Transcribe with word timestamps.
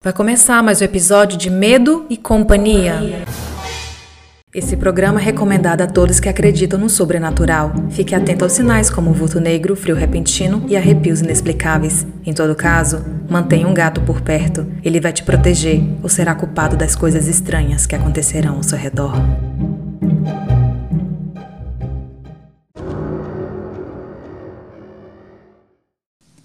Vai 0.00 0.12
começar 0.12 0.62
mais 0.62 0.80
um 0.80 0.84
episódio 0.84 1.36
de 1.36 1.50
Medo 1.50 2.06
e 2.08 2.16
Companhia. 2.16 3.24
Esse 4.54 4.76
programa 4.76 5.20
é 5.20 5.24
recomendado 5.24 5.80
a 5.80 5.88
todos 5.88 6.20
que 6.20 6.28
acreditam 6.28 6.78
no 6.78 6.88
sobrenatural. 6.88 7.72
Fique 7.90 8.14
atento 8.14 8.44
aos 8.44 8.52
sinais 8.52 8.90
como 8.90 9.12
vulto 9.12 9.40
negro, 9.40 9.74
frio 9.74 9.96
repentino 9.96 10.64
e 10.68 10.76
arrepios 10.76 11.20
inexplicáveis. 11.20 12.06
Em 12.24 12.32
todo 12.32 12.54
caso, 12.54 13.04
mantenha 13.28 13.66
um 13.66 13.74
gato 13.74 14.00
por 14.02 14.20
perto. 14.20 14.64
Ele 14.84 15.00
vai 15.00 15.12
te 15.12 15.24
proteger 15.24 15.82
ou 16.00 16.08
será 16.08 16.32
culpado 16.32 16.76
das 16.76 16.94
coisas 16.94 17.26
estranhas 17.26 17.84
que 17.84 17.96
acontecerão 17.96 18.54
ao 18.54 18.62
seu 18.62 18.78
redor. 18.78 19.20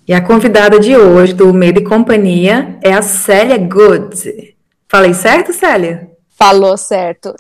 E 0.05 0.13
a 0.13 0.19
convidada 0.19 0.81
de 0.81 0.97
hoje 0.97 1.33
do 1.33 1.53
Medo 1.53 1.79
e 1.79 1.83
Companhia 1.83 2.77
é 2.83 2.91
a 2.93 3.01
Célia 3.01 3.57
Good. 3.57 4.53
Falei 4.89 5.13
certo, 5.13 5.53
Célia? 5.53 6.09
Falou 6.37 6.75
certo. 6.75 7.33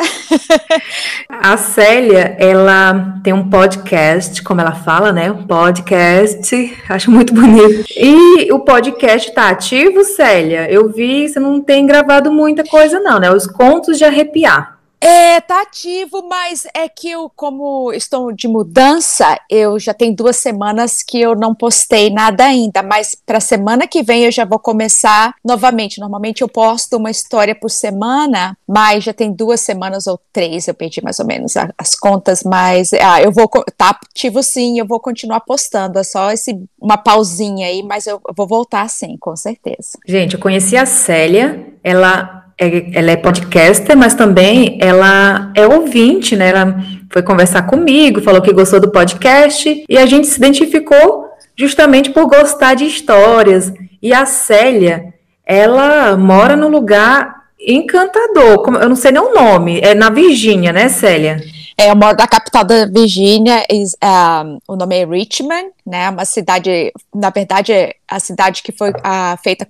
a 1.27 1.57
Célia, 1.57 2.37
ela 2.39 3.19
tem 3.21 3.33
um 3.33 3.49
podcast, 3.49 4.41
como 4.43 4.61
ela 4.61 4.71
fala, 4.71 5.11
né? 5.11 5.29
Um 5.29 5.45
podcast, 5.45 6.77
acho 6.87 7.11
muito 7.11 7.33
bonito. 7.33 7.83
E 7.97 8.49
o 8.53 8.59
podcast 8.59 9.33
tá 9.33 9.49
ativo, 9.49 10.05
Célia? 10.05 10.71
Eu 10.71 10.87
vi, 10.87 11.27
você 11.27 11.41
não 11.41 11.61
tem 11.61 11.85
gravado 11.85 12.31
muita 12.31 12.63
coisa 12.63 12.97
não, 13.01 13.19
né? 13.19 13.29
Os 13.29 13.45
contos 13.45 13.97
de 13.97 14.05
arrepiar. 14.05 14.72
É, 15.03 15.41
tá 15.41 15.61
ativo, 15.63 16.25
mas 16.29 16.65
é 16.73 16.87
que 16.87 17.09
eu, 17.09 17.29
como 17.35 17.91
estou 17.91 18.31
de 18.31 18.47
mudança, 18.47 19.37
eu 19.49 19.77
já 19.77 19.93
tenho 19.93 20.15
duas 20.15 20.37
semanas 20.37 21.03
que 21.03 21.19
eu 21.19 21.35
não 21.35 21.53
postei 21.53 22.09
nada 22.09 22.45
ainda, 22.45 22.81
mas 22.81 23.13
para 23.13 23.41
semana 23.41 23.85
que 23.85 24.01
vem 24.01 24.23
eu 24.23 24.31
já 24.31 24.45
vou 24.45 24.59
começar 24.59 25.35
novamente. 25.43 25.99
Normalmente 25.99 26.41
eu 26.41 26.47
posto 26.47 26.95
uma 26.95 27.11
história 27.11 27.53
por 27.53 27.69
semana, 27.69 28.57
mas 28.65 29.03
já 29.03 29.13
tem 29.13 29.33
duas 29.33 29.59
semanas 29.59 30.07
ou 30.07 30.17
três, 30.31 30.69
eu 30.69 30.73
perdi 30.73 31.03
mais 31.03 31.19
ou 31.19 31.25
menos 31.25 31.55
as 31.77 31.95
contas, 31.95 32.41
mas 32.41 32.93
ah, 32.93 33.21
eu 33.21 33.31
vou, 33.31 33.49
tá 33.77 33.89
ativo 33.89 34.41
sim, 34.41 34.79
eu 34.79 34.87
vou 34.87 35.01
continuar 35.01 35.41
postando, 35.41 35.99
é 35.99 36.03
só 36.03 36.31
esse, 36.31 36.57
uma 36.79 36.95
pausinha 36.95 37.67
aí, 37.67 37.83
mas 37.83 38.07
eu, 38.07 38.21
eu 38.25 38.33
vou 38.33 38.47
voltar 38.47 38.89
sim, 38.89 39.17
com 39.19 39.35
certeza. 39.35 39.99
Gente, 40.07 40.35
eu 40.35 40.39
conheci 40.39 40.77
a 40.77 40.85
Célia, 40.85 41.73
ela 41.83 42.42
é, 42.63 42.89
ela 42.93 43.11
é 43.11 43.15
podcaster, 43.15 43.97
mas 43.97 44.15
também 44.15 44.77
ela 44.81 45.51
é 45.55 45.65
ouvinte, 45.65 46.35
né? 46.35 46.49
Ela 46.49 46.83
foi 47.09 47.21
conversar 47.21 47.63
comigo, 47.63 48.21
falou 48.21 48.41
que 48.41 48.53
gostou 48.53 48.79
do 48.79 48.91
podcast 48.91 49.85
e 49.87 49.97
a 49.97 50.05
gente 50.05 50.27
se 50.27 50.37
identificou 50.37 51.27
justamente 51.55 52.09
por 52.09 52.27
gostar 52.27 52.73
de 52.73 52.85
histórias. 52.85 53.71
E 54.01 54.13
a 54.13 54.25
Célia, 54.25 55.13
ela 55.45 56.17
mora 56.17 56.55
num 56.55 56.69
lugar 56.69 57.43
encantador, 57.59 58.63
eu 58.81 58.89
não 58.89 58.95
sei 58.95 59.11
nem 59.11 59.21
o 59.21 59.33
nome, 59.33 59.79
é 59.81 59.93
na 59.93 60.09
Virgínia, 60.09 60.73
né, 60.73 60.89
Célia? 60.89 61.41
É, 61.77 61.89
eu 61.89 61.95
moro 61.95 62.15
na 62.17 62.27
capital 62.27 62.63
da 62.63 62.85
Virgínia, 62.85 63.65
um, 63.71 64.59
o 64.67 64.75
nome 64.75 64.95
é 64.95 65.05
Richmond, 65.05 65.69
né, 65.85 66.09
uma 66.09 66.25
cidade, 66.25 66.91
na 67.13 67.29
verdade, 67.29 67.71
é 67.71 67.95
a 68.07 68.19
cidade 68.19 68.61
que 68.61 68.71
foi 68.71 68.89
uh, 68.91 69.37
feita 69.41 69.65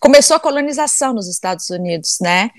começou 0.00 0.36
a 0.36 0.40
colonização 0.40 1.12
nos 1.12 1.28
Estados 1.28 1.70
Unidos, 1.70 2.18
né? 2.20 2.50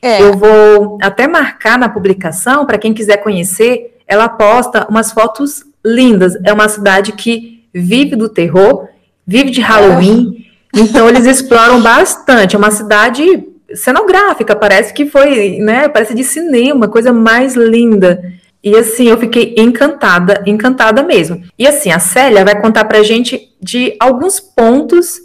É. 0.00 0.22
Eu 0.22 0.36
vou 0.36 0.98
até 1.02 1.26
marcar 1.26 1.78
na 1.78 1.88
publicação, 1.88 2.64
para 2.64 2.78
quem 2.78 2.94
quiser 2.94 3.18
conhecer, 3.18 3.98
ela 4.06 4.28
posta 4.28 4.86
umas 4.88 5.12
fotos 5.12 5.64
lindas. 5.84 6.34
É 6.44 6.52
uma 6.52 6.68
cidade 6.68 7.12
que 7.12 7.64
vive 7.74 8.16
do 8.16 8.28
terror, 8.28 8.88
vive 9.26 9.50
de 9.50 9.60
Halloween, 9.60 10.46
é. 10.74 10.80
então 10.80 11.08
eles 11.08 11.26
exploram 11.26 11.82
bastante. 11.82 12.54
É 12.54 12.58
uma 12.58 12.70
cidade 12.70 13.44
cenográfica, 13.74 14.56
parece 14.56 14.94
que 14.94 15.06
foi, 15.06 15.58
né? 15.58 15.88
Parece 15.88 16.14
de 16.14 16.24
cinema, 16.24 16.88
coisa 16.88 17.12
mais 17.12 17.54
linda. 17.54 18.22
E 18.62 18.76
assim, 18.76 19.08
eu 19.08 19.18
fiquei 19.18 19.54
encantada, 19.56 20.42
encantada 20.46 21.02
mesmo. 21.02 21.42
E 21.58 21.66
assim, 21.66 21.92
a 21.92 21.98
Célia 21.98 22.44
vai 22.44 22.60
contar 22.60 22.84
pra 22.86 23.02
gente 23.02 23.54
de 23.60 23.94
alguns 24.00 24.40
pontos 24.40 25.20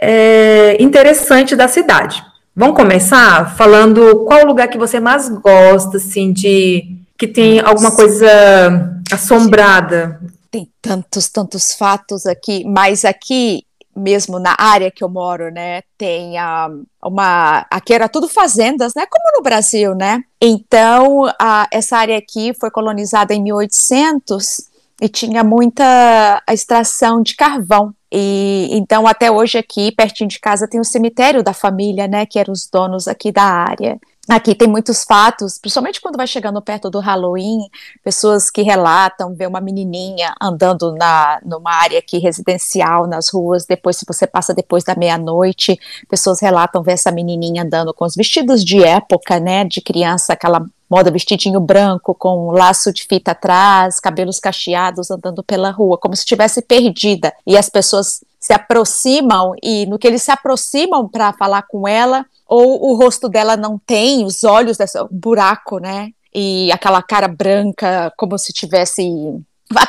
é, 0.00 0.82
interessante 0.82 1.56
da 1.56 1.68
cidade. 1.68 2.24
Vamos 2.54 2.76
começar 2.76 3.56
falando 3.56 4.24
qual 4.24 4.42
o 4.42 4.46
lugar 4.46 4.68
que 4.68 4.78
você 4.78 5.00
mais 5.00 5.28
gosta, 5.28 5.96
assim, 5.96 6.32
de 6.32 6.98
que 7.18 7.26
tem 7.26 7.60
alguma 7.60 7.94
coisa 7.94 9.00
assombrada. 9.10 10.20
Tem 10.50 10.68
tantos, 10.80 11.28
tantos 11.28 11.74
fatos 11.74 12.26
aqui, 12.26 12.64
mas 12.64 13.04
aqui 13.04 13.64
mesmo 13.96 14.38
na 14.38 14.56
área 14.58 14.90
que 14.90 15.04
eu 15.04 15.08
moro, 15.08 15.50
né, 15.50 15.82
tem 15.96 16.36
a, 16.36 16.68
uma, 17.02 17.64
aqui 17.70 17.94
era 17.94 18.08
tudo 18.08 18.28
fazendas, 18.28 18.92
né, 18.94 19.06
como 19.08 19.36
no 19.36 19.42
Brasil, 19.42 19.94
né, 19.94 20.22
então 20.40 21.30
a, 21.40 21.68
essa 21.70 21.98
área 21.98 22.18
aqui 22.18 22.52
foi 22.58 22.70
colonizada 22.70 23.32
em 23.32 23.42
1800 23.42 24.68
e 25.00 25.08
tinha 25.08 25.42
muita 25.42 26.42
extração 26.48 27.22
de 27.22 27.34
carvão, 27.34 27.92
e 28.12 28.68
então 28.72 29.06
até 29.06 29.30
hoje 29.30 29.58
aqui, 29.58 29.90
pertinho 29.92 30.28
de 30.28 30.38
casa, 30.38 30.68
tem 30.68 30.80
o 30.80 30.84
cemitério 30.84 31.42
da 31.42 31.52
família, 31.52 32.06
né, 32.06 32.24
que 32.24 32.38
eram 32.38 32.52
os 32.52 32.68
donos 32.70 33.08
aqui 33.08 33.32
da 33.32 33.42
área. 33.42 33.98
Aqui 34.26 34.54
tem 34.54 34.66
muitos 34.66 35.04
fatos, 35.04 35.58
principalmente 35.58 36.00
quando 36.00 36.16
vai 36.16 36.26
chegando 36.26 36.60
perto 36.62 36.88
do 36.88 36.98
Halloween, 36.98 37.68
pessoas 38.02 38.50
que 38.50 38.62
relatam 38.62 39.34
ver 39.34 39.46
uma 39.46 39.60
menininha 39.60 40.34
andando 40.40 40.94
na 40.94 41.38
numa 41.44 41.70
área 41.70 41.98
aqui 41.98 42.16
residencial 42.16 43.06
nas 43.06 43.28
ruas, 43.28 43.66
depois 43.66 43.98
se 43.98 44.06
você 44.06 44.26
passa 44.26 44.54
depois 44.54 44.82
da 44.82 44.94
meia-noite, 44.96 45.78
pessoas 46.08 46.40
relatam 46.40 46.82
ver 46.82 46.92
essa 46.92 47.12
menininha 47.12 47.64
andando 47.64 47.92
com 47.92 48.06
os 48.06 48.14
vestidos 48.14 48.64
de 48.64 48.82
época, 48.82 49.38
né, 49.38 49.62
de 49.62 49.82
criança, 49.82 50.32
aquela 50.32 50.64
moda 50.88 51.10
vestidinho 51.10 51.60
branco 51.60 52.14
com 52.14 52.48
um 52.48 52.50
laço 52.50 52.92
de 52.94 53.04
fita 53.04 53.32
atrás, 53.32 54.00
cabelos 54.00 54.38
cacheados 54.38 55.10
andando 55.10 55.42
pela 55.42 55.70
rua, 55.70 55.98
como 55.98 56.16
se 56.16 56.22
estivesse 56.22 56.62
perdida. 56.62 57.32
E 57.46 57.58
as 57.58 57.68
pessoas 57.68 58.24
se 58.40 58.52
aproximam 58.52 59.54
e 59.62 59.86
no 59.86 59.98
que 59.98 60.06
eles 60.06 60.22
se 60.22 60.30
aproximam 60.30 61.08
para 61.08 61.32
falar 61.32 61.62
com 61.62 61.88
ela, 61.88 62.24
ou 62.46 62.90
o 62.90 62.96
rosto 62.96 63.28
dela 63.28 63.56
não 63.56 63.78
tem 63.78 64.24
os 64.24 64.44
olhos 64.44 64.76
desse 64.76 64.98
buraco, 65.10 65.78
né? 65.78 66.10
E 66.34 66.70
aquela 66.72 67.02
cara 67.02 67.28
branca 67.28 68.12
como 68.16 68.36
se 68.38 68.52
tivesse 68.52 69.02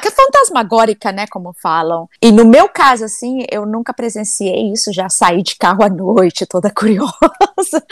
que 0.02 0.08
é 0.08 0.12
fantasmagórica, 0.12 1.12
né, 1.12 1.26
como 1.30 1.54
falam. 1.62 2.08
E 2.22 2.32
no 2.32 2.46
meu 2.46 2.70
caso, 2.70 3.06
assim, 3.06 3.46
eu 3.52 3.66
nunca 3.66 3.94
presenciei 3.94 4.72
isso, 4.72 4.92
já 4.92 5.10
saí 5.10 5.44
de 5.44 5.56
carro 5.58 5.84
à 5.84 5.90
noite, 5.90 6.46
toda 6.46 6.72
curiosa. 6.74 7.84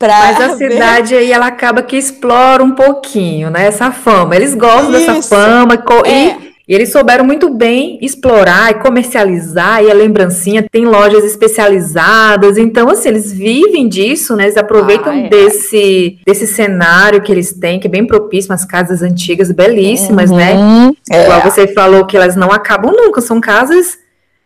Mas 0.00 0.40
a 0.40 0.54
ver. 0.54 0.72
cidade 0.72 1.14
aí, 1.14 1.32
ela 1.32 1.46
acaba 1.46 1.82
que 1.82 1.96
explora 1.96 2.62
um 2.62 2.74
pouquinho, 2.74 3.50
né, 3.50 3.66
essa 3.66 3.90
fama. 3.90 4.36
Eles 4.36 4.54
gostam 4.54 4.92
isso. 4.94 5.06
dessa 5.06 5.22
fama 5.22 5.74
é. 6.04 6.36
E 6.36 6.51
eles 6.68 6.90
souberam 6.90 7.24
muito 7.24 7.50
bem 7.50 7.98
explorar 8.00 8.70
e 8.70 8.74
comercializar, 8.74 9.82
e 9.82 9.90
a 9.90 9.94
lembrancinha 9.94 10.64
tem 10.70 10.84
lojas 10.84 11.24
especializadas, 11.24 12.56
então, 12.56 12.88
assim, 12.88 13.08
eles 13.08 13.32
vivem 13.32 13.88
disso, 13.88 14.36
né? 14.36 14.44
Eles 14.44 14.56
aproveitam 14.56 15.12
ah, 15.12 15.18
é. 15.18 15.28
desse, 15.28 16.18
desse 16.24 16.46
cenário 16.46 17.20
que 17.20 17.32
eles 17.32 17.52
têm, 17.52 17.80
que 17.80 17.86
é 17.86 17.90
bem 17.90 18.06
propício, 18.06 18.50
umas 18.50 18.64
casas 18.64 19.02
antigas 19.02 19.50
belíssimas, 19.50 20.30
né? 20.30 20.54
uhum. 20.54 20.86
né? 20.88 20.94
É. 21.10 21.24
Igual 21.24 21.40
você 21.42 21.66
falou 21.68 22.06
que 22.06 22.16
elas 22.16 22.36
não 22.36 22.52
acabam 22.52 22.92
nunca, 22.92 23.20
são 23.20 23.40
casas 23.40 23.98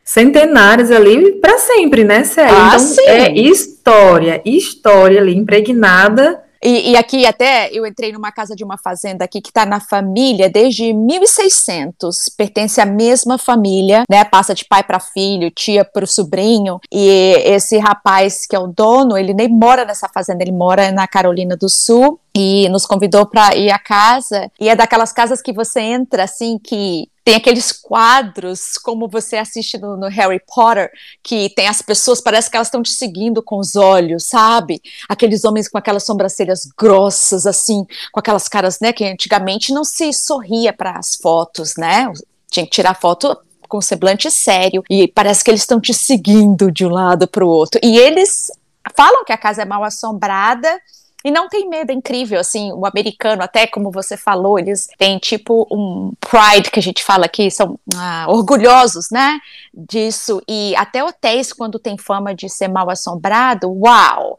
centenárias 0.03 0.91
ali 0.91 1.33
para 1.33 1.59
sempre, 1.59 2.05
né, 2.05 2.25
Célia? 2.25 2.55
Ah, 2.55 2.69
então, 2.69 2.79
sim. 2.79 3.01
é 3.07 3.39
história, 3.39 4.41
história 4.45 5.21
ali 5.21 5.37
impregnada 5.37 6.46
e, 6.67 6.91
e, 6.91 6.97
aqui 6.97 7.25
até 7.25 7.71
eu 7.73 7.87
entrei 7.87 8.11
numa 8.13 8.33
casa 8.33 8.57
de 8.57 8.65
uma 8.65 8.77
fazenda 8.77 9.25
aqui 9.25 9.41
que 9.41 9.51
está 9.51 9.65
na 9.65 9.79
família 9.79 10.51
desde 10.51 10.93
1600, 10.93 12.29
pertence 12.37 12.81
à 12.81 12.85
mesma 12.85 13.39
família, 13.39 14.03
né? 14.11 14.25
Passa 14.25 14.53
de 14.53 14.65
pai 14.65 14.83
para 14.83 14.99
filho, 14.99 15.49
tia 15.51 15.85
para 15.85 16.05
o 16.05 16.09
sobrinho. 16.09 16.81
E 16.91 17.09
esse 17.45 17.79
rapaz 17.79 18.47
que 18.47 18.57
é 18.57 18.59
o 18.59 18.67
dono, 18.67 19.17
ele 19.17 19.33
nem 19.33 19.49
mora 19.49 19.85
nessa 19.85 20.09
fazenda, 20.09 20.43
ele 20.43 20.51
mora 20.51 20.91
na 20.91 21.07
Carolina 21.07 21.57
do 21.57 21.69
Sul 21.69 22.19
e 22.35 22.69
nos 22.69 22.85
convidou 22.85 23.27
para 23.27 23.55
ir 23.55 23.71
à 23.71 23.79
casa. 23.79 24.51
E 24.61 24.69
é 24.69 24.75
daquelas 24.75 25.13
casas 25.13 25.41
que 25.41 25.53
você 25.53 25.81
entra 25.81 26.25
assim 26.25 26.59
que 26.59 27.09
tem 27.27 27.35
aqueles 27.35 27.73
quadros, 27.73 28.79
como 28.79 29.09
você 29.09 29.37
assiste 29.37 29.77
no, 29.79 29.97
no, 29.97 30.07
Harry 30.07 30.41
Potter, 30.47 30.93
que 31.25 31.51
tem 31.51 31.67
as 31.67 31.83
pessoas, 31.83 32.21
parece 32.21 32.49
que 32.49 32.57
elas 32.57 32.69
estão 32.69 32.85
te 32.85 32.91
seguindo 32.91 33.43
com 33.43 33.59
os 33.59 33.75
olhos, 33.75 34.27
sabe? 34.27 34.81
Aqueles 35.09 35.45
homens 35.45 35.69
com 35.69 35.77
aquelas 35.77 36.07
sobrancelhas 36.07 36.69
grossas, 36.79 37.45
assim, 37.45 37.85
com 38.13 38.21
aquelas 38.21 38.49
caras, 38.49 38.79
né, 38.79 38.93
que 38.93 39.05
antigamente 39.05 39.73
não 39.73 39.83
se 39.83 40.13
sorria 40.13 40.73
para 40.73 40.93
as 40.93 41.17
fotos, 41.17 41.75
né? 41.77 42.13
Tinha 42.49 42.65
que 42.65 42.71
tirar 42.71 42.95
foto 42.95 43.37
com 43.69 43.81
semblante 43.81 44.31
sério, 44.31 44.85
e 44.89 45.09
parece 45.09 45.43
que 45.43 45.51
eles 45.51 45.63
estão 45.63 45.81
te 45.81 45.93
seguindo 45.93 46.71
de 46.71 46.87
um 46.87 46.91
lado 46.91 47.27
para 47.27 47.45
o 47.45 47.49
outro. 47.49 47.81
E 47.83 47.99
eles 47.99 48.53
falam 48.97 49.25
que 49.25 49.33
a 49.33 49.37
casa 49.37 49.63
é 49.63 49.65
mal 49.65 49.83
assombrada, 49.83 50.81
e 51.27 51.31
não 51.33 51.49
tem 51.49 51.69
medo, 51.69 51.91
é 51.91 51.93
incrível, 51.93 52.39
assim, 52.39 52.71
o 52.71 52.87
americano, 52.87 53.43
até 53.43 53.67
como 53.67 53.91
você 53.91 54.17
falou, 54.17 54.61
eles 54.61 54.87
têm 54.97 55.19
tipo 55.19 55.67
um 55.73 56.13
pride 56.21 56.71
que 56.71 56.79
a 56.79 56.83
gente 56.83 57.03
fala 57.03 57.25
aqui, 57.25 57.51
são 57.51 57.77
ah, 57.97 58.27
orgulhosos, 58.29 59.09
né, 59.11 59.41
disso, 59.75 60.41
e 60.49 60.73
até 60.77 61.03
hotéis, 61.03 61.53
quando 61.53 61.81
tem 61.81 61.99
fama 61.99 62.33
de 62.33 62.49
ser 62.49 62.69
mal 62.69 62.89
assombrado, 62.89 63.69
uau! 63.69 64.39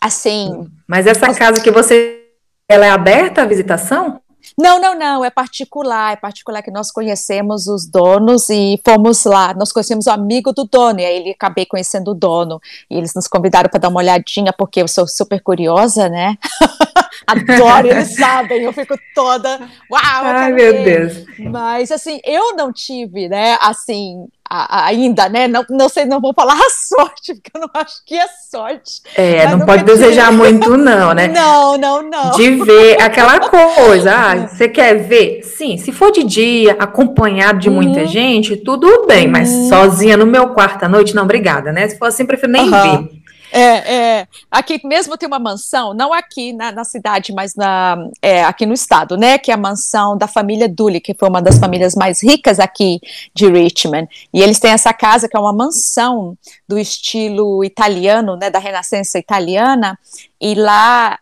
Assim. 0.00 0.68
Mas 0.88 1.06
essa 1.06 1.32
casa 1.32 1.62
que 1.62 1.70
você. 1.70 2.20
Ela 2.68 2.86
é 2.86 2.90
aberta 2.90 3.42
à 3.42 3.46
visitação? 3.46 4.13
Não, 4.56 4.80
não, 4.80 4.96
não, 4.96 5.24
é 5.24 5.30
particular, 5.30 6.12
é 6.12 6.16
particular 6.16 6.62
que 6.62 6.70
nós 6.70 6.92
conhecemos 6.92 7.66
os 7.66 7.86
donos 7.86 8.48
e 8.50 8.80
fomos 8.84 9.24
lá, 9.24 9.52
nós 9.54 9.72
conhecemos 9.72 10.06
o 10.06 10.10
amigo 10.10 10.52
do 10.52 10.64
dono, 10.64 11.00
e 11.00 11.04
aí 11.04 11.16
ele 11.16 11.30
acabei 11.30 11.66
conhecendo 11.66 12.12
o 12.12 12.14
dono, 12.14 12.60
e 12.88 12.96
eles 12.96 13.14
nos 13.14 13.26
convidaram 13.26 13.68
para 13.68 13.80
dar 13.80 13.88
uma 13.88 13.98
olhadinha, 13.98 14.52
porque 14.52 14.80
eu 14.80 14.86
sou 14.86 15.08
super 15.08 15.42
curiosa, 15.42 16.08
né? 16.08 16.38
Adoro, 17.26 17.88
eles 17.88 18.14
sabem, 18.16 18.62
eu 18.62 18.72
fico 18.72 18.96
toda, 19.14 19.58
uau! 19.90 20.00
Ai, 20.02 20.52
meu 20.52 20.84
Deus! 20.84 21.24
Mas, 21.38 21.90
assim, 21.90 22.20
eu 22.24 22.54
não 22.54 22.72
tive, 22.72 23.28
né, 23.28 23.58
assim, 23.60 24.26
ainda, 24.50 25.28
né? 25.28 25.48
Não, 25.48 25.64
não 25.70 25.88
sei, 25.88 26.04
não 26.04 26.20
vou 26.20 26.32
falar 26.34 26.54
a 26.54 26.70
sorte, 26.70 27.34
porque 27.34 27.50
eu 27.54 27.60
não 27.60 27.70
acho 27.74 28.04
que 28.04 28.14
é 28.14 28.26
sorte. 28.50 29.02
É, 29.16 29.48
não 29.48 29.60
pode 29.60 29.84
desejar 29.84 30.30
muito, 30.32 30.76
não, 30.76 31.14
né? 31.14 31.28
Não, 31.28 31.78
não, 31.78 32.02
não. 32.02 32.30
De 32.32 32.50
ver 32.64 33.00
aquela 33.00 33.40
coisa. 33.48 34.12
Ah, 34.14 34.46
você 34.46 34.68
quer 34.68 34.94
ver? 34.94 35.42
Sim, 35.42 35.76
se 35.76 35.92
for 35.92 36.12
de 36.12 36.24
dia, 36.24 36.76
acompanhado 36.78 37.58
de 37.58 37.70
muita 37.70 38.00
uhum. 38.00 38.06
gente, 38.06 38.56
tudo 38.56 39.06
bem, 39.06 39.26
uhum. 39.26 39.32
mas 39.32 39.48
sozinha 39.68 40.16
no 40.16 40.26
meu 40.26 40.48
quarto 40.48 40.84
à 40.84 40.88
noite, 40.88 41.14
não, 41.14 41.24
obrigada, 41.24 41.72
né? 41.72 41.88
Se 41.88 41.98
for 41.98 42.06
assim, 42.06 42.26
prefiro 42.26 42.52
nem 42.52 42.62
uhum. 42.62 42.70
ver. 42.70 43.23
É, 43.56 43.94
é, 43.94 44.28
aqui 44.50 44.80
mesmo 44.84 45.16
tem 45.16 45.28
uma 45.28 45.38
mansão, 45.38 45.94
não 45.94 46.12
aqui 46.12 46.52
na, 46.52 46.72
na 46.72 46.82
cidade, 46.82 47.32
mas 47.32 47.54
na, 47.54 47.96
é, 48.20 48.42
aqui 48.42 48.66
no 48.66 48.74
estado, 48.74 49.16
né? 49.16 49.38
Que 49.38 49.52
é 49.52 49.54
a 49.54 49.56
mansão 49.56 50.18
da 50.18 50.26
família 50.26 50.68
Dooley, 50.68 51.00
que 51.00 51.14
foi 51.14 51.28
uma 51.28 51.40
das 51.40 51.56
famílias 51.56 51.94
mais 51.94 52.20
ricas 52.20 52.58
aqui 52.58 52.98
de 53.32 53.48
Richmond. 53.48 54.08
E 54.34 54.42
eles 54.42 54.58
têm 54.58 54.72
essa 54.72 54.92
casa 54.92 55.28
que 55.28 55.36
é 55.36 55.40
uma 55.40 55.52
mansão 55.52 56.36
do 56.68 56.76
estilo 56.76 57.62
italiano, 57.62 58.34
né? 58.36 58.50
Da 58.50 58.58
Renascença 58.58 59.20
italiana. 59.20 59.96
E 60.40 60.56
lá 60.56 61.16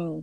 um, 0.00 0.22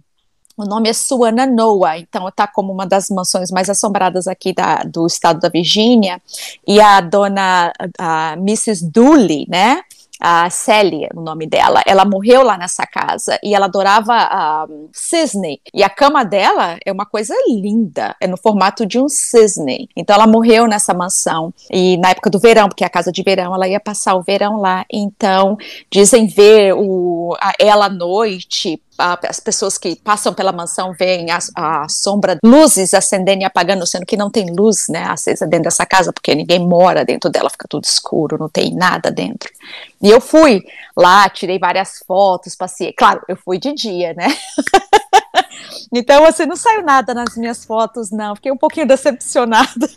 o 0.57 0.65
nome 0.65 0.89
é 0.89 0.93
Suana 0.93 1.45
Noah, 1.45 1.99
então 1.99 2.27
está 2.27 2.47
como 2.47 2.73
uma 2.73 2.87
das 2.87 3.09
mansões 3.11 3.51
mais 3.51 3.69
assombradas 3.69 4.27
aqui 4.27 4.53
da, 4.53 4.77
do 4.77 5.05
estado 5.05 5.39
da 5.39 5.49
Virgínia. 5.49 6.19
E 6.67 6.81
a 6.81 6.99
dona 6.99 7.71
a 7.99 8.33
Mrs. 8.39 8.89
Dooley, 8.89 9.45
né? 9.47 9.83
A 10.25 10.49
Célia, 10.49 11.09
o 11.13 11.19
nome 11.19 11.45
dela, 11.45 11.81
ela 11.85 12.05
morreu 12.05 12.43
lá 12.43 12.57
nessa 12.57 12.87
casa 12.87 13.37
e 13.43 13.53
ela 13.53 13.65
adorava 13.65 14.65
um, 14.69 14.87
cisne. 14.93 15.59
E 15.73 15.83
a 15.83 15.89
cama 15.89 16.23
dela 16.23 16.77
é 16.85 16.93
uma 16.93 17.05
coisa 17.05 17.35
linda, 17.45 18.15
é 18.21 18.25
no 18.25 18.37
formato 18.37 18.85
de 18.85 18.97
um 18.97 19.09
cisne. 19.09 19.89
Então 19.93 20.15
ela 20.15 20.25
morreu 20.25 20.65
nessa 20.65 20.93
mansão 20.93 21.53
e 21.69 21.97
na 21.97 22.11
época 22.11 22.29
do 22.29 22.39
verão, 22.39 22.69
porque 22.69 22.85
é 22.85 22.87
a 22.87 22.89
casa 22.89 23.11
de 23.11 23.21
verão, 23.21 23.53
ela 23.53 23.67
ia 23.67 23.81
passar 23.81 24.15
o 24.15 24.23
verão 24.23 24.61
lá. 24.61 24.85
Então 24.89 25.57
dizem 25.91 26.25
ver 26.25 26.73
o, 26.73 27.35
a, 27.41 27.51
ela 27.59 27.87
à 27.87 27.89
noite 27.89 28.81
as 28.97 29.39
pessoas 29.39 29.77
que 29.77 29.95
passam 29.95 30.33
pela 30.33 30.51
mansão 30.51 30.93
veem 30.93 31.31
a, 31.31 31.39
a, 31.55 31.89
sombra, 31.89 32.37
luzes 32.43 32.93
acendendo 32.93 33.41
e 33.41 33.45
apagando, 33.45 33.85
sendo 33.85 34.05
que 34.05 34.17
não 34.17 34.29
tem 34.29 34.53
luz, 34.55 34.87
né, 34.87 35.05
acesa 35.05 35.47
dentro 35.47 35.65
dessa 35.65 35.85
casa, 35.85 36.13
porque 36.13 36.35
ninguém 36.35 36.59
mora 36.59 37.03
dentro 37.03 37.29
dela, 37.29 37.49
fica 37.49 37.67
tudo 37.67 37.85
escuro, 37.85 38.37
não 38.37 38.49
tem 38.49 38.73
nada 38.73 39.11
dentro. 39.11 39.49
E 40.01 40.09
eu 40.09 40.21
fui 40.21 40.63
lá, 40.95 41.27
tirei 41.29 41.57
várias 41.57 42.03
fotos, 42.05 42.55
passei, 42.55 42.93
claro, 42.93 43.21
eu 43.27 43.35
fui 43.35 43.57
de 43.57 43.73
dia, 43.73 44.13
né? 44.13 44.27
Então, 45.91 46.25
assim, 46.25 46.45
não 46.45 46.55
saiu 46.55 46.83
nada 46.83 47.13
nas 47.13 47.35
minhas 47.37 47.63
fotos, 47.65 48.11
não. 48.11 48.35
Fiquei 48.35 48.51
um 48.51 48.57
pouquinho 48.57 48.87
decepcionada. 48.87 49.87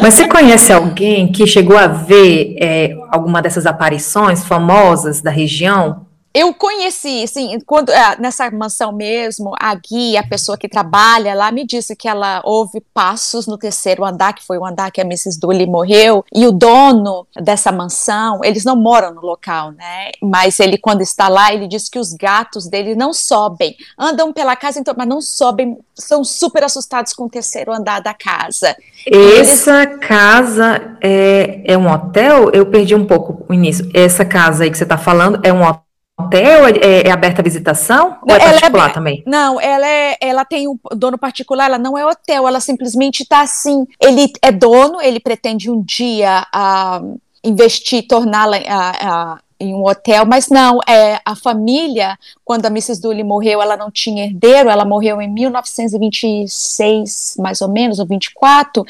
Mas 0.00 0.14
você 0.14 0.28
conhece 0.28 0.72
alguém 0.72 1.30
que 1.32 1.46
chegou 1.46 1.76
a 1.76 1.86
ver 1.86 2.56
é, 2.60 2.94
alguma 3.10 3.40
dessas 3.40 3.66
aparições 3.66 4.44
famosas 4.44 5.20
da 5.20 5.30
região? 5.30 6.06
Eu 6.34 6.54
conheci, 6.54 7.22
assim, 7.22 7.58
quando 7.66 7.90
é, 7.90 8.16
nessa 8.18 8.50
mansão 8.50 8.90
mesmo, 8.90 9.52
a 9.60 9.74
guia, 9.74 10.20
a 10.20 10.26
pessoa 10.26 10.56
que 10.56 10.68
trabalha 10.68 11.34
lá, 11.34 11.52
me 11.52 11.66
disse 11.66 11.94
que 11.94 12.08
ela 12.08 12.40
ouve 12.44 12.80
passos 12.94 13.46
no 13.46 13.58
terceiro 13.58 14.04
andar, 14.04 14.32
que 14.32 14.44
foi 14.44 14.56
o 14.56 14.64
andar 14.64 14.90
que 14.90 15.00
a 15.00 15.04
Mrs. 15.04 15.38
Dooley 15.38 15.66
morreu, 15.66 16.24
e 16.34 16.46
o 16.46 16.52
dono 16.52 17.26
dessa 17.36 17.70
mansão, 17.70 18.40
eles 18.42 18.64
não 18.64 18.76
moram 18.76 19.12
no 19.14 19.20
local, 19.20 19.72
né? 19.72 20.10
Mas 20.22 20.58
ele, 20.58 20.78
quando 20.78 21.02
está 21.02 21.28
lá, 21.28 21.52
ele 21.52 21.68
diz 21.68 21.88
que 21.88 21.98
os 21.98 22.14
gatos 22.14 22.66
dele 22.66 22.94
não 22.94 23.12
sobem, 23.12 23.76
andam 23.98 24.32
pela 24.32 24.56
casa, 24.56 24.80
então, 24.80 24.94
mas 24.96 25.06
não 25.06 25.20
sobem, 25.20 25.78
são 25.94 26.24
super 26.24 26.64
assustados 26.64 27.12
com 27.12 27.24
o 27.24 27.30
terceiro 27.30 27.72
andar 27.72 28.00
da 28.00 28.14
casa. 28.14 28.74
Essa 29.06 29.82
eles... 29.82 29.98
casa 30.00 30.96
é, 31.02 31.62
é 31.66 31.76
um 31.76 31.90
hotel? 31.90 32.50
Eu 32.52 32.64
perdi 32.66 32.94
um 32.94 33.04
pouco 33.04 33.44
o 33.48 33.52
início. 33.52 33.90
Essa 33.92 34.24
casa 34.24 34.64
aí 34.64 34.70
que 34.70 34.78
você 34.78 34.84
está 34.84 34.96
falando 34.96 35.38
é 35.42 35.52
um 35.52 35.62
hotel? 35.62 35.91
Hotel? 36.26 36.66
É, 36.66 37.06
é 37.06 37.10
aberta 37.10 37.40
a 37.40 37.44
visitação? 37.44 38.16
Ou 38.22 38.34
é 38.34 38.36
é 38.36 38.38
particular 38.38 38.90
é, 38.90 38.92
também? 38.92 39.22
Não, 39.26 39.60
ela, 39.60 39.86
é, 39.86 40.16
ela 40.20 40.44
tem 40.44 40.68
um 40.68 40.78
dono 40.92 41.18
particular, 41.18 41.66
ela 41.66 41.78
não 41.78 41.96
é 41.96 42.06
hotel, 42.06 42.48
ela 42.48 42.60
simplesmente 42.60 43.22
está 43.22 43.40
assim. 43.40 43.86
Ele 44.00 44.32
é 44.40 44.52
dono, 44.52 45.00
ele 45.00 45.20
pretende 45.20 45.70
um 45.70 45.82
dia 45.82 46.46
uh, 46.54 47.20
investir, 47.44 48.06
torná-la 48.06 48.58
uh, 48.58 48.60
uh, 48.60 49.38
em 49.62 49.74
um 49.74 49.86
hotel, 49.86 50.26
mas 50.26 50.48
não, 50.48 50.80
é 50.88 51.20
a 51.24 51.36
família, 51.36 52.18
quando 52.44 52.66
a 52.66 52.68
Mrs. 52.68 53.00
Dooley 53.00 53.22
morreu, 53.22 53.62
ela 53.62 53.76
não 53.76 53.92
tinha 53.92 54.24
herdeiro, 54.24 54.68
ela 54.68 54.84
morreu 54.84 55.22
em 55.22 55.32
1926, 55.32 57.36
mais 57.38 57.62
ou 57.62 57.68
menos, 57.68 58.00
ou 58.00 58.06
24, 58.06 58.84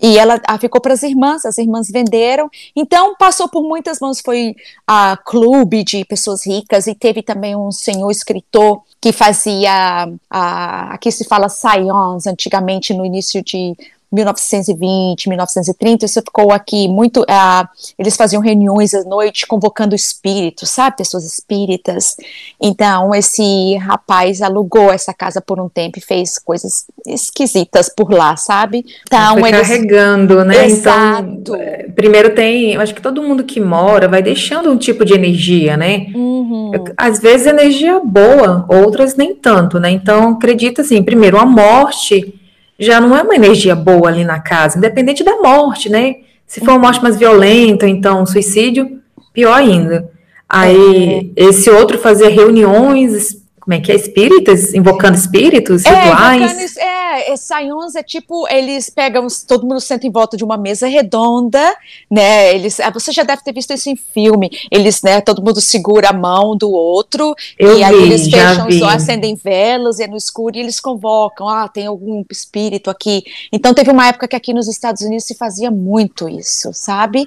e 0.00 0.18
ela 0.18 0.40
ficou 0.60 0.80
para 0.80 0.92
as 0.92 1.02
irmãs, 1.02 1.44
as 1.44 1.56
irmãs 1.58 1.88
venderam. 1.88 2.50
Então 2.74 3.14
passou 3.16 3.48
por 3.48 3.62
muitas 3.62 4.00
mãos, 4.00 4.20
foi 4.20 4.54
a 4.86 5.16
clube 5.24 5.84
de 5.84 6.04
pessoas 6.04 6.46
ricas 6.46 6.86
e 6.86 6.94
teve 6.94 7.22
também 7.22 7.54
um 7.54 7.70
senhor 7.70 8.10
escritor 8.10 8.82
que 9.00 9.12
fazia 9.12 10.08
a, 10.30 10.94
aqui 10.94 11.12
se 11.12 11.24
fala 11.24 11.48
science 11.48 12.28
antigamente 12.28 12.92
no 12.92 13.04
início 13.04 13.42
de 13.42 13.76
1920, 14.14 15.28
1930, 15.28 16.06
isso 16.06 16.20
ficou 16.20 16.52
aqui 16.52 16.88
muito. 16.88 17.22
Uh, 17.22 17.68
eles 17.98 18.16
faziam 18.16 18.40
reuniões 18.40 18.94
à 18.94 19.02
noite 19.04 19.46
convocando 19.46 19.94
espíritos, 19.94 20.70
sabe? 20.70 20.98
Pessoas 20.98 21.24
espíritas. 21.24 22.16
Então, 22.60 23.14
esse 23.14 23.76
rapaz 23.76 24.40
alugou 24.40 24.92
essa 24.92 25.12
casa 25.12 25.40
por 25.40 25.60
um 25.60 25.68
tempo 25.68 25.98
e 25.98 26.02
fez 26.02 26.38
coisas 26.38 26.86
esquisitas 27.06 27.88
por 27.88 28.12
lá, 28.12 28.36
sabe? 28.36 28.84
Então, 29.06 29.38
Foi 29.38 29.48
eles... 29.48 29.68
carregando, 29.68 30.44
né? 30.44 30.54
Então, 30.54 30.64
Exato. 30.64 31.28
Então, 31.28 31.58
primeiro 31.94 32.34
tem. 32.34 32.72
Eu 32.72 32.80
acho 32.80 32.94
que 32.94 33.02
todo 33.02 33.22
mundo 33.22 33.44
que 33.44 33.60
mora 33.60 34.08
vai 34.08 34.22
deixando 34.22 34.70
um 34.70 34.76
tipo 34.76 35.04
de 35.04 35.14
energia, 35.14 35.76
né? 35.76 36.06
Uhum. 36.14 36.72
Às 36.96 37.18
vezes 37.18 37.46
energia 37.46 38.00
boa, 38.00 38.64
outras 38.68 39.16
nem 39.16 39.34
tanto, 39.34 39.78
né? 39.80 39.90
Então, 39.90 40.30
acredita 40.30 40.82
assim, 40.82 41.02
primeiro, 41.02 41.38
a 41.38 41.44
morte 41.44 42.40
já 42.78 43.00
não 43.00 43.16
é 43.16 43.22
uma 43.22 43.34
energia 43.34 43.74
boa 43.74 44.08
ali 44.08 44.24
na 44.24 44.40
casa, 44.40 44.78
independente 44.78 45.22
da 45.22 45.36
morte, 45.36 45.88
né? 45.88 46.16
Se 46.46 46.60
for 46.60 46.70
uma 46.70 46.78
morte 46.78 47.02
mais 47.02 47.16
violenta, 47.16 47.88
então 47.88 48.26
suicídio, 48.26 49.00
pior 49.32 49.54
ainda. 49.54 50.10
Aí, 50.48 51.32
é. 51.36 51.44
esse 51.44 51.70
outro 51.70 51.98
fazia 51.98 52.28
reuniões 52.28 53.43
como 53.64 53.72
é 53.72 53.80
que 53.80 53.90
é? 53.90 53.94
Espíritas? 53.94 54.74
Invocando 54.74 55.16
espíritos? 55.16 55.86
É, 55.86 55.90
rituais? 55.90 56.76
é, 56.76 57.32
é, 57.32 57.36
Sayons 57.36 57.94
é 57.94 58.02
tipo, 58.02 58.46
eles 58.48 58.90
pegam, 58.90 59.26
todo 59.48 59.66
mundo 59.66 59.80
senta 59.80 60.06
em 60.06 60.10
volta 60.10 60.36
de 60.36 60.44
uma 60.44 60.58
mesa 60.58 60.86
redonda, 60.86 61.74
né, 62.10 62.54
eles, 62.54 62.78
ah, 62.78 62.90
você 62.90 63.10
já 63.10 63.22
deve 63.22 63.42
ter 63.42 63.54
visto 63.54 63.72
isso 63.72 63.88
em 63.88 63.96
filme, 63.96 64.50
eles, 64.70 65.00
né, 65.02 65.22
todo 65.22 65.42
mundo 65.42 65.62
segura 65.62 66.10
a 66.10 66.12
mão 66.12 66.54
do 66.54 66.70
outro, 66.70 67.34
Eu 67.58 67.78
e 67.78 67.82
aí 67.82 67.94
eles 67.94 68.24
fecham 68.28 68.68
os 68.68 68.82
olhos, 68.82 68.94
acendem 68.94 69.34
velas, 69.34 69.98
e 69.98 70.02
é 70.02 70.06
no 70.06 70.16
escuro, 70.18 70.56
e 70.56 70.60
eles 70.60 70.78
convocam, 70.78 71.48
ah, 71.48 71.66
tem 71.66 71.86
algum 71.86 72.22
espírito 72.30 72.90
aqui. 72.90 73.24
Então 73.50 73.72
teve 73.72 73.90
uma 73.90 74.08
época 74.08 74.28
que 74.28 74.36
aqui 74.36 74.52
nos 74.52 74.68
Estados 74.68 75.00
Unidos 75.00 75.24
se 75.24 75.34
fazia 75.34 75.70
muito 75.70 76.28
isso, 76.28 76.70
sabe? 76.74 77.26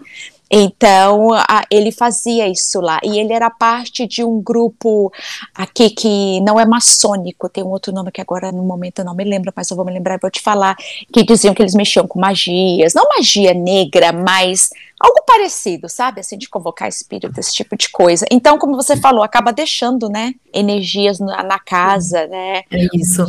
Então, 0.50 1.34
a, 1.34 1.64
ele 1.70 1.92
fazia 1.92 2.48
isso 2.48 2.80
lá. 2.80 3.00
E 3.04 3.20
ele 3.20 3.34
era 3.34 3.50
parte 3.50 4.08
de 4.08 4.24
um 4.24 4.42
grupo 4.42 5.12
aqui 5.54 5.90
que 5.90 6.40
não 6.42 6.60
é 6.60 6.66
maçônico, 6.66 7.50
tem 7.50 7.64
um 7.64 7.70
outro 7.70 7.94
nome 7.94 8.12
que 8.12 8.22
agora 8.22 8.52
no 8.52 8.64
momento 8.64 9.00
eu 9.00 9.06
não 9.06 9.16
me 9.16 9.24
lembro, 9.24 9.52
mas 9.56 9.70
eu 9.70 9.76
vou 9.76 9.86
me 9.86 9.94
lembrar 9.94 10.16
e 10.16 10.20
vou 10.20 10.32
te 10.32 10.42
falar. 10.42 10.76
Que 11.12 11.24
diziam 11.24 11.54
que 11.54 11.62
eles 11.62 11.76
mexiam 11.76 12.08
com 12.08 12.20
magias, 12.20 12.94
não 12.94 13.08
magia 13.18 13.54
negra, 13.54 14.12
mas 14.12 14.70
algo 15.00 15.22
parecido, 15.26 15.88
sabe? 15.88 16.22
Assim, 16.22 16.38
de 16.38 16.50
convocar 16.50 16.88
espírito, 16.88 17.40
esse 17.40 17.54
tipo 17.54 17.78
de 17.78 17.90
coisa. 17.90 18.26
Então, 18.32 18.58
como 18.58 18.76
você 18.76 18.96
falou, 18.98 19.24
acaba 19.24 19.52
deixando, 19.52 20.10
né? 20.10 20.34
Energias 20.54 21.20
na, 21.20 21.44
na 21.44 21.60
casa, 21.60 22.26
né? 22.28 22.64
É 22.72 22.88
isso. 22.94 23.26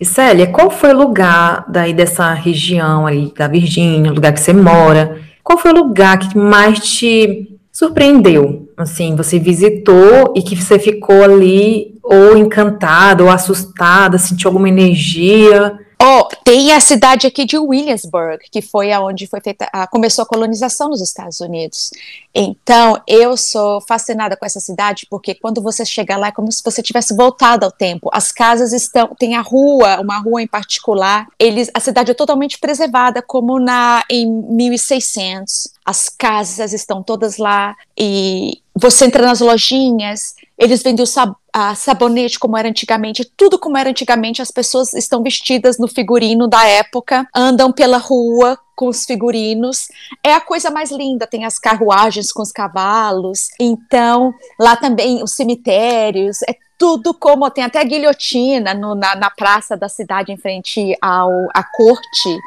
E 0.00 0.04
Célia, 0.04 0.46
qual 0.46 0.70
foi 0.70 0.92
o 0.94 0.96
lugar 0.96 1.64
daí 1.68 1.92
dessa 1.92 2.32
região 2.32 3.06
aí 3.06 3.32
da 3.34 3.48
Virgínia, 3.48 4.10
o 4.10 4.14
lugar 4.14 4.32
que 4.32 4.40
você 4.40 4.52
mora? 4.52 5.31
Qual 5.42 5.58
foi 5.58 5.72
o 5.72 5.76
lugar 5.76 6.18
que 6.18 6.36
mais 6.36 6.78
te 6.78 7.58
surpreendeu? 7.70 8.68
Assim, 8.76 9.16
você 9.16 9.38
visitou 9.38 10.32
e 10.36 10.42
que 10.42 10.54
você 10.54 10.78
ficou 10.78 11.22
ali 11.22 11.98
ou 12.02 12.36
encantada, 12.36 13.22
ou 13.24 13.30
assustada, 13.30 14.18
sentiu 14.18 14.48
alguma 14.48 14.68
energia? 14.68 15.78
Oh, 16.22 16.28
tem 16.44 16.72
a 16.72 16.80
cidade 16.80 17.26
aqui 17.26 17.44
de 17.44 17.58
Williamsburg, 17.58 18.44
que 18.50 18.62
foi 18.62 18.92
aonde 18.92 19.26
foi 19.26 19.40
feita, 19.40 19.68
a, 19.72 19.86
começou 19.88 20.22
a 20.22 20.26
colonização 20.26 20.88
nos 20.88 21.00
Estados 21.00 21.40
Unidos. 21.40 21.90
Então, 22.34 23.00
eu 23.06 23.36
sou 23.36 23.80
fascinada 23.80 24.36
com 24.36 24.46
essa 24.46 24.60
cidade, 24.60 25.06
porque 25.10 25.34
quando 25.34 25.60
você 25.60 25.84
chega 25.84 26.16
lá 26.16 26.28
é 26.28 26.32
como 26.32 26.50
se 26.52 26.62
você 26.64 26.82
tivesse 26.82 27.14
voltado 27.16 27.64
ao 27.64 27.72
tempo. 27.72 28.08
As 28.12 28.30
casas 28.30 28.72
estão, 28.72 29.08
tem 29.18 29.34
a 29.34 29.40
rua, 29.40 30.00
uma 30.00 30.18
rua 30.18 30.42
em 30.42 30.46
particular, 30.46 31.26
eles, 31.38 31.70
a 31.74 31.80
cidade 31.80 32.12
é 32.12 32.14
totalmente 32.14 32.58
preservada, 32.58 33.20
como 33.20 33.58
na 33.58 34.04
em 34.08 34.26
1600. 34.26 35.72
As 35.84 36.08
casas 36.08 36.72
estão 36.72 37.02
todas 37.02 37.36
lá 37.36 37.74
e 37.98 38.60
você 38.74 39.06
entra 39.06 39.26
nas 39.26 39.40
lojinhas, 39.40 40.34
eles 40.62 40.80
vendem 40.80 41.02
o 41.02 41.06
sab 41.06 41.34
a 41.52 41.74
sabonete 41.74 42.38
como 42.38 42.56
era 42.56 42.68
antigamente, 42.68 43.30
tudo 43.36 43.58
como 43.58 43.76
era 43.76 43.90
antigamente, 43.90 44.40
as 44.40 44.50
pessoas 44.50 44.94
estão 44.94 45.22
vestidas 45.22 45.76
no 45.76 45.86
figurino 45.86 46.48
da 46.48 46.64
época, 46.66 47.28
andam 47.34 47.70
pela 47.70 47.98
rua 47.98 48.58
com 48.74 48.86
os 48.88 49.04
figurinos, 49.04 49.88
é 50.24 50.32
a 50.32 50.40
coisa 50.40 50.70
mais 50.70 50.90
linda, 50.90 51.26
tem 51.26 51.44
as 51.44 51.58
carruagens 51.58 52.32
com 52.32 52.40
os 52.40 52.52
cavalos, 52.52 53.48
então 53.60 54.32
lá 54.58 54.76
também 54.76 55.22
os 55.22 55.32
cemitérios, 55.32 56.38
é 56.48 56.56
tudo 56.78 57.12
como, 57.12 57.50
tem 57.50 57.64
até 57.64 57.84
guilhotina 57.84 58.72
no, 58.72 58.94
na, 58.94 59.14
na 59.14 59.30
praça 59.30 59.76
da 59.76 59.90
cidade 59.90 60.32
em 60.32 60.38
frente 60.38 60.96
ao, 61.02 61.28
à 61.52 61.62
corte, 61.62 62.38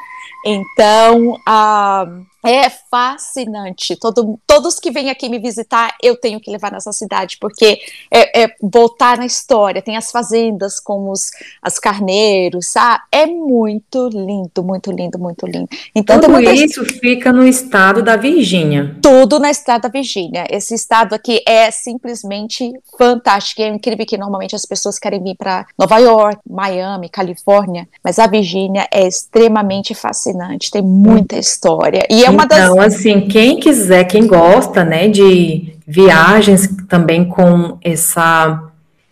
então, 0.46 1.42
a 1.46 2.06
é 2.46 2.70
fascinante. 2.70 3.96
Todo, 3.96 4.40
todos 4.46 4.80
que 4.80 4.92
vêm 4.92 5.10
aqui 5.10 5.30
me 5.30 5.40
visitar, 5.40 5.96
eu 6.02 6.16
tenho 6.16 6.40
que 6.40 6.52
levar 6.52 6.72
nessa 6.72 6.92
cidade, 6.92 7.38
porque 7.40 7.80
é, 8.12 8.44
é 8.44 8.56
voltar 8.62 9.18
na 9.18 9.26
história. 9.26 9.82
Tem 9.82 9.98
as 9.98 10.12
fazendas 10.12 10.80
com 10.80 11.10
os 11.10 11.32
as 11.62 11.80
carneiros, 11.80 12.68
sabe? 12.68 13.04
É 13.12 13.26
muito 13.26 14.08
lindo, 14.10 14.64
muito 14.64 14.92
lindo, 14.92 15.18
muito 15.18 15.46
lindo. 15.46 15.68
Então, 15.94 16.20
Tudo 16.20 16.40
isso 16.42 16.86
fica 16.86 17.32
no 17.32 17.48
estado 17.48 18.02
da 18.04 18.16
Virgínia. 18.16 18.96
Tudo 19.02 19.40
no 19.40 19.48
estado 19.48 19.84
da 19.84 19.90
Virgínia. 19.90 20.46
Esse 20.50 20.76
estado 20.76 21.14
aqui 21.14 21.42
é 21.48 21.72
simplesmente 21.72 22.72
fantástico. 22.98 23.62
É 23.62 23.68
incrível 23.68 24.06
que 24.06 24.18
normalmente 24.18 24.56
as 24.56 24.66
pessoas 24.66 25.00
querem 25.00 25.22
vir 25.22 25.36
para 25.36 25.66
Nova 25.78 25.98
York, 25.98 26.40
Miami, 26.50 27.10
Califórnia, 27.10 27.88
mas 28.04 28.20
a 28.20 28.28
Virgínia 28.28 28.88
é 28.92 29.08
extremamente 29.08 29.94
fascinante. 29.96 30.72
Tem 30.72 30.82
muita 30.82 31.38
história. 31.38 32.06
E 32.10 32.24
é 32.24 32.30
uma 32.36 32.46
das... 32.46 32.60
Então, 32.60 32.82
assim, 32.82 33.28
quem 33.28 33.60
quiser, 33.60 34.04
quem 34.06 34.28
gosta, 34.28 34.84
né, 34.84 35.08
de 35.08 35.76
viagens 35.88 36.70
também 36.88 37.26
com 37.26 37.78
essa 37.82 38.62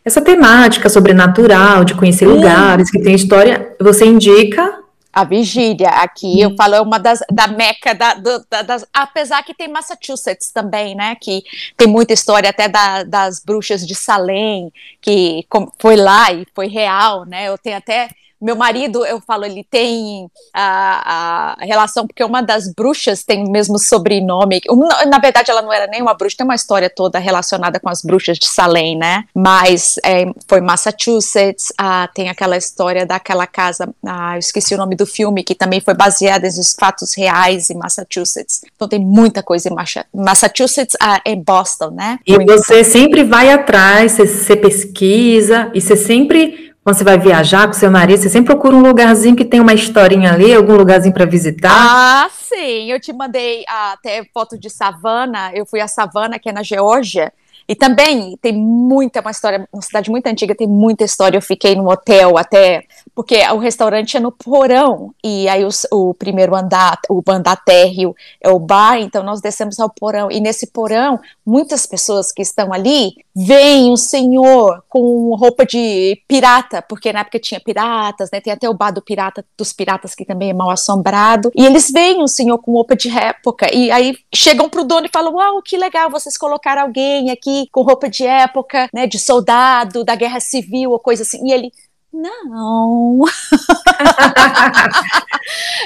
essa 0.06 0.22
temática 0.22 0.89
sobrenatural, 0.89 1.86
de 1.86 1.96
conhecer 1.96 2.25
lugares 2.25 2.92
que 2.92 3.00
tem 3.00 3.15
história, 3.15 3.74
você 3.80 4.06
indica? 4.06 4.80
A 5.13 5.24
vigília 5.24 5.89
aqui, 5.89 6.42
eu 6.42 6.56
falo, 6.58 6.75
é 6.75 6.82
uma 6.82 6.98
das 6.98 7.20
da 7.32 7.48
meca 7.48 7.94
da, 7.94 8.15
do, 8.15 8.44
da, 8.50 8.63
das, 8.63 8.86
apesar 8.92 9.44
que 9.44 9.53
tem 9.53 9.70
Massachusetts 9.70 10.51
também, 10.51 10.94
né, 10.94 11.15
que 11.22 11.44
tem 11.77 11.88
muita 11.88 12.13
história 12.13 12.50
até 12.50 12.68
da, 12.68 13.03
das 13.03 13.39
bruxas 13.39 13.88
de 13.88 13.96
Salem, 13.96 14.74
que 15.00 15.46
foi 15.80 15.96
lá 15.96 16.34
e 16.34 16.46
foi 16.53 16.68
real, 16.68 17.25
né, 17.25 17.48
eu 17.48 17.58
tenho 17.58 17.77
até 17.77 18.10
meu 18.44 18.56
marido, 18.56 19.06
eu 19.06 19.22
falo, 19.22 19.46
ele 19.46 19.64
tem 19.64 20.30
a, 20.54 21.54
a 21.62 21.66
relação, 21.66 22.06
porque 22.06 22.24
uma 22.24 22.42
das 22.42 22.72
bruxas 22.74 23.24
tem 23.24 23.46
o 23.46 23.50
mesmo 23.50 23.80
sobrenome. 23.80 24.62
Na 25.08 25.18
verdade, 25.18 25.50
ela 25.50 25.62
não 25.62 25.72
era 25.72 25.88
nem 25.88 26.02
uma 26.02 26.14
bruxa, 26.14 26.38
tem 26.38 26.46
uma 26.46 26.56
história 26.56 26.90
toda 26.90 27.20
relacionada 27.20 27.80
com 27.80 27.90
as 27.90 28.02
bruxas 28.02 28.38
de 28.38 28.48
Salem, 28.48 28.98
né? 28.98 29.24
Mas 29.34 29.96
é, 30.04 30.26
foi 30.48 30.60
Massachusetts, 30.60 31.72
ah, 31.78 32.10
tem 32.14 32.30
aquela 32.30 32.58
história 32.58 33.06
daquela 33.06 33.48
casa, 33.48 33.90
ah, 34.06 34.36
eu 34.36 34.40
esqueci 34.40 34.76
o 34.76 34.78
nome 34.78 34.96
do 34.96 35.06
filme, 35.06 35.44
que 35.44 35.56
também 35.56 35.80
foi 35.80 35.94
baseada 35.94 36.46
em 36.48 36.52
fatos 36.78 37.16
reais 37.16 37.70
em 37.70 37.78
Massachusetts. 37.78 38.62
Então 38.76 38.88
tem 38.88 39.00
muita 39.00 39.42
coisa 39.42 39.70
em 39.70 39.76
Massachusetts, 40.14 40.98
ah, 41.00 41.22
em 41.26 41.42
Boston, 41.42 41.92
né? 41.92 42.20
E 42.28 42.38
você 42.44 42.84
sempre 42.84 43.24
vai 43.24 43.50
atrás, 43.50 44.18
você 44.18 44.56
pesquisa, 44.56 45.72
e 45.74 45.80
você 45.80 45.96
sempre 45.96 46.73
quando 46.84 46.98
você 46.98 47.04
vai 47.04 47.18
viajar 47.18 47.66
com 47.66 47.74
seu 47.74 47.90
marido, 47.90 48.20
você 48.20 48.30
sempre 48.30 48.54
procura 48.54 48.75
um 48.75 48.82
lugarzinho 48.82 49.36
que 49.36 49.46
tem 49.46 49.62
uma 49.62 49.74
historinha 49.74 50.34
ali, 50.34 50.54
algum 50.54 50.75
lugarzinho 50.75 51.13
para 51.13 51.25
visitar? 51.25 51.72
Ah, 51.72 52.30
sim. 52.30 52.92
Eu 52.92 53.00
te 53.00 53.13
mandei 53.13 53.63
até 53.68 54.24
foto 54.34 54.58
de 54.58 54.70
savana. 54.70 55.52
Eu 55.54 55.66
fui 55.66 55.80
a 55.80 55.88
Savana, 55.88 56.38
que 56.38 56.50
é 56.50 56.52
na 56.52 56.62
Geórgia. 56.62 57.32
E 57.67 57.75
também 57.75 58.38
tem 58.41 58.53
muita, 58.53 59.22
uma 59.22 59.32
história, 59.32 59.67
uma 59.72 59.82
cidade 59.82 60.10
muito 60.12 60.27
antiga, 60.27 60.55
tem 60.55 60.67
muita 60.67 61.03
história. 61.03 61.38
Eu 61.38 61.41
fiquei 61.41 61.75
no 61.75 61.89
hotel 61.89 62.38
até, 62.38 62.84
porque 63.15 63.38
o 63.51 63.58
restaurante 63.58 64.17
é 64.17 64.20
no 64.20 64.32
porão, 64.32 65.13
e 65.24 65.48
aí 65.48 65.63
os, 65.63 65.88
o 65.91 66.13
primeiro 66.13 66.55
andar, 66.55 67.00
o 67.10 67.22
andar 67.27 67.55
térreo 67.63 68.15
é 68.41 68.50
o 68.50 68.60
bar, 68.60 69.00
então 69.00 69.24
nós 69.24 69.41
descemos 69.41 69.79
ao 69.79 69.89
porão. 69.89 70.29
E 70.29 70.39
nesse 70.39 70.67
porão, 70.67 71.20
muitas 71.46 71.86
pessoas 71.86 72.32
que 72.32 72.41
estão 72.41 72.74
ali 72.74 73.13
veem 73.36 73.91
o 73.91 73.98
senhor 73.98 74.84
com 74.89 75.34
roupa 75.36 75.65
de 75.65 76.22
pirata, 76.27 76.82
porque 76.82 77.13
na 77.13 77.22
época 77.22 77.39
tinha 77.39 77.60
piratas, 77.60 78.29
né? 78.32 78.41
Tem 78.41 78.53
até 78.53 78.70
o 78.70 78.74
bar 78.74 78.91
do 78.91 79.01
pirata, 79.01 79.43
dos 79.58 79.72
piratas, 79.72 80.13
que 80.13 80.25
também 80.25 80.50
é 80.50 80.53
mal 80.53 80.70
assombrado. 80.70 81.51
E 81.55 81.65
eles 81.65 81.89
veem 81.89 82.22
o 82.22 82.27
senhor 82.27 82.58
com 82.58 82.74
roupa 82.74 82.96
de 82.96 83.10
época, 83.10 83.74
e 83.74 83.89
aí 83.89 84.15
chegam 84.34 84.70
pro 84.70 84.84
dono 84.84 85.05
e 85.05 85.10
falam: 85.12 85.36
Uau, 85.36 85.62
que 85.62 85.77
legal, 85.77 86.10
vocês 86.10 86.38
colocaram 86.38 86.84
alguém 86.84 87.32
aqui 87.32 87.53
com 87.72 87.82
roupa 87.82 88.10
de 88.10 88.26
época, 88.26 88.90
né, 88.94 89.08
de 89.08 89.20
soldado, 89.20 90.04
da 90.04 90.16
guerra 90.16 90.40
civil 90.40 90.92
ou 90.92 91.00
coisa 91.00 91.24
assim. 91.24 91.48
E 91.48 91.54
ele, 91.54 91.72
não. 92.13 93.22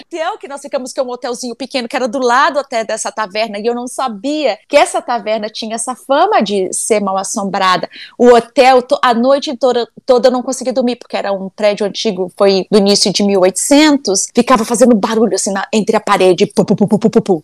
Então, 0.07 0.37
que 0.37 0.47
nós 0.47 0.61
ficamos 0.61 0.93
com 0.93 1.01
um 1.01 1.09
hotelzinho 1.09 1.55
pequeno 1.55 1.87
que 1.87 1.95
era 1.95 2.07
do 2.07 2.19
lado 2.19 2.59
até 2.59 2.83
dessa 2.83 3.11
taverna 3.11 3.57
e 3.59 3.65
eu 3.65 3.73
não 3.73 3.87
sabia 3.87 4.57
que 4.67 4.77
essa 4.77 5.01
taverna 5.01 5.49
tinha 5.49 5.75
essa 5.75 5.95
fama 5.95 6.41
de 6.41 6.71
ser 6.71 7.01
mal 7.01 7.17
assombrada. 7.17 7.89
O 8.17 8.27
hotel, 8.27 8.83
a 9.01 9.13
noite 9.13 9.55
toda, 9.57 9.87
toda 10.05 10.27
eu 10.27 10.31
não 10.31 10.43
conseguia 10.43 10.73
dormir 10.73 10.95
porque 10.97 11.17
era 11.17 11.31
um 11.31 11.49
prédio 11.49 11.85
antigo, 11.85 12.31
foi 12.37 12.65
do 12.69 12.77
início 12.77 13.11
de 13.11 13.23
1800, 13.23 14.27
ficava 14.33 14.63
fazendo 14.63 14.95
barulho 14.95 15.35
assim 15.35 15.51
na, 15.51 15.67
entre 15.73 15.95
a 15.95 15.99
parede, 15.99 16.45
pu, 16.45 16.63
pu, 16.63 16.75
pu, 16.75 17.43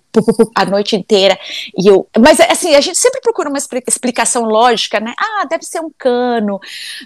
a 0.56 0.66
noite 0.66 0.96
inteira. 0.96 1.38
E 1.78 1.88
eu, 1.88 2.08
mas 2.18 2.40
assim, 2.40 2.76
a 2.76 2.82
gente 2.82 2.98
sempre 2.98 3.22
procura 3.22 3.50
uma 3.50 3.58
explicação 3.58 4.44
lógica, 4.44 5.00
né? 5.00 5.14
Ah, 5.18 5.46
deve 5.50 5.66
ser 5.66 5.80
um 5.80 5.92
cano. 5.98 6.60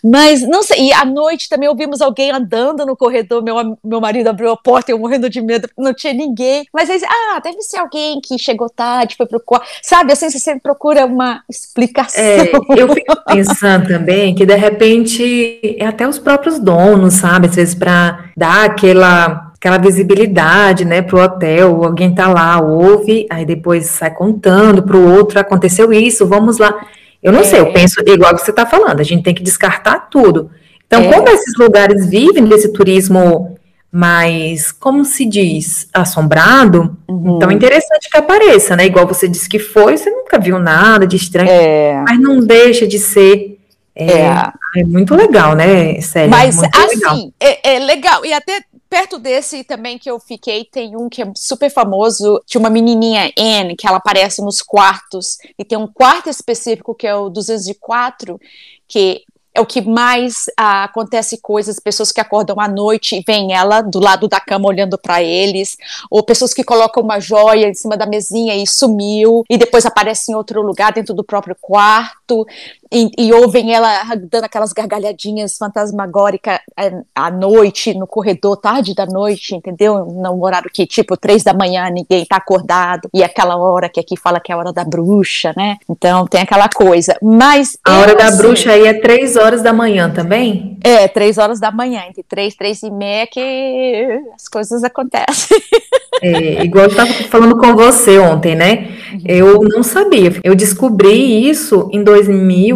Mas 0.03 0.41
não 0.41 0.63
sei, 0.63 0.87
e 0.87 0.93
à 0.93 1.05
noite 1.05 1.49
também 1.49 1.66
ouvimos 1.67 2.01
alguém 2.01 2.31
andando 2.31 2.85
no 2.85 2.95
corredor, 2.95 3.43
meu, 3.43 3.77
meu 3.83 4.01
marido 4.01 4.27
abriu 4.27 4.51
a 4.51 4.57
porta 4.57 4.91
e 4.91 4.93
eu 4.93 4.99
morrendo 4.99 5.29
de 5.29 5.41
medo, 5.41 5.69
não 5.77 5.93
tinha 5.93 6.13
ninguém. 6.13 6.65
Mas 6.73 6.89
aí, 6.89 7.01
ah, 7.05 7.39
deve 7.39 7.61
ser 7.61 7.77
alguém 7.77 8.19
que 8.21 8.37
chegou 8.37 8.69
tarde, 8.69 9.15
foi 9.15 9.25
pro 9.25 9.39
quarto. 9.39 9.67
Sabe, 9.81 10.13
assim, 10.13 10.29
você 10.29 10.39
sempre 10.39 10.61
procura 10.61 11.05
uma 11.05 11.43
explicação. 11.49 12.23
É, 12.23 12.51
eu 12.77 12.93
fico 12.93 13.15
pensando 13.27 13.87
também 13.87 14.33
que, 14.33 14.45
de 14.45 14.55
repente, 14.55 15.75
é 15.77 15.85
até 15.85 16.07
os 16.07 16.19
próprios 16.19 16.59
donos, 16.59 17.15
sabe, 17.15 17.47
às 17.47 17.55
vezes 17.55 17.75
para 17.75 18.31
dar 18.35 18.65
aquela 18.65 19.47
aquela 19.57 19.79
visibilidade, 19.79 20.85
né, 20.85 21.01
pro 21.01 21.19
hotel, 21.19 21.83
alguém 21.83 22.13
tá 22.13 22.27
lá, 22.27 22.61
ouve, 22.61 23.25
aí 23.27 23.43
depois 23.43 23.87
sai 23.87 24.11
contando 24.11 24.83
pro 24.83 25.01
outro, 25.01 25.39
aconteceu 25.39 25.91
isso, 25.91 26.27
vamos 26.27 26.59
lá. 26.59 26.79
Eu 27.21 27.31
não 27.31 27.39
é. 27.39 27.43
sei, 27.43 27.59
eu 27.59 27.73
penso 27.73 27.99
igual 28.05 28.35
que 28.35 28.41
você 28.41 28.53
tá 28.53 28.65
falando, 28.65 28.99
a 28.99 29.03
gente 29.03 29.23
tem 29.23 29.33
que 29.33 29.43
descartar 29.43 30.09
tudo. 30.09 30.51
Então, 30.87 31.03
é. 31.03 31.13
como 31.13 31.29
esses 31.29 31.53
lugares 31.57 32.07
vivem 32.07 32.45
desse 32.45 32.71
turismo 32.71 33.57
mais, 33.91 34.71
como 34.71 35.05
se 35.05 35.25
diz, 35.25 35.87
assombrado, 35.93 36.97
uhum. 37.07 37.37
então 37.37 37.49
é 37.49 37.53
interessante 37.53 38.09
que 38.09 38.17
apareça, 38.17 38.75
né? 38.75 38.85
Igual 38.85 39.07
você 39.07 39.27
disse 39.27 39.47
que 39.47 39.59
foi, 39.59 39.97
você 39.97 40.09
nunca 40.09 40.39
viu 40.39 40.59
nada 40.59 41.07
de 41.07 41.15
estranho, 41.15 41.49
é. 41.49 42.03
mas 42.07 42.19
não 42.19 42.39
deixa 42.39 42.85
de 42.85 42.99
ser. 42.99 43.57
É, 43.95 44.11
é. 44.11 44.51
é 44.77 44.83
muito 44.83 45.15
legal, 45.15 45.55
né? 45.55 45.99
Sério, 46.01 46.29
mas 46.29 46.61
assim, 46.61 46.95
legal. 46.95 47.17
É, 47.39 47.75
é 47.75 47.79
legal. 47.79 48.25
E 48.25 48.31
até 48.31 48.61
perto 48.89 49.17
desse 49.17 49.63
também 49.63 49.97
que 49.97 50.09
eu 50.09 50.19
fiquei, 50.19 50.65
tem 50.65 50.95
um 50.95 51.09
que 51.09 51.21
é 51.21 51.31
super 51.35 51.69
famoso, 51.69 52.41
de 52.45 52.57
uma 52.57 52.69
menininha 52.69 53.31
Anne, 53.37 53.75
que 53.75 53.87
ela 53.87 53.97
aparece 53.97 54.41
nos 54.41 54.61
quartos, 54.61 55.37
e 55.57 55.65
tem 55.65 55.77
um 55.77 55.87
quarto 55.87 56.29
específico 56.29 56.93
que 56.95 57.07
é 57.07 57.15
o 57.15 57.29
204, 57.29 58.39
que 58.87 59.23
é 59.57 59.61
o 59.61 59.65
que 59.65 59.81
mais 59.81 60.45
ah, 60.55 60.83
acontece 60.83 61.39
coisas, 61.41 61.79
pessoas 61.79 62.11
que 62.11 62.21
acordam 62.21 62.59
à 62.59 62.67
noite 62.67 63.15
e 63.15 63.23
vem 63.25 63.53
ela 63.53 63.81
do 63.81 63.99
lado 63.99 64.27
da 64.27 64.39
cama 64.39 64.67
olhando 64.67 64.99
para 64.99 65.23
eles, 65.23 65.75
ou 66.11 66.21
pessoas 66.21 66.53
que 66.53 66.63
colocam 66.63 67.01
uma 67.01 67.19
joia 67.19 67.67
em 67.67 67.73
cima 67.73 67.97
da 67.97 68.05
mesinha 68.05 68.55
e 68.55 68.67
sumiu, 68.67 69.43
e 69.49 69.57
depois 69.57 69.83
aparece 69.83 70.31
em 70.31 70.35
outro 70.35 70.61
lugar 70.61 70.93
dentro 70.93 71.15
do 71.15 71.23
próprio 71.23 71.55
quarto. 71.59 72.45
E, 72.91 73.11
e, 73.17 73.33
ouvem 73.33 73.73
ela 73.73 74.03
dando 74.29 74.45
aquelas 74.45 74.73
gargalhadinhas 74.73 75.57
fantasmagóricas 75.57 76.59
é, 76.77 76.91
à 77.13 77.29
noite, 77.29 77.93
no 77.93 78.07
corredor, 78.07 78.57
tarde 78.57 78.95
da 78.95 79.05
noite, 79.05 79.55
entendeu? 79.55 80.05
No 80.05 80.43
horário 80.43 80.69
que, 80.71 80.85
tipo, 80.85 81.17
três 81.17 81.43
da 81.43 81.53
manhã, 81.53 81.89
ninguém 81.89 82.25
tá 82.25 82.37
acordado, 82.37 83.09
e 83.13 83.23
aquela 83.23 83.57
hora 83.57 83.89
que 83.89 83.99
aqui 83.99 84.17
fala 84.17 84.39
que 84.39 84.51
é 84.51 84.55
a 84.55 84.57
hora 84.57 84.73
da 84.73 84.83
bruxa, 84.83 85.53
né? 85.55 85.77
Então 85.89 86.25
tem 86.27 86.41
aquela 86.41 86.69
coisa. 86.69 87.15
Mas. 87.21 87.77
A 87.85 87.99
hora 87.99 88.15
da 88.15 88.25
assim, 88.25 88.37
bruxa 88.37 88.71
aí 88.71 88.85
é 88.85 88.93
três 88.93 89.35
horas 89.35 89.61
da 89.61 89.73
manhã 89.73 90.09
também? 90.09 90.77
É, 90.83 91.07
três 91.07 91.37
horas 91.37 91.59
da 91.59 91.71
manhã, 91.71 92.03
entre 92.07 92.23
três, 92.23 92.55
três 92.55 92.81
e 92.83 92.89
meia 92.89 93.27
que 93.27 94.21
as 94.35 94.47
coisas 94.47 94.83
acontecem. 94.83 95.57
É, 96.21 96.63
igual 96.63 96.85
eu 96.85 96.89
estava 96.89 97.13
falando 97.29 97.57
com 97.57 97.75
você 97.75 98.17
ontem, 98.17 98.55
né? 98.55 98.87
Uhum. 99.13 99.21
Eu 99.25 99.61
não 99.61 99.83
sabia. 99.83 100.33
Eu 100.43 100.55
descobri 100.55 101.47
isso 101.47 101.89
em 101.91 102.03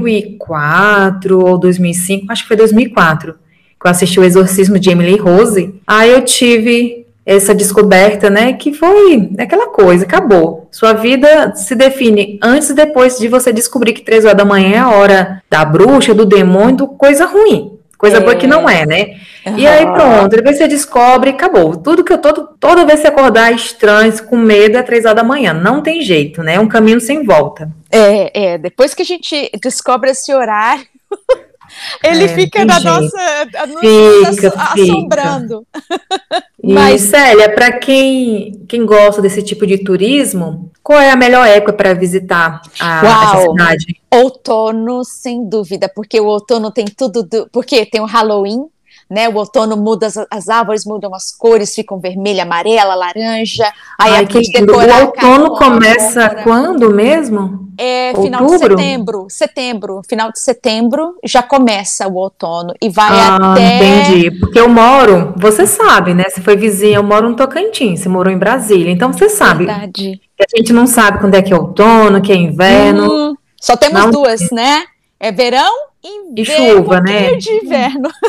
2004 0.02 1.40
ou 1.40 1.58
2005, 1.58 2.32
acho 2.32 2.44
que 2.44 2.48
foi 2.48 2.58
2004, 2.58 3.34
que 3.34 3.88
eu 3.88 3.92
assisti 3.92 4.20
o 4.20 4.24
Exorcismo 4.24 4.78
de 4.78 4.90
Emily 4.90 5.18
Rose. 5.18 5.76
Aí 5.88 6.12
eu 6.12 6.24
tive 6.24 7.06
essa 7.26 7.54
descoberta, 7.54 8.30
né? 8.30 8.54
Que 8.54 8.74
foi 8.74 9.32
aquela 9.38 9.68
coisa, 9.68 10.06
acabou. 10.06 10.68
Sua 10.72 10.94
vida 10.94 11.54
se 11.56 11.76
define 11.76 12.40
antes 12.42 12.70
e 12.70 12.74
depois 12.74 13.18
de 13.18 13.28
você 13.28 13.54
descobrir 13.54 13.94
que 13.94 14.02
três 14.02 14.26
horas 14.26 14.38
da 14.38 14.46
manhã 14.46 14.76
é 14.76 14.78
a 14.80 14.90
hora 14.90 15.44
da 15.50 15.64
bruxa, 15.64 16.14
do 16.14 16.26
demônio, 16.26 16.88
coisa 16.88 17.26
ruim. 17.26 17.78
Coisa 17.98 18.18
é. 18.18 18.20
boa 18.20 18.36
que 18.36 18.48
não 18.48 18.68
é, 18.68 18.86
né? 18.86 19.16
Uhum. 19.46 19.58
E 19.58 19.66
aí 19.66 19.86
pronto, 19.86 20.30
depois 20.30 20.58
você 20.58 20.68
descobre, 20.68 21.32
acabou. 21.32 21.76
Tudo 21.76 22.04
que 22.04 22.14
eu 22.14 22.20
todo, 22.20 22.50
toda 22.60 22.86
vez 22.86 23.00
que 23.00 23.08
você 23.08 23.12
acordar 23.12 23.52
estranho, 23.52 24.12
com 24.26 24.38
medo, 24.38 24.78
é 24.78 24.84
três 24.84 25.04
horas 25.04 25.16
da 25.16 25.24
manhã. 25.24 25.54
Não 25.54 25.82
tem 25.82 26.02
jeito, 26.02 26.44
né? 26.44 26.56
É 26.56 26.60
um 26.60 26.68
caminho 26.68 27.02
sem 27.02 27.24
volta. 27.24 27.72
É, 27.90 28.52
é. 28.54 28.58
Depois 28.58 28.94
que 28.94 29.02
a 29.02 29.06
gente 29.06 29.50
descobre 29.62 30.12
esse 30.12 30.32
horário, 30.34 30.86
ele 32.04 32.26
é, 32.26 32.28
fica 32.28 32.64
na 32.64 32.80
jeito. 32.80 32.94
nossa, 32.94 34.36
fica, 34.36 34.54
assombrando. 34.56 35.66
Mas, 36.64 37.02
Célia, 37.02 37.52
para 37.54 37.72
quem, 37.80 38.64
quem 38.68 38.86
gosta 38.86 39.22
desse 39.22 39.42
tipo 39.42 39.66
de 39.66 39.80
turismo, 39.80 40.72
qual 40.84 41.00
é 41.00 41.10
a 41.10 41.16
melhor 41.16 41.48
época 41.48 41.74
para 41.74 41.94
visitar 41.94 42.62
a, 42.80 43.34
essa 43.34 43.42
cidade? 43.50 44.02
Outono, 44.12 45.04
sem 45.04 45.50
dúvida, 45.50 45.90
porque 45.94 46.20
o 46.20 46.26
outono 46.26 46.70
tem 46.70 46.86
tudo, 46.86 47.24
do, 47.24 47.50
porque 47.52 47.86
tem 47.86 48.00
o 48.00 48.06
Halloween, 48.06 48.68
né? 49.12 49.28
O 49.28 49.36
outono 49.36 49.76
muda, 49.76 50.08
as, 50.08 50.16
as, 50.32 50.48
árvores 50.48 50.86
mudam 50.86 51.14
as 51.14 51.32
cores, 51.32 51.76
ficam 51.76 52.00
vermelha, 52.00 52.44
amarela, 52.44 52.96
laranja. 52.96 53.66
Aí 54.00 54.14
Ai, 54.14 54.26
que 54.26 54.40
decorar, 54.40 55.02
O 55.02 55.06
outono 55.08 55.58
começa 55.58 56.30
quando 56.44 56.90
mesmo? 56.90 57.70
É 57.78 58.14
final 58.16 58.46
de 58.46 58.58
setembro. 58.58 59.26
Setembro, 59.30 60.02
final 60.08 60.32
de 60.32 60.40
setembro 60.40 61.16
já 61.26 61.44
começa 61.44 62.08
o 62.08 62.16
outono 62.16 62.74
e 62.82 62.88
vai 62.88 63.10
ah, 63.12 63.52
até. 63.52 64.06
Entendi. 64.06 64.32
Porque 64.40 64.58
eu 64.58 64.70
moro, 64.70 65.34
você 65.36 65.68
sabe, 65.68 66.14
né? 66.14 66.24
Você 66.30 66.40
foi 66.40 66.56
vizinha, 66.56 66.96
eu 66.96 67.04
moro 67.04 67.28
no 67.28 67.36
Tocantins, 67.36 68.00
você 68.00 68.08
morou 68.08 68.32
em 68.32 68.38
Brasília, 68.38 68.92
então 68.92 69.12
você 69.12 69.28
sabe. 69.28 69.66
Verdade. 69.66 70.22
A 70.40 70.58
gente 70.58 70.72
não 70.72 70.88
sabe 70.88 71.20
quando 71.20 71.36
é 71.36 71.42
que 71.42 71.52
é 71.52 71.58
outono, 71.58 72.22
que 72.22 72.32
é 72.32 72.36
inverno. 72.36 73.12
Hum, 73.12 73.36
só 73.60 73.76
temos 73.76 74.04
não... 74.04 74.10
duas, 74.10 74.50
né? 74.52 74.86
É 75.20 75.34
verão 75.34 75.91
inverno, 76.04 76.34
e 76.36 76.46
chuva, 76.46 77.02
né? 77.02 77.36
de 77.36 77.52
inverno. 77.52 78.10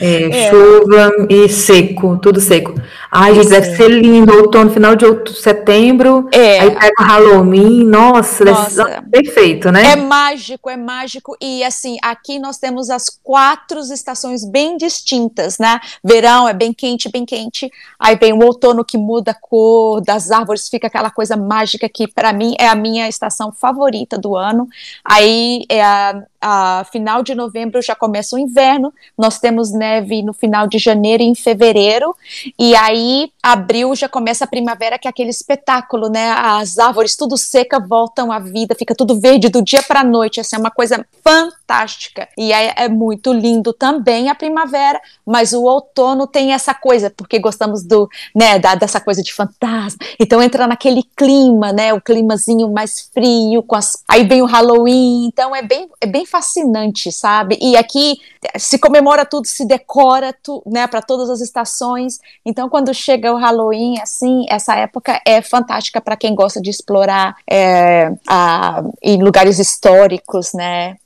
É, 0.00 0.46
é, 0.46 0.50
chuva 0.50 1.26
e 1.28 1.48
seco, 1.48 2.18
tudo 2.18 2.40
seco. 2.40 2.72
Ai, 3.10 3.34
gente, 3.34 3.48
deve 3.48 3.76
ser 3.76 3.88
lindo, 3.88 4.32
outono, 4.32 4.70
final 4.70 4.94
de 4.94 5.04
outubro, 5.04 5.34
setembro, 5.34 6.28
é. 6.32 6.60
aí 6.60 6.70
pega 6.70 6.94
o 7.00 7.04
Halloween, 7.04 7.84
nossa, 7.84 8.44
nossa. 8.44 8.84
Deve 8.84 8.94
ser 8.94 9.10
perfeito, 9.10 9.72
né? 9.72 9.92
É 9.92 9.96
mágico, 9.96 10.70
é 10.70 10.76
mágico, 10.76 11.36
e 11.40 11.64
assim, 11.64 11.96
aqui 12.00 12.38
nós 12.38 12.58
temos 12.58 12.90
as 12.90 13.08
quatro 13.08 13.80
estações 13.80 14.44
bem 14.44 14.76
distintas, 14.76 15.58
né? 15.58 15.80
Verão 16.04 16.48
é 16.48 16.52
bem 16.52 16.72
quente, 16.72 17.10
bem 17.10 17.24
quente, 17.24 17.70
aí 17.98 18.16
vem 18.16 18.32
o 18.32 18.44
outono 18.44 18.84
que 18.84 18.96
muda 18.96 19.32
a 19.32 19.34
cor 19.34 20.00
das 20.00 20.30
árvores, 20.30 20.68
fica 20.68 20.86
aquela 20.86 21.10
coisa 21.10 21.36
mágica 21.36 21.88
que 21.88 22.06
para 22.06 22.32
mim 22.32 22.54
é 22.58 22.68
a 22.68 22.74
minha 22.76 23.08
estação 23.08 23.52
favorita 23.52 24.16
do 24.16 24.36
ano, 24.36 24.68
aí 25.04 25.64
é 25.68 25.82
a, 25.82 26.22
a 26.40 26.84
final 26.90 27.22
de 27.22 27.34
novembro 27.34 27.82
já 27.82 27.94
começa 27.94 28.36
o 28.36 28.38
inverno, 28.38 28.92
nós 29.16 29.38
temos 29.38 29.72
neve 29.72 30.22
no 30.22 30.32
final 30.32 30.66
de 30.66 30.78
janeiro 30.78 31.22
e 31.22 31.26
em 31.26 31.34
fevereiro, 31.34 32.14
e 32.58 32.74
aí 32.76 33.32
abril 33.42 33.94
já 33.94 34.08
começa 34.08 34.44
a 34.44 34.48
primavera, 34.48 34.98
que 34.98 35.08
é 35.08 35.10
aquele 35.10 35.30
espetáculo, 35.30 36.08
né? 36.08 36.30
As 36.30 36.78
árvores 36.78 37.16
tudo 37.16 37.36
seca 37.36 37.80
voltam 37.80 38.30
à 38.30 38.38
vida, 38.38 38.74
fica 38.74 38.94
tudo 38.94 39.18
verde 39.18 39.48
do 39.48 39.62
dia 39.62 39.82
para 39.82 40.00
a 40.00 40.04
noite, 40.04 40.40
assim, 40.40 40.56
é 40.56 40.58
uma 40.58 40.70
coisa 40.70 41.04
fantástica. 41.24 42.28
E 42.36 42.52
é, 42.52 42.74
é 42.76 42.88
muito 42.88 43.32
lindo 43.32 43.72
também 43.72 44.28
a 44.28 44.34
primavera, 44.34 45.00
mas 45.26 45.52
o 45.52 45.62
outono 45.62 46.26
tem 46.26 46.52
essa 46.52 46.74
coisa, 46.74 47.10
porque 47.10 47.38
gostamos 47.38 47.82
do, 47.82 48.08
né, 48.34 48.58
da, 48.58 48.74
dessa 48.74 49.00
coisa 49.00 49.22
de 49.22 49.32
fantasma. 49.32 49.98
Então 50.18 50.42
entra 50.42 50.66
naquele 50.66 51.02
clima, 51.16 51.72
né? 51.72 51.92
O 51.92 52.00
climazinho 52.00 52.70
mais 52.70 53.08
frio, 53.12 53.62
com 53.62 53.76
as... 53.76 54.02
aí 54.06 54.24
vem 54.24 54.42
o 54.42 54.46
Halloween, 54.46 55.26
então 55.26 55.54
é 55.54 55.62
bem, 55.62 55.88
é 56.00 56.06
bem 56.06 56.26
fascinante, 56.30 57.10
sabe? 57.10 57.58
E 57.60 57.76
aqui 57.76 58.18
se 58.56 58.78
comemora 58.78 59.24
tudo, 59.24 59.46
se 59.46 59.64
decora, 59.64 60.32
tu, 60.42 60.62
né, 60.66 60.86
para 60.86 61.02
todas 61.02 61.28
as 61.30 61.40
estações. 61.40 62.18
Então, 62.44 62.68
quando 62.68 62.92
chega 62.94 63.32
o 63.32 63.36
Halloween, 63.36 64.00
assim, 64.00 64.46
essa 64.48 64.74
época 64.76 65.20
é 65.26 65.42
fantástica 65.42 66.00
para 66.00 66.16
quem 66.16 66.34
gosta 66.34 66.60
de 66.60 66.70
explorar 66.70 67.36
é, 67.50 68.12
a, 68.28 68.82
em 69.02 69.22
lugares 69.22 69.58
históricos, 69.58 70.52
né? 70.52 70.96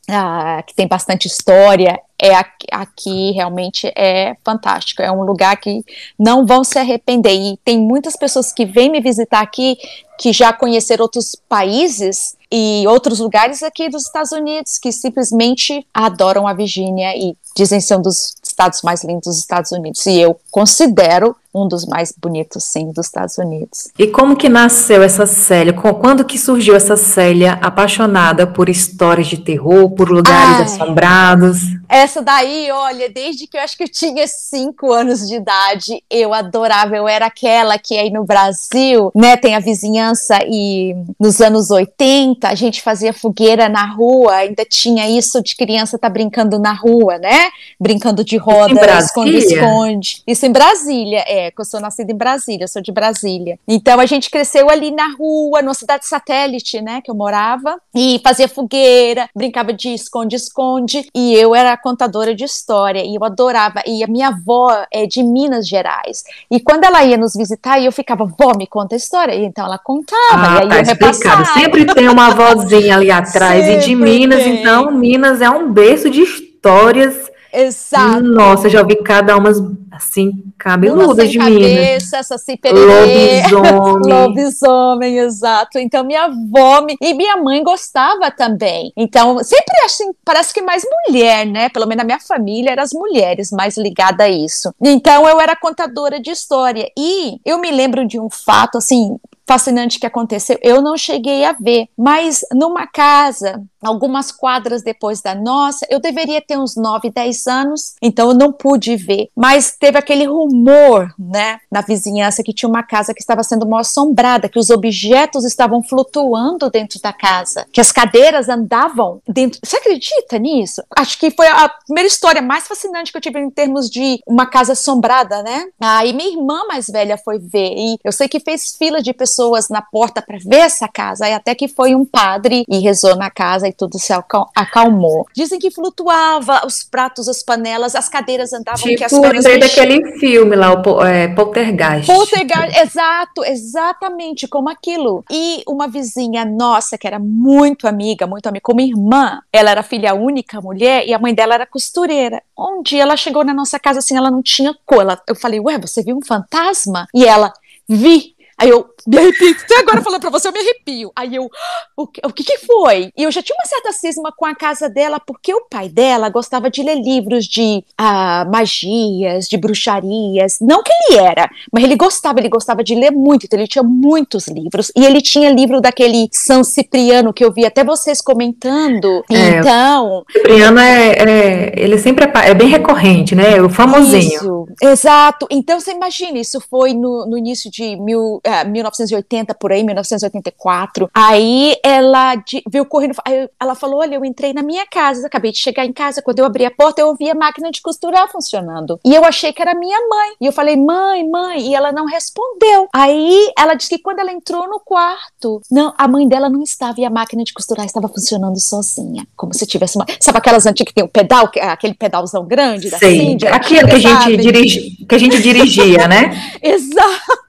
Que 0.66 0.74
tem 0.74 0.86
bastante 0.86 1.26
história, 1.26 1.98
é 2.20 2.34
aqui, 2.34 2.66
aqui, 2.70 3.30
realmente 3.32 3.90
é 3.96 4.36
fantástico. 4.44 5.00
É 5.00 5.10
um 5.10 5.22
lugar 5.22 5.56
que 5.56 5.82
não 6.18 6.44
vão 6.44 6.62
se 6.62 6.78
arrepender. 6.78 7.32
E 7.32 7.56
tem 7.64 7.78
muitas 7.78 8.14
pessoas 8.14 8.52
que 8.52 8.66
vêm 8.66 8.90
me 8.90 9.00
visitar 9.00 9.40
aqui 9.40 9.78
que 10.18 10.32
já 10.32 10.52
conheceram 10.52 11.04
outros 11.04 11.34
países 11.48 12.36
e 12.52 12.86
outros 12.86 13.18
lugares 13.18 13.62
aqui 13.62 13.88
dos 13.88 14.02
Estados 14.02 14.30
Unidos 14.30 14.78
que 14.78 14.92
simplesmente 14.92 15.86
adoram 15.94 16.46
a 16.46 16.52
Virgínia 16.52 17.16
e 17.16 17.34
dizem 17.56 17.80
ser 17.80 17.96
um 17.96 18.02
dos 18.02 18.36
estados 18.42 18.82
mais 18.82 19.02
lindos 19.02 19.24
dos 19.24 19.38
Estados 19.38 19.72
Unidos. 19.72 20.04
E 20.04 20.20
eu 20.20 20.38
considero 20.50 21.34
um 21.54 21.68
dos 21.68 21.84
mais 21.86 22.12
bonitos, 22.16 22.64
sim, 22.64 22.90
dos 22.92 23.06
Estados 23.06 23.36
Unidos. 23.38 23.90
E 23.98 24.06
como 24.06 24.36
que 24.36 24.48
nasceu 24.48 25.02
essa 25.02 25.26
Célia? 25.26 25.72
Quando 25.72 26.24
que 26.24 26.38
surgiu 26.38 26.74
essa 26.74 26.96
Célia 26.96 27.58
apaixonada 27.60 28.46
por 28.46 28.68
histórias 28.68 29.26
de 29.26 29.36
terror, 29.36 29.90
por 29.90 30.10
lugares 30.10 30.56
Ai, 30.56 30.62
assombrados? 30.62 31.58
Essa 31.88 32.22
daí, 32.22 32.70
olha, 32.70 33.10
desde 33.10 33.46
que 33.46 33.56
eu 33.56 33.60
acho 33.60 33.76
que 33.76 33.84
eu 33.84 33.88
tinha 33.88 34.26
cinco 34.26 34.90
anos 34.90 35.28
de 35.28 35.34
idade, 35.34 36.02
eu 36.10 36.32
adorava. 36.32 36.96
Eu 36.96 37.06
era 37.06 37.26
aquela 37.26 37.78
que 37.78 37.98
aí 37.98 38.10
no 38.10 38.24
Brasil, 38.24 39.12
né, 39.14 39.36
tem 39.36 39.54
a 39.54 39.60
vizinhança 39.60 40.38
e 40.46 40.94
nos 41.20 41.40
anos 41.40 41.70
80 41.70 42.48
a 42.48 42.54
gente 42.54 42.80
fazia 42.80 43.12
fogueira 43.12 43.68
na 43.68 43.84
rua, 43.84 44.36
ainda 44.36 44.64
tinha 44.64 45.08
isso 45.10 45.42
de 45.42 45.54
criança 45.54 45.98
tá 45.98 46.08
brincando 46.08 46.58
na 46.58 46.72
rua, 46.72 47.18
né? 47.18 47.50
Brincando 47.78 48.24
de 48.24 48.36
roda, 48.38 48.74
esconde-esconde. 48.98 50.22
Isso 50.26 50.46
em 50.46 50.52
Brasília, 50.52 51.24
é, 51.26 51.41
que 51.50 51.60
eu 51.60 51.64
sou 51.64 51.80
nascida 51.80 52.12
em 52.12 52.16
Brasília, 52.16 52.68
sou 52.68 52.82
de 52.82 52.92
Brasília. 52.92 53.58
Então 53.66 53.98
a 53.98 54.06
gente 54.06 54.30
cresceu 54.30 54.70
ali 54.70 54.90
na 54.90 55.14
rua, 55.16 55.62
numa 55.62 55.74
cidade 55.74 56.06
satélite, 56.06 56.80
né, 56.80 57.00
que 57.00 57.10
eu 57.10 57.14
morava, 57.14 57.78
e 57.94 58.20
fazia 58.22 58.48
fogueira, 58.48 59.28
brincava 59.34 59.72
de 59.72 59.88
esconde-esconde, 59.88 61.08
e 61.14 61.34
eu 61.34 61.54
era 61.54 61.76
contadora 61.76 62.34
de 62.34 62.44
história, 62.44 63.04
e 63.04 63.14
eu 63.14 63.24
adorava. 63.24 63.82
E 63.86 64.02
a 64.04 64.06
minha 64.06 64.28
avó 64.28 64.84
é 64.92 65.06
de 65.06 65.22
Minas 65.22 65.66
Gerais. 65.66 66.24
E 66.50 66.60
quando 66.60 66.84
ela 66.84 67.04
ia 67.04 67.16
nos 67.16 67.34
visitar, 67.34 67.80
eu 67.80 67.92
ficava, 67.92 68.24
vó, 68.24 68.52
me 68.56 68.66
conta 68.66 68.94
a 68.94 68.98
história. 68.98 69.34
E 69.34 69.44
então 69.44 69.64
ela 69.64 69.78
contava, 69.78 70.20
ah, 70.32 70.64
e 70.64 70.72
aí 70.72 70.96
tá 70.96 71.06
eu. 71.06 71.44
Sempre 71.54 71.86
tem 71.86 72.08
uma 72.08 72.30
vozinha 72.30 72.96
ali 72.96 73.10
atrás, 73.10 73.64
Sempre 73.64 73.82
e 73.82 73.86
de 73.86 73.94
Minas, 73.94 74.42
tem. 74.42 74.60
então 74.60 74.90
Minas 74.90 75.40
é 75.40 75.50
um 75.50 75.72
berço 75.72 76.10
de 76.10 76.22
histórias 76.22 77.31
Exato. 77.52 78.22
Nossa, 78.22 78.68
já 78.68 78.80
ouvi 78.80 78.96
cada 78.96 79.36
umas 79.36 79.58
assim, 79.92 80.42
cabeludas 80.58 81.30
de 81.30 81.38
cabeça, 81.38 82.16
essa 82.16 82.36
Lobisomem. 82.72 84.02
Lobisomem, 84.08 85.18
exato. 85.18 85.78
Então, 85.78 86.02
minha 86.02 86.24
avó 86.24 86.80
me... 86.80 86.96
e 87.00 87.12
minha 87.12 87.36
mãe 87.36 87.62
gostava 87.62 88.30
também. 88.30 88.92
Então, 88.96 89.38
sempre 89.44 89.76
assim, 89.84 90.12
parece 90.24 90.54
que 90.54 90.62
mais 90.62 90.82
mulher, 91.06 91.46
né? 91.46 91.68
Pelo 91.68 91.86
menos 91.86 92.02
na 92.02 92.06
minha 92.06 92.20
família, 92.20 92.70
eram 92.70 92.82
as 92.82 92.92
mulheres 92.92 93.50
mais 93.52 93.76
ligadas 93.76 94.26
a 94.26 94.30
isso. 94.30 94.74
Então, 94.80 95.28
eu 95.28 95.38
era 95.40 95.54
contadora 95.54 96.18
de 96.18 96.30
história. 96.30 96.90
E 96.96 97.38
eu 97.44 97.58
me 97.58 97.70
lembro 97.70 98.06
de 98.06 98.18
um 98.18 98.30
fato, 98.30 98.78
assim, 98.78 99.18
fascinante 99.52 100.00
que 100.00 100.06
aconteceu, 100.06 100.58
eu 100.62 100.80
não 100.80 100.96
cheguei 100.96 101.44
a 101.44 101.52
ver, 101.52 101.86
mas 101.94 102.40
numa 102.54 102.86
casa 102.86 103.62
algumas 103.82 104.30
quadras 104.30 104.82
depois 104.82 105.20
da 105.20 105.34
nossa, 105.34 105.84
eu 105.90 106.00
deveria 106.00 106.40
ter 106.40 106.56
uns 106.56 106.76
9, 106.76 107.10
10 107.10 107.46
anos, 107.48 107.94
então 108.00 108.30
eu 108.30 108.34
não 108.34 108.52
pude 108.52 108.96
ver. 108.96 109.28
Mas 109.36 109.76
teve 109.78 109.98
aquele 109.98 110.24
rumor, 110.24 111.12
né, 111.18 111.58
na 111.70 111.80
vizinhança 111.80 112.42
que 112.42 112.54
tinha 112.54 112.68
uma 112.68 112.82
casa 112.82 113.12
que 113.12 113.20
estava 113.20 113.42
sendo 113.42 113.68
mal 113.68 113.80
assombrada, 113.80 114.48
que 114.48 114.58
os 114.58 114.70
objetos 114.70 115.44
estavam 115.44 115.82
flutuando 115.82 116.70
dentro 116.70 117.00
da 117.02 117.12
casa, 117.12 117.66
que 117.72 117.80
as 117.80 117.90
cadeiras 117.90 118.48
andavam 118.48 119.20
dentro. 119.28 119.60
Você 119.64 119.76
acredita 119.76 120.38
nisso? 120.38 120.82
Acho 120.96 121.18
que 121.18 121.30
foi 121.30 121.48
a 121.48 121.68
primeira 121.68 122.06
história 122.06 122.40
mais 122.40 122.66
fascinante 122.66 123.10
que 123.10 123.18
eu 123.18 123.22
tive 123.22 123.40
em 123.40 123.50
termos 123.50 123.90
de 123.90 124.20
uma 124.26 124.46
casa 124.46 124.72
assombrada, 124.72 125.42
né? 125.42 125.66
Aí 125.80 126.12
minha 126.12 126.30
irmã 126.30 126.62
mais 126.68 126.86
velha 126.86 127.18
foi 127.18 127.38
ver 127.38 127.74
e 127.76 127.98
eu 128.04 128.12
sei 128.12 128.28
que 128.28 128.38
fez 128.38 128.76
fila 128.76 129.02
de 129.02 129.12
pessoas 129.12 129.41
na 129.70 129.82
porta 129.82 130.22
para 130.22 130.38
ver 130.38 130.60
essa 130.60 130.88
casa, 130.88 131.26
aí 131.26 131.32
até 131.32 131.54
que 131.54 131.68
foi 131.68 131.94
um 131.94 132.04
padre 132.04 132.64
e 132.68 132.78
rezou 132.78 133.16
na 133.16 133.30
casa 133.30 133.68
e 133.68 133.72
tudo 133.72 133.98
se 133.98 134.12
acalmou. 134.54 135.26
Dizem 135.34 135.58
que 135.58 135.70
flutuava 135.70 136.66
os 136.66 136.82
pratos, 136.84 137.28
as 137.28 137.42
panelas, 137.42 137.94
as 137.94 138.08
cadeiras 138.08 138.52
andavam 138.52 138.82
tipo, 138.82 138.96
que 138.96 139.04
as 139.04 139.12
pernas 139.12 139.44
lembrei 139.44 139.58
daquele 139.58 140.18
filme 140.18 140.56
lá, 140.56 140.72
o 140.72 141.04
é, 141.04 141.28
Poltergeist. 141.28 142.06
Poltergeist, 142.06 142.78
exato, 142.78 143.44
exatamente 143.44 144.46
como 144.48 144.68
aquilo. 144.68 145.24
E 145.30 145.62
uma 145.66 145.88
vizinha 145.88 146.44
nossa, 146.44 146.98
que 146.98 147.06
era 147.06 147.18
muito 147.18 147.86
amiga, 147.88 148.26
muito 148.26 148.46
amiga, 148.46 148.62
como 148.62 148.80
irmã, 148.80 149.40
ela 149.52 149.70
era 149.70 149.82
filha 149.82 150.14
única, 150.14 150.60
mulher, 150.60 151.06
e 151.06 151.14
a 151.14 151.18
mãe 151.18 151.34
dela 151.34 151.54
era 151.54 151.66
costureira. 151.66 152.42
Um 152.58 152.82
dia 152.82 153.02
ela 153.02 153.16
chegou 153.16 153.44
na 153.44 153.54
nossa 153.54 153.78
casa 153.78 153.98
assim, 153.98 154.16
ela 154.16 154.30
não 154.30 154.42
tinha 154.42 154.74
cor. 154.86 155.02
Ela, 155.02 155.20
eu 155.28 155.34
falei, 155.34 155.60
ué, 155.60 155.78
você 155.78 156.02
viu 156.02 156.16
um 156.16 156.24
fantasma? 156.24 157.06
E 157.14 157.24
ela, 157.24 157.52
vi. 157.88 158.34
Aí 158.58 158.68
eu 158.68 158.91
me 159.06 159.18
arrepio. 159.18 159.56
Até 159.62 159.78
agora 159.78 160.02
falando 160.02 160.20
pra 160.20 160.30
você, 160.30 160.48
eu 160.48 160.52
me 160.52 160.60
arrepio. 160.60 161.12
Aí 161.16 161.34
eu, 161.34 161.50
o 161.96 162.06
que, 162.06 162.20
o 162.24 162.32
que, 162.32 162.44
que 162.44 162.58
foi? 162.58 163.10
E 163.16 163.22
eu 163.22 163.30
já 163.30 163.42
tinha 163.42 163.56
uma 163.56 163.66
certa 163.66 163.92
cisma 163.92 164.32
com 164.36 164.46
a 164.46 164.54
casa 164.54 164.88
dela, 164.88 165.20
porque 165.20 165.52
o 165.54 165.66
pai 165.68 165.88
dela 165.88 166.28
gostava 166.28 166.70
de 166.70 166.82
ler 166.82 166.96
livros 166.96 167.46
de 167.46 167.84
ah, 167.96 168.46
magias, 168.50 169.48
de 169.48 169.56
bruxarias. 169.56 170.58
Não 170.60 170.82
que 170.82 170.92
ele 171.08 171.18
era, 171.20 171.50
mas 171.72 171.84
ele 171.84 171.96
gostava, 171.96 172.38
ele 172.38 172.48
gostava 172.48 172.82
de 172.82 172.94
ler 172.94 173.10
muito, 173.10 173.46
então 173.46 173.58
ele 173.58 173.68
tinha 173.68 173.82
muitos 173.82 174.48
livros. 174.48 174.90
E 174.96 175.04
ele 175.04 175.20
tinha 175.20 175.50
livro 175.50 175.80
daquele 175.80 176.28
São 176.32 176.64
Cipriano, 176.64 177.32
que 177.32 177.44
eu 177.44 177.52
vi 177.52 177.64
até 177.64 177.84
vocês 177.84 178.20
comentando. 178.20 179.24
É, 179.30 179.58
então. 179.58 180.24
Cipriano 180.30 180.78
é, 180.78 181.12
é, 181.12 181.72
ele 181.76 181.98
sempre 181.98 182.24
é, 182.24 182.50
é, 182.50 182.54
bem 182.54 182.68
recorrente, 182.68 183.34
né? 183.34 183.60
O 183.60 183.68
famosinho. 183.68 184.22
Isso, 184.22 184.66
exato. 184.82 185.46
Então 185.50 185.78
você 185.78 185.92
imagina, 185.92 186.38
isso 186.38 186.60
foi 186.70 186.94
no, 186.94 187.26
no 187.26 187.36
início 187.36 187.70
de 187.70 187.96
mil, 187.96 188.36
uh, 188.36 188.68
1980, 188.92 189.54
por 189.54 189.72
aí, 189.72 189.82
1984. 189.82 191.10
Aí 191.14 191.76
ela 191.82 192.34
de, 192.36 192.62
veio 192.68 192.84
correndo, 192.84 193.14
aí 193.24 193.48
ela 193.60 193.74
falou: 193.74 194.00
Olha, 194.00 194.14
eu 194.16 194.24
entrei 194.24 194.52
na 194.52 194.62
minha 194.62 194.86
casa, 194.86 195.26
acabei 195.26 195.52
de 195.52 195.58
chegar 195.58 195.84
em 195.84 195.92
casa. 195.92 196.22
Quando 196.22 196.38
eu 196.38 196.44
abri 196.44 196.64
a 196.64 196.70
porta, 196.70 197.00
eu 197.00 197.08
ouvi 197.08 197.30
a 197.30 197.34
máquina 197.34 197.70
de 197.70 197.80
costurar 197.80 198.30
funcionando. 198.30 199.00
E 199.04 199.14
eu 199.14 199.24
achei 199.24 199.52
que 199.52 199.62
era 199.62 199.74
minha 199.74 199.98
mãe. 200.08 200.32
E 200.40 200.46
eu 200.46 200.52
falei: 200.52 200.76
Mãe, 200.76 201.28
mãe. 201.28 201.68
E 201.68 201.74
ela 201.74 201.92
não 201.92 202.06
respondeu. 202.06 202.88
Aí 202.94 203.52
ela 203.58 203.74
disse 203.74 203.90
que 203.90 203.98
quando 203.98 204.20
ela 204.20 204.32
entrou 204.32 204.68
no 204.68 204.80
quarto, 204.80 205.60
não, 205.70 205.94
a 205.96 206.06
mãe 206.06 206.28
dela 206.28 206.48
não 206.48 206.62
estava 206.62 207.00
e 207.00 207.04
a 207.04 207.10
máquina 207.10 207.44
de 207.44 207.52
costurar 207.52 207.86
estava 207.86 208.08
funcionando 208.08 208.58
sozinha. 208.60 209.26
Como 209.36 209.54
se 209.54 209.66
tivesse 209.66 209.96
uma. 209.96 210.06
Sabe 210.20 210.38
aquelas 210.38 210.66
antigas 210.66 210.90
que 210.90 210.94
tem 210.94 211.04
o 211.04 211.06
um 211.06 211.10
pedal, 211.10 211.50
aquele 211.60 211.94
pedalzão 211.94 212.44
grande 212.44 212.90
da 212.90 212.98
Sei. 212.98 213.18
Cindy? 213.18 213.46
Aquilo 213.46 213.88
que 213.88 213.94
a 213.94 213.98
gente, 213.98 214.36
dirigi, 214.36 215.06
que 215.06 215.14
a 215.14 215.18
gente 215.18 215.40
dirigia, 215.42 216.08
né? 216.08 216.30
Exato 216.62 217.42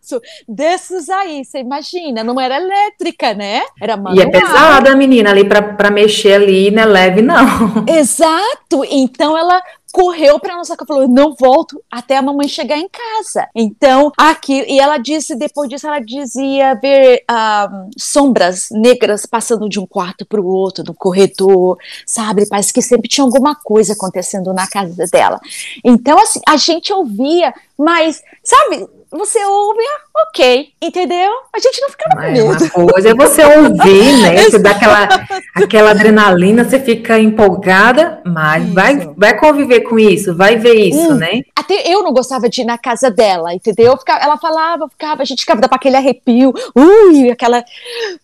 desses 0.48 1.10
aí, 1.10 1.44
você 1.44 1.60
imagina, 1.60 2.24
não 2.24 2.40
era 2.40 2.58
elétrica, 2.58 3.34
né? 3.34 3.62
Era 3.82 3.96
manual. 3.98 4.16
E 4.16 4.22
é 4.22 4.30
pesada 4.30 4.92
a 4.92 4.96
menina 4.96 5.30
ali 5.30 5.44
para 5.44 5.92
mexer 5.92 6.34
ali, 6.34 6.72
não 6.72 6.84
é 6.84 6.86
leve 6.86 7.22
não. 7.22 7.86
Exato, 7.88 8.84
então 8.90 9.38
ela 9.38 9.62
correu 9.94 10.40
para 10.40 10.58
nossa 10.58 10.76
casa, 10.76 10.88
falou: 10.88 11.08
"Não 11.08 11.36
volto 11.40 11.82
até 11.90 12.18
a 12.18 12.22
mamãe 12.22 12.48
chegar 12.48 12.78
em 12.78 12.90
casa". 12.90 13.48
Então, 13.56 14.12
aqui 14.18 14.66
e 14.68 14.80
ela 14.80 14.98
disse 14.98 15.36
depois 15.36 15.70
disso 15.70 15.88
ela 15.88 16.00
dizia 16.00 16.74
ver 16.76 17.24
um, 17.30 17.90
sombras 17.96 18.70
negras 18.72 19.26
passando 19.26 19.70
de 19.70 19.80
um 19.80 19.86
quarto 19.86 20.26
para 20.26 20.42
o 20.42 20.48
outro, 20.48 20.84
no 20.84 20.96
corredor, 20.96 21.78
sabe? 22.06 22.48
Parece 22.50 22.74
que 22.74 22.82
sempre 22.82 23.08
tinha 23.08 23.24
alguma 23.24 23.56
coisa 23.56 23.94
acontecendo 23.94 24.52
na 24.52 24.68
casa 24.68 25.06
dela. 25.12 25.40
Então, 25.84 26.18
assim, 26.18 26.42
a 26.48 26.58
gente 26.58 26.92
ouvia, 26.92 27.54
mas 27.78 28.22
sabe, 28.44 28.88
você 29.12 29.44
ouve, 29.46 29.84
ok, 30.28 30.70
entendeu? 30.82 31.32
A 31.56 31.60
gente 31.60 31.80
não 31.82 31.90
fica 31.90 32.06
com 32.12 32.20
medo. 32.20 32.40
É 32.40 32.44
uma 32.44 32.92
coisa 32.92 33.10
é 33.10 33.14
você 33.14 33.46
ouvir, 33.46 34.18
né? 34.22 34.44
Você 34.50 34.60
dá 34.60 34.72
aquela, 34.72 35.08
aquela 35.56 35.92
adrenalina, 35.92 36.64
você 36.64 36.80
fica 36.80 37.20
empolgada, 37.20 38.22
mas 38.26 38.68
vai, 38.70 39.14
vai 39.16 39.38
conviver 39.38 39.82
com 39.82 39.98
isso, 40.00 40.36
vai 40.36 40.58
ver 40.58 40.74
isso, 40.74 41.12
hum, 41.12 41.16
né? 41.16 41.42
Até 41.56 41.88
eu 41.88 42.04
não 42.04 42.12
gostava 42.12 42.50
de 42.50 42.62
ir 42.62 42.66
na 42.66 42.78
casa 42.78 43.10
dela, 43.12 43.54
entendeu? 43.54 43.96
Ficava, 43.98 44.24
ela 44.24 44.38
falava, 44.38 44.90
ficava, 44.90 45.22
a 45.22 45.26
gente 45.26 45.42
ficava 45.42 45.62
para 45.62 45.76
aquele 45.76 45.96
arrepio, 45.96 46.54
ui, 46.76 47.30
aquela. 47.30 47.64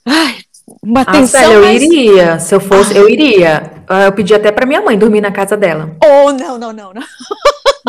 Ai, 0.05 0.37
uma 0.83 1.01
ah, 1.01 1.05
tensão. 1.05 1.41
Sério, 1.41 1.55
eu 1.55 1.61
mas... 1.61 1.81
iria. 1.81 2.39
Se 2.39 2.55
eu 2.55 2.59
fosse, 2.59 2.95
eu 2.95 3.09
iria. 3.09 3.78
Ah, 3.91 4.05
eu 4.05 4.11
pedi 4.11 4.35
até 4.35 4.51
para 4.51 4.67
minha 4.67 4.81
mãe 4.81 4.95
dormir 4.97 5.19
na 5.19 5.31
casa 5.31 5.57
dela. 5.57 5.89
Oh, 6.05 6.31
não, 6.31 6.59
não, 6.59 6.71
não, 6.71 6.93
não. 6.93 7.03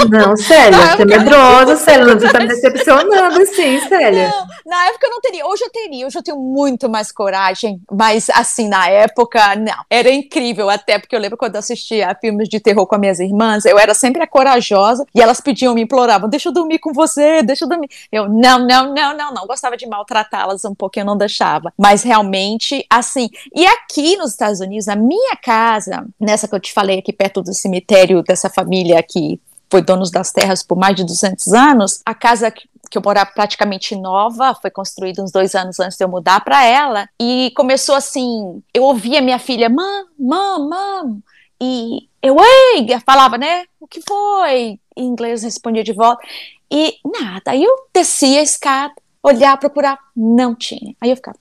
Não, 0.09 0.37
Célia, 0.37 0.97
você 0.97 1.03
é 1.03 1.05
medrosa, 1.05 1.77
Célia, 1.77 2.19
você 2.19 2.31
tá 2.31 2.41
me 2.41 2.47
decepcionando, 2.47 3.43
assim, 3.43 3.81
Célia. 3.89 4.29
Não, 4.29 4.47
na 4.65 4.87
época 4.87 5.07
eu 5.07 5.11
não 5.11 5.21
teria, 5.21 5.47
hoje 5.47 5.65
eu 5.65 5.71
teria, 5.71 6.07
hoje 6.07 6.17
eu 6.17 6.23
tenho 6.23 6.39
muito 6.39 6.89
mais 6.89 7.11
coragem, 7.11 7.81
mas 7.91 8.31
assim, 8.31 8.69
na 8.69 8.89
época, 8.89 9.57
não. 9.57 9.85
Era 9.91 10.11
incrível, 10.11 10.71
até 10.71 10.99
porque 10.99 11.15
eu 11.15 11.21
lembro 11.21 11.37
quando 11.37 11.57
eu 11.57 11.59
assistia 11.59 12.17
filmes 12.21 12.49
de 12.49 12.61
terror 12.61 12.87
com 12.87 12.95
as 12.95 13.01
minhas 13.01 13.21
irmãs, 13.21 13.65
eu 13.65 13.79
era 13.79 13.93
sempre 13.93 14.23
a 14.23 14.27
corajosa, 14.27 15.05
e 15.15 15.21
elas 15.21 15.41
pediam, 15.41 15.75
me 15.75 15.83
imploravam, 15.83 16.29
deixa 16.29 16.49
eu 16.49 16.53
dormir 16.53 16.79
com 16.79 16.93
você, 16.93 17.43
deixa 17.43 17.65
eu 17.65 17.69
dormir. 17.69 17.89
Eu, 18.13 18.29
não, 18.29 18.59
não, 18.61 18.95
não, 18.95 19.17
não, 19.17 19.35
não, 19.35 19.47
gostava 19.47 19.77
de 19.77 19.87
maltratá-las 19.87 20.65
um 20.65 20.75
pouco, 20.75 20.99
eu 20.99 21.05
não 21.05 21.17
deixava. 21.17 21.73
Mas 21.77 22.03
realmente, 22.03 22.87
assim, 22.89 23.29
e 23.55 23.67
aqui 23.67 24.17
nos 24.17 24.31
Estados 24.31 24.61
Unidos, 24.61 24.89
a 24.89 24.97
minha 24.97 25.37
casa, 25.37 25.90
nessa 26.19 26.49
que 26.49 26.55
eu 26.55 26.61
te 26.61 26.73
falei 26.73 26.99
aqui 26.99 27.13
perto 27.13 27.43
do 27.43 27.55
cemitério 27.55 28.23
dessa 28.23 28.49
família 28.49 28.99
aqui, 28.99 29.41
foi 29.71 29.83
donos 29.83 30.11
das 30.11 30.33
terras 30.33 30.63
por 30.63 30.77
mais 30.77 30.97
de 30.97 31.05
200 31.05 31.53
anos, 31.53 32.01
a 32.05 32.15
casa 32.15 32.51
que 32.51 32.69
que 32.91 32.99
eu 32.99 33.03
morava 33.03 33.31
praticamente 33.33 33.95
nova, 33.95 34.53
foi 34.53 34.71
construída 34.71 35.23
uns 35.23 35.31
dois 35.31 35.55
anos 35.55 35.79
antes 35.79 35.97
de 35.97 36.03
eu 36.03 36.09
mudar 36.09 36.41
para 36.45 36.65
ela, 36.65 37.09
e 37.21 37.53
começou 37.55 37.95
assim, 37.95 38.61
eu 38.75 38.83
ouvia 38.83 39.23
minha 39.23 39.39
filha, 39.39 39.69
mam, 39.69 40.07
mam, 40.19 40.69
mam, 40.69 41.23
e 41.63 42.09
eu, 42.21 42.37
ei, 42.41 42.89
falava, 43.07 43.39
né, 43.39 43.65
o 43.79 43.87
que 43.87 44.01
foi? 44.03 44.81
Em 44.97 45.07
inglês 45.07 45.45
respondia 45.45 45.85
de 45.85 45.93
volta, 45.93 46.21
e 46.69 46.97
nada, 47.05 47.53
aí 47.53 47.63
eu 47.63 47.73
descia 47.95 48.41
a 48.41 48.43
escada, 48.43 48.95
olhar, 49.23 49.57
procurar, 49.57 49.97
não 50.17 50.53
tinha, 50.55 50.95
aí 51.01 51.11
eu 51.11 51.17
ficava, 51.17 51.39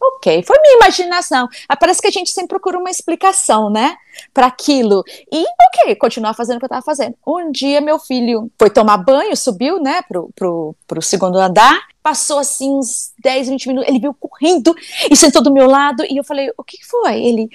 ok, 0.00 0.42
foi 0.42 0.58
minha 0.60 0.76
imaginação. 0.76 1.48
Ah, 1.68 1.76
parece 1.76 2.00
que 2.00 2.08
a 2.08 2.10
gente 2.10 2.30
sempre 2.30 2.48
procura 2.48 2.78
uma 2.78 2.90
explicação, 2.90 3.70
né, 3.70 3.96
para 4.32 4.46
aquilo. 4.46 5.02
E 5.32 5.44
ok, 5.68 5.96
continuar 5.96 6.34
fazendo 6.34 6.56
o 6.56 6.58
que 6.58 6.64
eu 6.64 6.68
estava 6.68 6.82
fazendo. 6.82 7.14
Um 7.26 7.50
dia 7.50 7.80
meu 7.80 7.98
filho 7.98 8.50
foi 8.58 8.70
tomar 8.70 8.98
banho, 8.98 9.36
subiu, 9.36 9.80
né, 9.80 10.02
pro, 10.08 10.30
pro, 10.34 10.74
pro 10.86 11.02
segundo 11.02 11.38
andar, 11.38 11.78
passou 12.06 12.38
assim 12.38 12.70
uns 12.70 13.10
10, 13.18 13.48
20 13.48 13.66
minutos, 13.66 13.88
ele 13.88 13.98
veio 13.98 14.14
correndo 14.14 14.72
e 15.10 15.16
sentou 15.16 15.42
do 15.42 15.52
meu 15.52 15.66
lado, 15.66 16.04
e 16.08 16.16
eu 16.16 16.22
falei, 16.22 16.52
o 16.56 16.62
que 16.62 16.78
foi? 16.86 17.20
Ele, 17.20 17.50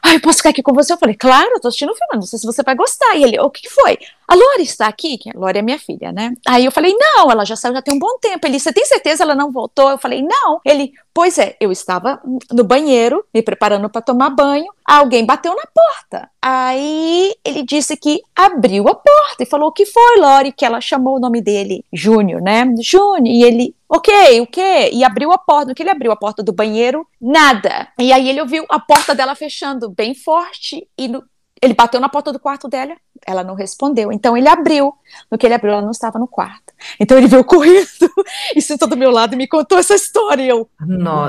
ai, 0.00 0.20
posso 0.20 0.36
ficar 0.36 0.50
aqui 0.50 0.62
com 0.62 0.72
você? 0.72 0.92
Eu 0.92 0.96
falei, 0.96 1.16
claro, 1.16 1.50
eu 1.52 1.60
tô 1.60 1.66
assistindo 1.66 1.90
o 1.90 1.96
filme, 1.96 2.14
não 2.14 2.22
sei 2.22 2.38
se 2.38 2.46
você 2.46 2.62
vai 2.62 2.76
gostar. 2.76 3.16
E 3.16 3.24
ele, 3.24 3.40
o 3.40 3.50
que 3.50 3.68
foi? 3.68 3.98
A 4.28 4.34
Lore 4.36 4.62
está 4.62 4.86
aqui? 4.86 5.18
A 5.34 5.36
Lore 5.36 5.58
é 5.58 5.62
minha 5.62 5.78
filha, 5.78 6.12
né? 6.12 6.34
Aí 6.46 6.64
eu 6.64 6.70
falei, 6.70 6.94
não, 6.96 7.28
ela 7.30 7.44
já 7.44 7.56
saiu 7.56 7.74
já 7.74 7.82
tem 7.82 7.94
um 7.94 7.98
bom 7.98 8.16
tempo. 8.20 8.46
Ele, 8.46 8.60
você 8.60 8.72
tem 8.72 8.84
certeza 8.84 9.24
ela 9.24 9.34
não 9.34 9.50
voltou? 9.50 9.90
Eu 9.90 9.98
falei, 9.98 10.22
não. 10.22 10.60
Ele, 10.64 10.92
pois 11.12 11.38
é, 11.38 11.56
eu 11.60 11.70
estava 11.72 12.20
no 12.52 12.64
banheiro, 12.64 13.24
me 13.32 13.42
preparando 13.42 13.88
para 13.88 14.02
tomar 14.02 14.30
banho, 14.30 14.66
alguém 14.84 15.24
bateu 15.24 15.54
na 15.54 15.64
porta. 15.66 16.30
Aí 16.42 17.34
ele 17.44 17.62
disse 17.62 17.96
que 17.96 18.22
abriu 18.34 18.88
a 18.88 18.94
porta 18.94 19.42
e 19.42 19.46
falou: 19.46 19.68
O 19.68 19.72
que 19.72 19.84
foi, 19.84 20.20
Lori? 20.20 20.52
Que 20.52 20.64
ela 20.64 20.80
chamou 20.80 21.16
o 21.16 21.20
nome 21.20 21.40
dele, 21.40 21.84
Júnior, 21.92 22.40
né? 22.40 22.64
Júnior. 22.80 23.34
E 23.34 23.42
ele, 23.42 23.74
ok, 23.88 24.40
o 24.40 24.46
quê? 24.46 24.90
E 24.92 25.04
abriu 25.04 25.32
a 25.32 25.38
porta. 25.38 25.68
No 25.68 25.74
que 25.74 25.82
ele 25.82 25.90
abriu 25.90 26.12
a 26.12 26.16
porta 26.16 26.42
do 26.42 26.52
banheiro, 26.52 27.06
nada. 27.20 27.88
E 27.98 28.12
aí 28.12 28.28
ele 28.28 28.40
ouviu 28.40 28.64
a 28.68 28.78
porta 28.78 29.14
dela 29.14 29.34
fechando 29.34 29.90
bem 29.90 30.14
forte 30.14 30.88
e 30.98 31.08
no, 31.08 31.24
ele 31.60 31.74
bateu 31.74 32.00
na 32.00 32.08
porta 32.08 32.32
do 32.32 32.38
quarto 32.38 32.68
dela, 32.68 32.96
ela 33.26 33.42
não 33.42 33.54
respondeu. 33.54 34.12
Então 34.12 34.36
ele 34.36 34.48
abriu. 34.48 34.92
No 35.30 35.38
que 35.38 35.46
ele 35.46 35.54
abriu, 35.54 35.72
ela 35.72 35.82
não 35.82 35.90
estava 35.90 36.18
no 36.18 36.28
quarto. 36.28 36.65
Então 37.00 37.16
ele 37.16 37.26
veio 37.26 37.44
correndo 37.44 37.86
e 38.54 38.60
sentou 38.60 38.88
do 38.88 38.96
meu 38.96 39.10
lado 39.10 39.34
e 39.34 39.36
me 39.36 39.46
contou 39.46 39.78
essa 39.78 39.94
história. 39.94 40.42
Eu, 40.42 40.68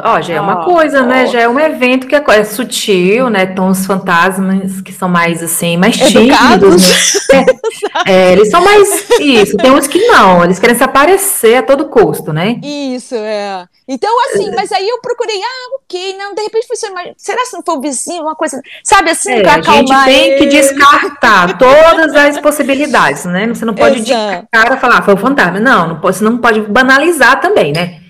ó, 0.03 0.21
já 0.21 0.35
é 0.35 0.41
uma 0.41 0.63
coisa, 0.63 1.03
né? 1.03 1.27
Já 1.27 1.41
é 1.41 1.49
um 1.49 1.59
evento 1.59 2.07
que 2.07 2.15
é, 2.15 2.23
é 2.27 2.43
sutil, 2.43 3.29
né? 3.29 3.43
Então 3.43 3.69
os 3.69 3.85
fantasmas 3.85 4.81
que 4.81 4.91
são 4.91 5.09
mais 5.09 5.41
assim, 5.41 5.77
mais 5.77 5.97
tímidos. 5.97 6.85
Né? 7.29 7.45
É, 8.05 8.11
é, 8.11 8.31
eles 8.31 8.49
são 8.49 8.63
mais 8.63 9.09
isso. 9.19 9.57
Tem 9.57 9.71
uns 9.71 9.87
que 9.87 9.99
não, 10.07 10.43
eles 10.43 10.59
querem 10.59 10.75
se 10.75 10.83
aparecer 10.83 11.57
a 11.57 11.63
todo 11.63 11.89
custo, 11.89 12.31
né? 12.31 12.59
Isso, 12.63 13.15
é. 13.15 13.67
Então, 13.87 14.13
assim, 14.25 14.51
mas 14.53 14.69
aí 14.73 14.87
eu 14.87 14.99
procurei, 14.99 15.41
ah, 15.41 15.77
ok, 15.77 16.17
não, 16.17 16.35
de 16.35 16.41
repente 16.41 16.67
foi 16.67 16.75
só 16.75 16.87
uma... 16.91 17.01
Será 17.15 17.41
que 17.45 17.53
não 17.53 17.63
foi 17.65 17.77
o 17.77 17.81
vizinho, 17.81 18.23
uma 18.23 18.35
coisa, 18.35 18.61
sabe 18.83 19.11
assim, 19.11 19.31
é, 19.31 19.41
pra 19.41 19.53
acalmar 19.55 20.07
A 20.07 20.11
gente 20.11 20.19
tem 20.19 20.31
ele. 20.31 20.39
que 20.39 20.45
descartar 20.47 21.57
todas 21.57 22.13
as 22.13 22.37
possibilidades, 22.39 23.23
né? 23.25 23.47
Você 23.47 23.63
não 23.63 23.73
pode 23.73 24.01
descartar 24.01 24.75
e 24.75 24.79
falar, 24.79 24.97
ah, 24.97 25.01
foi 25.01 25.13
o 25.13 25.17
fantasma. 25.17 25.59
Não, 25.59 25.87
não 25.87 25.99
pode, 26.01 26.17
você 26.17 26.23
não 26.23 26.37
pode 26.37 26.61
banalizar 26.61 27.39
também, 27.39 27.71
né? 27.71 28.01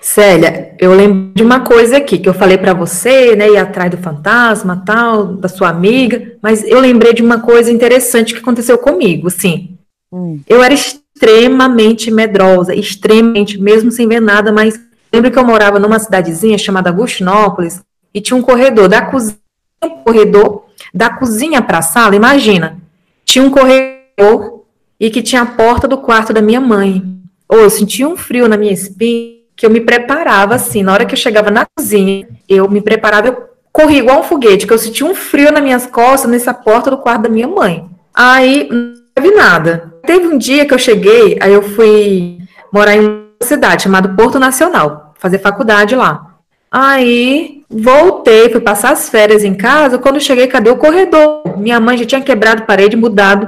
Célia, 0.00 0.74
eu 0.78 0.94
lembro 0.94 1.32
de 1.34 1.42
uma 1.42 1.60
coisa 1.60 1.96
aqui 1.98 2.18
que 2.18 2.28
eu 2.28 2.34
falei 2.34 2.56
para 2.56 2.72
você, 2.72 3.34
né, 3.36 3.50
ir 3.50 3.56
atrás 3.56 3.90
do 3.90 3.98
fantasma, 3.98 4.82
tal, 4.86 5.26
da 5.26 5.48
sua 5.48 5.68
amiga, 5.68 6.36
mas 6.40 6.62
eu 6.64 6.80
lembrei 6.80 7.12
de 7.12 7.22
uma 7.22 7.40
coisa 7.40 7.70
interessante 7.70 8.32
que 8.32 8.40
aconteceu 8.40 8.78
comigo, 8.78 9.28
sim. 9.30 9.76
Hum. 10.12 10.40
Eu 10.48 10.62
era 10.62 10.72
extremamente 10.72 12.10
medrosa, 12.10 12.74
extremamente, 12.74 13.60
mesmo 13.60 13.90
sem 13.90 14.08
ver 14.08 14.20
nada, 14.20 14.52
mas 14.52 14.78
lembro 15.14 15.30
que 15.30 15.38
eu 15.38 15.44
morava 15.44 15.78
numa 15.78 15.98
cidadezinha 15.98 16.58
chamada 16.58 16.90
Agustinópolis 16.90 17.82
e 18.12 18.20
tinha 18.20 18.36
um 18.36 18.42
corredor 18.42 18.88
da 18.88 19.02
cozinha, 19.02 19.38
um 19.84 19.90
corredor 20.02 20.64
da 20.92 21.10
cozinha 21.10 21.62
para 21.62 21.78
a 21.78 21.82
sala, 21.82 22.16
imagina, 22.16 22.78
tinha 23.24 23.44
um 23.44 23.50
corredor 23.50 24.64
e 24.98 25.10
que 25.10 25.22
tinha 25.22 25.42
a 25.42 25.46
porta 25.46 25.86
do 25.86 25.98
quarto 25.98 26.32
da 26.32 26.42
minha 26.42 26.60
mãe. 26.60 27.02
Ou 27.48 27.58
eu 27.58 27.70
sentia 27.70 28.08
um 28.08 28.16
frio 28.16 28.48
na 28.48 28.56
minha 28.56 28.72
espinha 28.72 29.34
que 29.56 29.64
eu 29.64 29.70
me 29.70 29.80
preparava 29.80 30.54
assim, 30.54 30.82
na 30.82 30.92
hora 30.92 31.04
que 31.04 31.14
eu 31.14 31.18
chegava 31.18 31.50
na 31.50 31.64
cozinha, 31.76 32.26
eu 32.48 32.68
me 32.68 32.80
preparava, 32.80 33.28
eu 33.28 33.48
corria 33.72 33.98
igual 33.98 34.20
um 34.20 34.24
foguete, 34.24 34.66
que 34.66 34.72
eu 34.72 34.78
sentia 34.78 35.06
um 35.06 35.14
frio 35.14 35.52
nas 35.52 35.62
minhas 35.62 35.86
costas 35.86 36.30
nessa 36.30 36.52
porta 36.52 36.90
do 36.90 36.98
quarto 36.98 37.22
da 37.22 37.28
minha 37.28 37.46
mãe. 37.46 37.88
Aí 38.12 38.68
não 38.70 38.94
teve 39.14 39.30
nada. 39.34 39.94
Teve 40.04 40.26
um 40.26 40.36
dia 40.38 40.66
que 40.66 40.74
eu 40.74 40.78
cheguei, 40.78 41.38
aí 41.40 41.52
eu 41.52 41.62
fui 41.62 42.38
morar 42.72 42.96
em 42.96 43.00
uma 43.00 43.26
cidade 43.42 43.84
chamada 43.84 44.08
Porto 44.08 44.38
Nacional, 44.38 45.03
fazer 45.24 45.38
faculdade 45.38 45.96
lá. 45.96 46.34
Aí 46.70 47.62
voltei, 47.70 48.50
fui 48.50 48.60
passar 48.60 48.92
as 48.92 49.08
férias 49.08 49.42
em 49.42 49.54
casa. 49.54 49.96
Quando 49.96 50.20
cheguei, 50.20 50.46
cadê 50.46 50.68
o 50.68 50.76
corredor? 50.76 51.56
Minha 51.56 51.80
mãe 51.80 51.96
já 51.96 52.04
tinha 52.04 52.20
quebrado 52.20 52.64
parede, 52.64 52.94
mudado. 52.94 53.46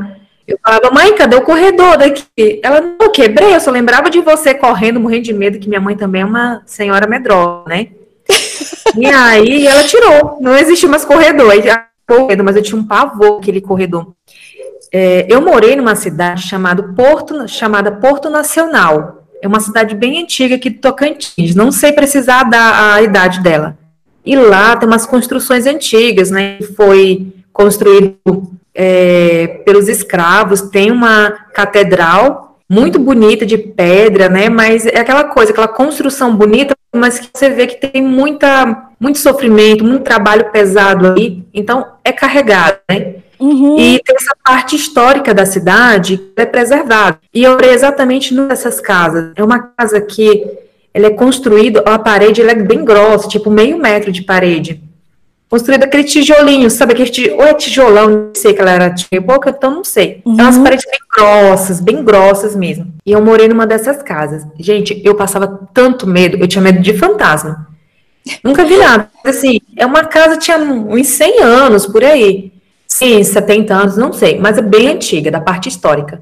Eu 0.48 0.58
falava, 0.64 0.90
mãe, 0.90 1.14
cadê 1.14 1.36
o 1.36 1.42
corredor 1.42 1.98
daqui? 1.98 2.60
Ela, 2.62 2.80
não, 2.80 3.12
quebrei, 3.12 3.54
eu 3.54 3.60
só 3.60 3.70
lembrava 3.70 4.08
de 4.08 4.20
você 4.20 4.54
correndo, 4.54 4.98
morrendo 4.98 5.24
de 5.24 5.34
medo, 5.34 5.58
que 5.58 5.68
minha 5.68 5.80
mãe 5.80 5.94
também 5.94 6.22
é 6.22 6.24
uma 6.24 6.62
senhora 6.64 7.06
medrosa, 7.06 7.64
né? 7.66 7.88
e 8.96 9.06
aí 9.06 9.66
ela 9.66 9.82
tirou, 9.84 10.38
não 10.40 10.56
existe 10.56 10.86
mais 10.86 11.04
corredor. 11.04 11.50
Aí, 11.50 11.62
mas 12.42 12.56
eu 12.56 12.62
tinha 12.62 12.80
um 12.80 12.86
pavor 12.86 13.38
aquele 13.38 13.60
corredor. 13.60 14.14
É, 14.90 15.26
eu 15.28 15.42
morei 15.42 15.76
numa 15.76 15.94
cidade 15.94 16.48
chamada 16.48 16.82
Porto, 16.94 17.46
chamada 17.46 17.92
Porto 17.92 18.30
Nacional. 18.30 19.15
É 19.42 19.48
uma 19.48 19.60
cidade 19.60 19.94
bem 19.94 20.22
antiga 20.22 20.56
aqui 20.56 20.70
do 20.70 20.80
Tocantins. 20.80 21.54
Não 21.54 21.70
sei 21.70 21.92
precisar 21.92 22.44
da 22.44 22.94
a 22.94 23.02
idade 23.02 23.40
dela. 23.40 23.76
E 24.24 24.34
lá 24.34 24.76
tem 24.76 24.88
umas 24.88 25.06
construções 25.06 25.66
antigas, 25.66 26.30
né? 26.30 26.58
Foi 26.76 27.32
construído 27.52 28.16
é, 28.74 29.62
pelos 29.64 29.88
escravos. 29.88 30.62
Tem 30.62 30.90
uma 30.90 31.30
catedral 31.54 32.58
muito 32.68 32.98
bonita 32.98 33.46
de 33.46 33.56
pedra, 33.56 34.28
né? 34.28 34.48
Mas 34.48 34.86
é 34.86 34.98
aquela 34.98 35.24
coisa, 35.24 35.52
aquela 35.52 35.68
construção 35.68 36.34
bonita, 36.34 36.74
mas 36.94 37.20
que 37.20 37.28
você 37.32 37.48
vê 37.50 37.66
que 37.66 37.76
tem 37.76 38.02
muita, 38.02 38.90
muito 38.98 39.18
sofrimento, 39.18 39.84
muito 39.84 40.02
trabalho 40.02 40.50
pesado 40.50 41.12
aí. 41.12 41.44
Então 41.54 41.86
é 42.04 42.12
carregado, 42.12 42.78
né? 42.90 43.16
Uhum. 43.38 43.78
E 43.78 44.00
tem 44.04 44.16
essa 44.16 44.34
parte 44.44 44.76
histórica 44.76 45.34
da 45.34 45.44
cidade 45.44 46.18
que 46.18 46.42
é 46.42 46.46
preservada. 46.46 47.18
E 47.32 47.42
eu 47.42 47.52
olhei 47.52 47.70
exatamente 47.70 48.34
nessas 48.34 48.80
casas. 48.80 49.32
É 49.36 49.44
uma 49.44 49.58
casa 49.58 50.00
que 50.00 50.44
ela 50.92 51.06
é 51.06 51.10
construída, 51.10 51.80
a 51.80 51.98
parede 51.98 52.40
é 52.40 52.54
bem 52.54 52.84
grossa, 52.84 53.28
tipo 53.28 53.50
meio 53.50 53.78
metro 53.78 54.10
de 54.10 54.22
parede. 54.22 54.82
Construída 55.48 55.84
aquele 55.84 56.04
tijolinho, 56.04 56.68
sabe? 56.70 56.92
Aquele 56.92 57.30
ou 57.32 57.44
é 57.44 57.54
tijolão, 57.54 58.08
não 58.08 58.32
sei 58.34 58.52
que 58.52 58.60
ela 58.60 58.72
era 58.72 58.94
boca, 59.22 59.50
então 59.50 59.76
não 59.76 59.84
sei. 59.84 60.20
Uhum. 60.24 60.40
É 60.40 60.42
umas 60.42 60.58
paredes 60.58 60.86
bem 60.86 61.00
grossas, 61.14 61.80
bem 61.80 62.02
grossas 62.02 62.56
mesmo. 62.56 62.92
E 63.04 63.12
eu 63.12 63.22
morei 63.22 63.46
numa 63.46 63.66
dessas 63.66 64.02
casas. 64.02 64.44
Gente, 64.58 65.00
eu 65.04 65.14
passava 65.14 65.68
tanto 65.72 66.06
medo, 66.06 66.36
eu 66.36 66.48
tinha 66.48 66.62
medo 66.62 66.80
de 66.80 66.96
fantasma. 66.98 67.68
Nunca 68.42 68.64
vi 68.64 68.76
nada. 68.76 69.08
Assim, 69.24 69.60
é 69.76 69.86
uma 69.86 70.04
casa, 70.04 70.36
tinha 70.36 70.58
uns 70.58 71.06
100 71.08 71.42
anos 71.42 71.86
por 71.86 72.02
aí. 72.02 72.52
Sim, 72.86 73.22
70 73.22 73.74
anos, 73.74 73.96
não 73.96 74.12
sei, 74.12 74.38
mas 74.38 74.58
é 74.58 74.62
bem 74.62 74.88
antiga, 74.88 75.30
da 75.30 75.40
parte 75.40 75.68
histórica. 75.68 76.20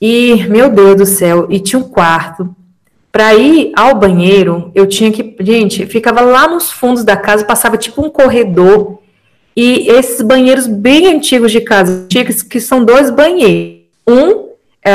E, 0.00 0.46
meu 0.48 0.70
Deus 0.70 0.96
do 0.96 1.06
céu, 1.06 1.46
e 1.50 1.58
tinha 1.58 1.78
um 1.78 1.88
quarto. 1.88 2.54
Para 3.10 3.34
ir 3.34 3.72
ao 3.74 3.94
banheiro, 3.94 4.70
eu 4.74 4.86
tinha 4.86 5.10
que. 5.10 5.34
Gente, 5.40 5.86
ficava 5.86 6.20
lá 6.20 6.46
nos 6.46 6.70
fundos 6.70 7.02
da 7.02 7.16
casa, 7.16 7.44
passava 7.44 7.78
tipo 7.78 8.04
um 8.04 8.10
corredor. 8.10 8.98
E 9.56 9.88
esses 9.88 10.20
banheiros 10.20 10.66
bem 10.66 11.06
antigos 11.06 11.50
de 11.50 11.62
casa, 11.62 12.04
antigos, 12.04 12.42
que 12.42 12.60
são 12.60 12.84
dois 12.84 13.10
banheiros. 13.10 13.86
Um 14.06 14.50
é 14.84 14.92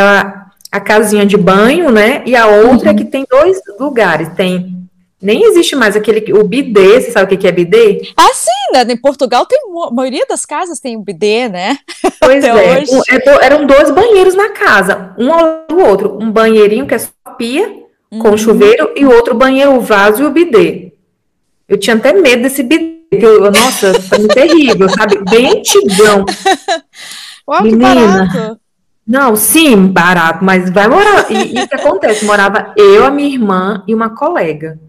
a 0.71 0.79
casinha 0.79 1.25
de 1.25 1.35
banho, 1.35 1.91
né? 1.91 2.21
E 2.25 2.35
a 2.35 2.45
outra 2.45 2.91
uhum. 2.91 2.95
é 2.95 2.97
que 2.97 3.05
tem 3.05 3.25
dois 3.29 3.59
lugares. 3.79 4.29
Tem 4.35 4.80
nem 5.21 5.43
existe 5.43 5.75
mais 5.75 5.95
aquele 5.95 6.33
o 6.33 6.43
bidê, 6.43 6.99
você 6.99 7.11
sabe 7.11 7.35
o 7.35 7.37
que 7.37 7.47
é 7.47 7.51
bidê? 7.51 8.11
Ah, 8.17 8.33
sim, 8.33 8.73
né? 8.73 8.85
Em 8.89 8.97
Portugal 8.97 9.45
tem 9.45 9.59
a 9.59 9.91
maioria 9.91 10.25
das 10.27 10.45
casas 10.45 10.79
tem 10.79 10.97
o 10.97 11.01
bidê, 11.01 11.47
né? 11.47 11.77
Pois 12.19 12.43
é, 12.43 12.53
um, 12.53 12.57
é 12.59 13.45
eram 13.45 13.65
dois 13.65 13.89
banheiros 13.89 14.35
na 14.35 14.49
casa, 14.49 15.15
um 15.17 15.33
ao 15.33 15.41
lado 15.41 15.65
do 15.69 15.79
outro, 15.79 16.17
um 16.21 16.31
banheirinho 16.31 16.85
que 16.85 16.93
é 16.93 16.99
só 16.99 17.09
pia 17.35 17.67
uhum. 18.11 18.19
com 18.19 18.37
chuveiro 18.37 18.91
e 18.95 19.03
o 19.03 19.11
outro 19.11 19.33
banheiro, 19.33 19.75
o 19.75 19.81
vaso 19.81 20.21
e 20.21 20.25
o 20.25 20.29
bidê. 20.29 20.93
Eu 21.67 21.79
tinha 21.79 21.95
até 21.95 22.13
medo 22.13 22.43
desse 22.43 22.61
bidê, 22.61 23.01
eu, 23.11 23.51
nossa, 23.51 23.99
foi 24.01 24.27
terrível, 24.27 24.87
sabe? 24.89 25.17
Bem 25.29 25.57
antigão. 25.57 26.25
Uau, 27.49 27.63
Menina, 27.63 28.27
que 28.31 28.37
barato. 28.37 28.61
Não, 29.05 29.35
sim, 29.35 29.87
barato, 29.87 30.45
mas 30.45 30.69
vai 30.69 30.87
morar. 30.87 31.29
E 31.31 31.59
o 31.61 31.67
que 31.67 31.75
acontece? 31.75 32.23
Morava 32.23 32.73
eu, 32.77 33.03
a 33.03 33.11
minha 33.11 33.27
irmã 33.27 33.83
e 33.87 33.95
uma 33.95 34.15
colega. 34.15 34.79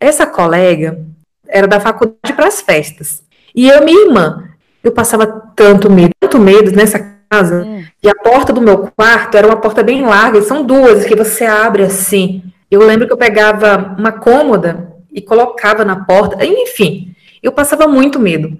Essa 0.00 0.26
colega 0.26 1.04
era 1.48 1.66
da 1.66 1.80
faculdade 1.80 2.32
para 2.34 2.46
as 2.46 2.60
festas. 2.60 3.22
E 3.54 3.68
eu, 3.68 3.84
minha 3.84 4.06
irmã, 4.06 4.48
eu 4.82 4.92
passava 4.92 5.26
tanto 5.56 5.90
medo, 5.90 6.12
tanto 6.20 6.38
medo 6.38 6.70
nessa 6.70 6.98
casa. 7.28 7.64
Hum. 7.64 7.84
E 8.02 8.08
a 8.08 8.14
porta 8.14 8.52
do 8.52 8.60
meu 8.60 8.90
quarto 8.96 9.36
era 9.36 9.46
uma 9.46 9.56
porta 9.56 9.82
bem 9.82 10.04
larga, 10.04 10.38
e 10.38 10.42
são 10.42 10.62
duas 10.62 11.04
que 11.04 11.16
você 11.16 11.44
abre 11.44 11.82
assim. 11.82 12.42
Eu 12.70 12.80
lembro 12.80 13.06
que 13.06 13.12
eu 13.12 13.18
pegava 13.18 13.96
uma 13.98 14.12
cômoda 14.12 14.92
e 15.12 15.20
colocava 15.20 15.84
na 15.84 16.04
porta, 16.04 16.44
enfim, 16.44 17.14
eu 17.42 17.50
passava 17.50 17.88
muito 17.88 18.20
medo. 18.20 18.58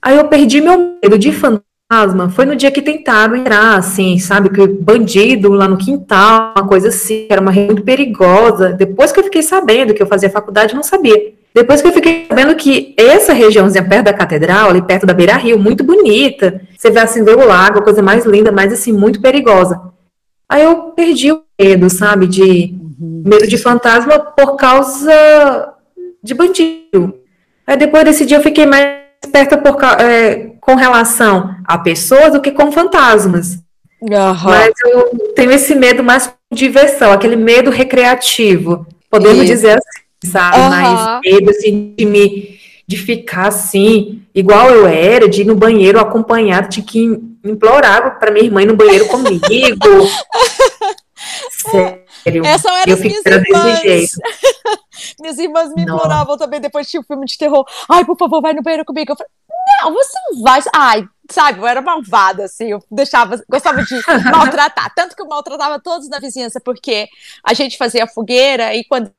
Aí 0.00 0.16
eu 0.16 0.28
perdi 0.28 0.60
meu 0.60 0.98
medo 1.02 1.18
de 1.18 1.32
fantasma. 1.32 1.64
Foi 2.34 2.44
no 2.44 2.56
dia 2.56 2.70
que 2.70 2.82
tentaram 2.82 3.36
entrar, 3.36 3.76
assim, 3.76 4.18
sabe? 4.18 4.48
Que 4.48 4.66
bandido 4.66 5.52
lá 5.52 5.68
no 5.68 5.76
quintal, 5.76 6.54
uma 6.56 6.66
coisa 6.66 6.88
assim, 6.88 7.26
era 7.28 7.40
uma 7.40 7.50
região 7.50 7.74
muito 7.74 7.84
perigosa. 7.84 8.72
Depois 8.72 9.12
que 9.12 9.20
eu 9.20 9.24
fiquei 9.24 9.42
sabendo 9.42 9.94
que 9.94 10.02
eu 10.02 10.06
fazia 10.06 10.30
faculdade, 10.30 10.72
eu 10.72 10.76
não 10.76 10.82
sabia. 10.82 11.34
Depois 11.54 11.80
que 11.80 11.86
eu 11.86 11.92
fiquei 11.92 12.26
sabendo 12.28 12.56
que 12.56 12.94
essa 12.96 13.32
regiãozinha 13.32 13.86
perto 13.86 14.06
da 14.06 14.12
catedral, 14.12 14.70
ali 14.70 14.82
perto 14.82 15.06
da 15.06 15.14
Beira 15.14 15.36
Rio, 15.36 15.58
muito 15.58 15.84
bonita, 15.84 16.60
você 16.76 16.90
vê 16.90 16.98
assim, 16.98 17.22
ver 17.22 17.36
o 17.36 17.46
lago, 17.46 17.78
a 17.78 17.82
coisa 17.82 18.02
mais 18.02 18.26
linda, 18.26 18.50
mas 18.50 18.72
assim, 18.72 18.90
muito 18.90 19.20
perigosa. 19.20 19.80
Aí 20.48 20.62
eu 20.64 20.90
perdi 20.96 21.30
o 21.30 21.42
medo, 21.60 21.88
sabe, 21.88 22.26
de 22.26 22.74
uhum. 23.00 23.22
medo 23.24 23.46
de 23.46 23.56
fantasma 23.56 24.18
por 24.18 24.56
causa 24.56 25.74
de 26.22 26.34
bandido. 26.34 27.20
Aí 27.66 27.76
depois 27.76 28.04
desse 28.04 28.26
dia 28.26 28.38
eu 28.38 28.42
fiquei 28.42 28.66
mais 28.66 29.04
esperta 29.24 29.56
por, 29.56 29.78
é, 30.00 30.53
com 30.64 30.74
relação 30.74 31.54
a 31.64 31.76
pessoas 31.78 32.32
do 32.32 32.40
que 32.40 32.50
com 32.50 32.72
fantasmas. 32.72 33.58
Uhum. 34.00 34.10
Mas 34.44 34.72
eu 34.84 35.10
tenho 35.34 35.52
esse 35.52 35.74
medo 35.74 36.02
mais 36.02 36.32
de 36.52 36.58
diversão, 36.58 37.12
aquele 37.12 37.36
medo 37.36 37.70
recreativo, 37.70 38.86
podemos 39.10 39.44
Isso. 39.44 39.46
dizer 39.46 39.78
assim, 39.78 40.30
sabe? 40.30 40.58
Uhum. 40.58 40.68
Mais 40.68 41.20
medo 41.22 41.50
assim, 41.50 41.94
de 41.96 42.04
me 42.06 42.54
de 42.86 42.98
ficar 42.98 43.48
assim, 43.48 44.22
igual 44.34 44.68
eu 44.68 44.86
era, 44.86 45.26
de 45.26 45.40
ir 45.40 45.46
no 45.46 45.56
banheiro 45.56 45.98
acompanhado, 45.98 46.68
de 46.68 46.82
que 46.82 47.18
implorar 47.42 48.18
para 48.18 48.30
minha 48.30 48.44
irmã 48.44 48.60
ir 48.60 48.66
no 48.66 48.76
banheiro 48.76 49.06
comigo. 49.06 49.40
Sério. 51.50 52.04
Eu 52.26 52.44
irmãs. 52.44 52.62
Desse 52.86 53.82
jeito. 53.82 54.16
minhas 55.20 55.38
irmãs 55.38 55.74
me 55.74 55.82
imploravam 55.82 56.36
também 56.36 56.60
depois 56.60 56.86
de 56.88 56.98
um 56.98 57.02
filme 57.02 57.26
de 57.26 57.36
terror. 57.36 57.64
Ai, 57.88 58.04
por 58.04 58.16
favor, 58.16 58.40
vai 58.40 58.54
no 58.54 58.62
banheiro 58.62 58.84
comigo. 58.84 59.12
Eu 59.12 59.16
falei, 59.16 59.30
não, 59.82 59.92
você 59.92 60.18
não 60.30 60.42
vai. 60.42 60.60
Ai, 60.74 61.08
sabe, 61.30 61.58
eu 61.58 61.66
era 61.66 61.80
malvada, 61.80 62.44
assim, 62.44 62.66
eu 62.66 62.82
deixava, 62.90 63.42
gostava 63.48 63.82
de 63.82 63.94
maltratar. 64.30 64.92
Tanto 64.94 65.16
que 65.16 65.22
eu 65.22 65.28
maltratava 65.28 65.80
todos 65.80 66.08
na 66.08 66.18
vizinhança, 66.18 66.60
porque 66.60 67.08
a 67.44 67.54
gente 67.54 67.76
fazia 67.76 68.06
fogueira 68.06 68.74
e 68.74 68.84
quando 68.84 69.10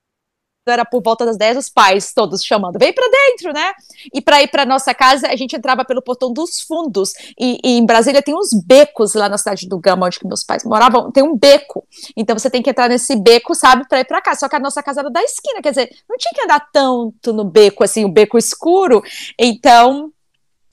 era 0.71 0.85
por 0.85 1.01
volta 1.01 1.25
das 1.25 1.37
10, 1.37 1.57
os 1.57 1.69
pais 1.69 2.13
todos 2.13 2.43
chamando, 2.43 2.79
vem 2.79 2.93
para 2.93 3.07
dentro, 3.07 3.53
né? 3.53 3.71
E 4.13 4.21
para 4.21 4.41
ir 4.41 4.47
para 4.47 4.65
nossa 4.65 4.93
casa, 4.93 5.27
a 5.27 5.35
gente 5.35 5.55
entrava 5.55 5.85
pelo 5.85 6.01
portão 6.01 6.33
dos 6.33 6.61
fundos. 6.61 7.13
E, 7.39 7.59
e, 7.63 7.77
em 7.77 7.85
Brasília 7.85 8.21
tem 8.21 8.35
uns 8.35 8.49
becos 8.65 9.13
lá 9.13 9.29
na 9.29 9.37
cidade 9.37 9.67
do 9.67 9.79
Gama, 9.79 10.07
onde 10.07 10.19
meus 10.25 10.43
pais 10.43 10.63
moravam, 10.63 11.11
tem 11.11 11.23
um 11.23 11.37
beco. 11.37 11.85
Então 12.15 12.37
você 12.37 12.49
tem 12.49 12.61
que 12.61 12.69
entrar 12.69 12.89
nesse 12.89 13.15
beco, 13.15 13.53
sabe, 13.53 13.87
para 13.87 13.99
ir 13.99 14.05
para 14.05 14.21
casa. 14.21 14.39
Só 14.39 14.49
que 14.49 14.55
a 14.55 14.59
nossa 14.59 14.81
casa 14.81 15.01
era 15.01 15.11
da 15.11 15.21
esquina, 15.21 15.61
quer 15.61 15.69
dizer, 15.69 15.89
não 16.09 16.17
tinha 16.17 16.33
que 16.33 16.41
andar 16.41 16.67
tanto 16.71 17.31
no 17.31 17.43
beco 17.43 17.83
assim, 17.83 18.05
o 18.05 18.11
beco 18.11 18.37
escuro. 18.37 19.03
Então, 19.39 20.11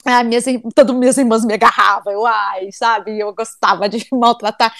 ah, 0.05 0.23
minhas, 0.23 0.45
todo 0.75 0.93
minhas 0.93 1.17
irmãs 1.17 1.45
me 1.45 1.53
agarravam, 1.53 2.11
eu, 2.13 2.25
ai, 2.25 2.71
sabe, 2.71 3.19
eu 3.19 3.33
gostava 3.33 3.87
de 3.87 4.05
maltratar, 4.11 4.73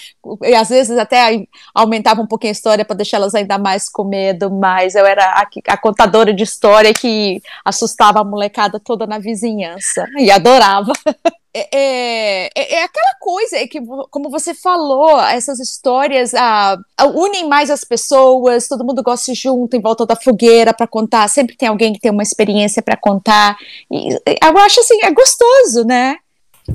e 0.43 0.53
às 0.53 0.69
vezes 0.69 0.97
até 0.97 1.45
aumentava 1.73 2.21
um 2.21 2.27
pouquinho 2.27 2.51
a 2.51 2.53
história 2.53 2.85
para 2.85 2.95
deixá-las 2.95 3.35
ainda 3.35 3.57
mais 3.57 3.89
com 3.89 4.03
medo, 4.03 4.51
mas 4.51 4.95
eu 4.95 5.05
era 5.05 5.25
a, 5.25 5.47
a, 5.67 5.77
contadora 5.77 6.33
de 6.33 6.43
história 6.43 6.93
que 6.93 7.41
assustava 7.63 8.21
a 8.21 8.23
molecada 8.23 8.79
toda 8.79 9.05
na 9.05 9.19
vizinhança, 9.19 10.05
e 10.17 10.31
adorava. 10.31 10.93
É, 11.55 11.67
é, 11.71 12.49
é, 12.55 12.73
é, 12.77 12.83
aquela 12.83 13.13
coisa 13.19 13.57
é 13.57 13.67
que, 13.67 13.79
como 14.09 14.27
você 14.31 14.55
falou, 14.55 15.19
essas 15.21 15.59
histórias 15.59 16.33
ah, 16.33 16.79
unem 17.13 17.47
mais 17.47 17.69
as 17.69 17.83
pessoas, 17.83 18.67
todo 18.67 18.83
mundo 18.83 19.03
gosta 19.03 19.35
junto 19.35 19.75
em 19.75 19.81
volta 19.81 20.03
da 20.03 20.15
fogueira 20.15 20.73
para 20.73 20.87
contar, 20.87 21.27
sempre 21.27 21.55
tem 21.55 21.69
alguém 21.69 21.93
que 21.93 21.99
tem 21.99 22.11
uma 22.11 22.23
experiência 22.23 22.81
para 22.81 22.97
contar. 22.97 23.55
E, 23.91 24.13
eu 24.13 24.57
acho 24.57 24.79
assim, 24.79 24.99
é 25.03 25.11
gostoso, 25.11 25.85
né? 25.85 26.17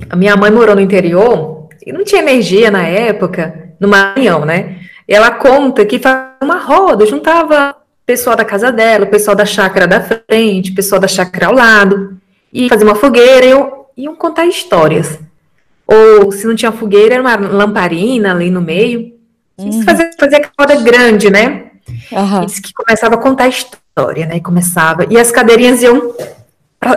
A 0.09 0.15
minha 0.15 0.37
mãe 0.37 0.51
morou 0.51 0.77
no 0.77 0.81
interior 0.81 1.69
e 1.85 1.93
não 1.93 2.05
tinha 2.05 2.23
energia 2.23 2.71
na 2.71 2.87
época, 2.87 3.75
no 3.81 3.89
Maranhão, 3.89 4.45
né? 4.45 4.79
E 5.09 5.15
ela 5.15 5.33
conta 5.33 5.85
que 5.85 5.99
faz 5.99 6.35
uma 6.41 6.59
roda, 6.59 7.05
juntava 7.05 7.75
pessoal 8.07 8.37
da 8.37 8.45
casa 8.45 8.71
dela, 8.71 9.07
pessoal 9.07 9.35
da 9.35 9.45
chácara 9.45 9.89
da 9.89 10.01
frente, 10.01 10.71
pessoal 10.71 11.01
da 11.01 11.09
chácara 11.09 11.49
ao 11.49 11.55
lado, 11.55 12.17
e 12.53 12.69
fazia 12.69 12.87
uma 12.87 12.95
fogueira. 12.95 13.45
E 13.45 13.51
eu 13.51 13.78
iam 13.99 14.15
contar 14.15 14.47
histórias. 14.47 15.19
Ou 15.87 16.31
se 16.31 16.47
não 16.47 16.55
tinha 16.55 16.71
fogueira, 16.71 17.15
era 17.15 17.23
uma 17.23 17.37
lamparina 17.37 18.31
ali 18.31 18.51
no 18.51 18.61
meio. 18.61 19.13
Uhum. 19.59 19.83
Fazia, 19.83 20.11
fazia 20.19 20.39
aquela 20.39 20.53
roda 20.59 20.77
grande, 20.83 21.31
né? 21.31 21.71
Uhum. 22.13 22.47
Que 22.47 22.73
começava 22.73 23.17
a 23.17 23.19
contar 23.19 23.49
história, 23.49 24.27
né? 24.27 24.37
E 24.37 24.41
começava. 24.41 25.07
E 25.11 25.19
as 25.19 25.31
cadeirinhas 25.31 25.83
iam 25.83 26.15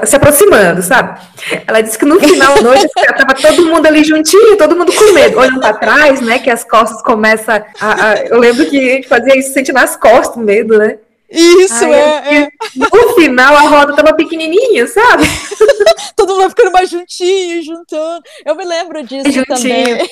se 0.06 0.16
aproximando, 0.16 0.84
sabe? 0.84 1.20
Ela 1.66 1.82
disse 1.82 1.98
que 1.98 2.06
no 2.06 2.20
final 2.20 2.56
da 2.56 2.62
noite 2.62 2.86
estava 2.86 3.34
todo 3.34 3.66
mundo 3.66 3.88
ali 3.88 4.04
juntinho, 4.04 4.56
todo 4.56 4.76
mundo 4.76 4.94
com 4.94 5.12
medo, 5.14 5.40
olhando 5.40 5.60
para 5.60 5.74
trás, 5.74 6.22
né? 6.22 6.38
Que 6.38 6.52
as 6.52 6.64
costas 6.64 7.02
começam 7.02 7.56
a, 7.56 8.10
a, 8.10 8.16
Eu 8.26 8.38
lembro 8.38 8.66
que 8.70 8.78
a 8.78 8.94
gente 8.96 9.08
fazia 9.08 9.38
isso, 9.38 9.54
sentindo 9.54 9.78
as 9.78 9.96
costas, 9.96 10.36
o 10.36 10.40
medo, 10.40 10.78
né? 10.78 10.98
Isso, 11.32 11.86
Ai, 11.86 11.94
é, 11.94 12.36
é. 12.36 12.50
No 12.76 13.14
final 13.16 13.56
a 13.56 13.62
roda 13.62 13.96
tava 13.96 14.14
pequenininha, 14.14 14.86
sabe? 14.86 15.24
Todo 16.16 16.36
mundo 16.36 16.50
ficando 16.50 16.74
mais 16.74 16.90
juntinho, 16.90 17.64
juntando. 17.64 18.22
Eu 18.46 18.54
me 18.56 18.66
lembro 18.66 19.02
disso 19.04 19.32
juntinho. 19.32 19.46
também. 19.46 20.10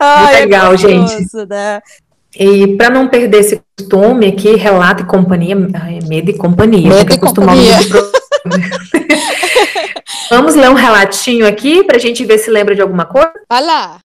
Ai, 0.00 0.22
Muito 0.24 0.40
legal, 0.40 0.74
é 0.74 0.76
gente. 0.76 1.14
Né? 1.48 1.80
E 2.36 2.76
para 2.76 2.90
não 2.90 3.06
perder 3.06 3.38
esse 3.38 3.62
costume 3.78 4.26
aqui, 4.26 4.56
relato 4.56 5.04
e 5.04 5.06
companhia, 5.06 5.54
medo 5.54 6.30
e 6.30 6.36
companhia. 6.36 6.88
Medo 6.88 7.14
e 7.14 7.18
companhia. 7.18 7.76
Vamos 10.30 10.56
ler 10.56 10.68
um 10.68 10.74
relatinho 10.74 11.46
aqui 11.46 11.84
para 11.84 11.96
a 11.96 12.00
gente 12.00 12.24
ver 12.24 12.38
se 12.38 12.50
lembra 12.50 12.74
de 12.74 12.82
alguma 12.82 13.04
coisa? 13.04 13.32
Vai 13.48 13.62
lá. 13.62 13.98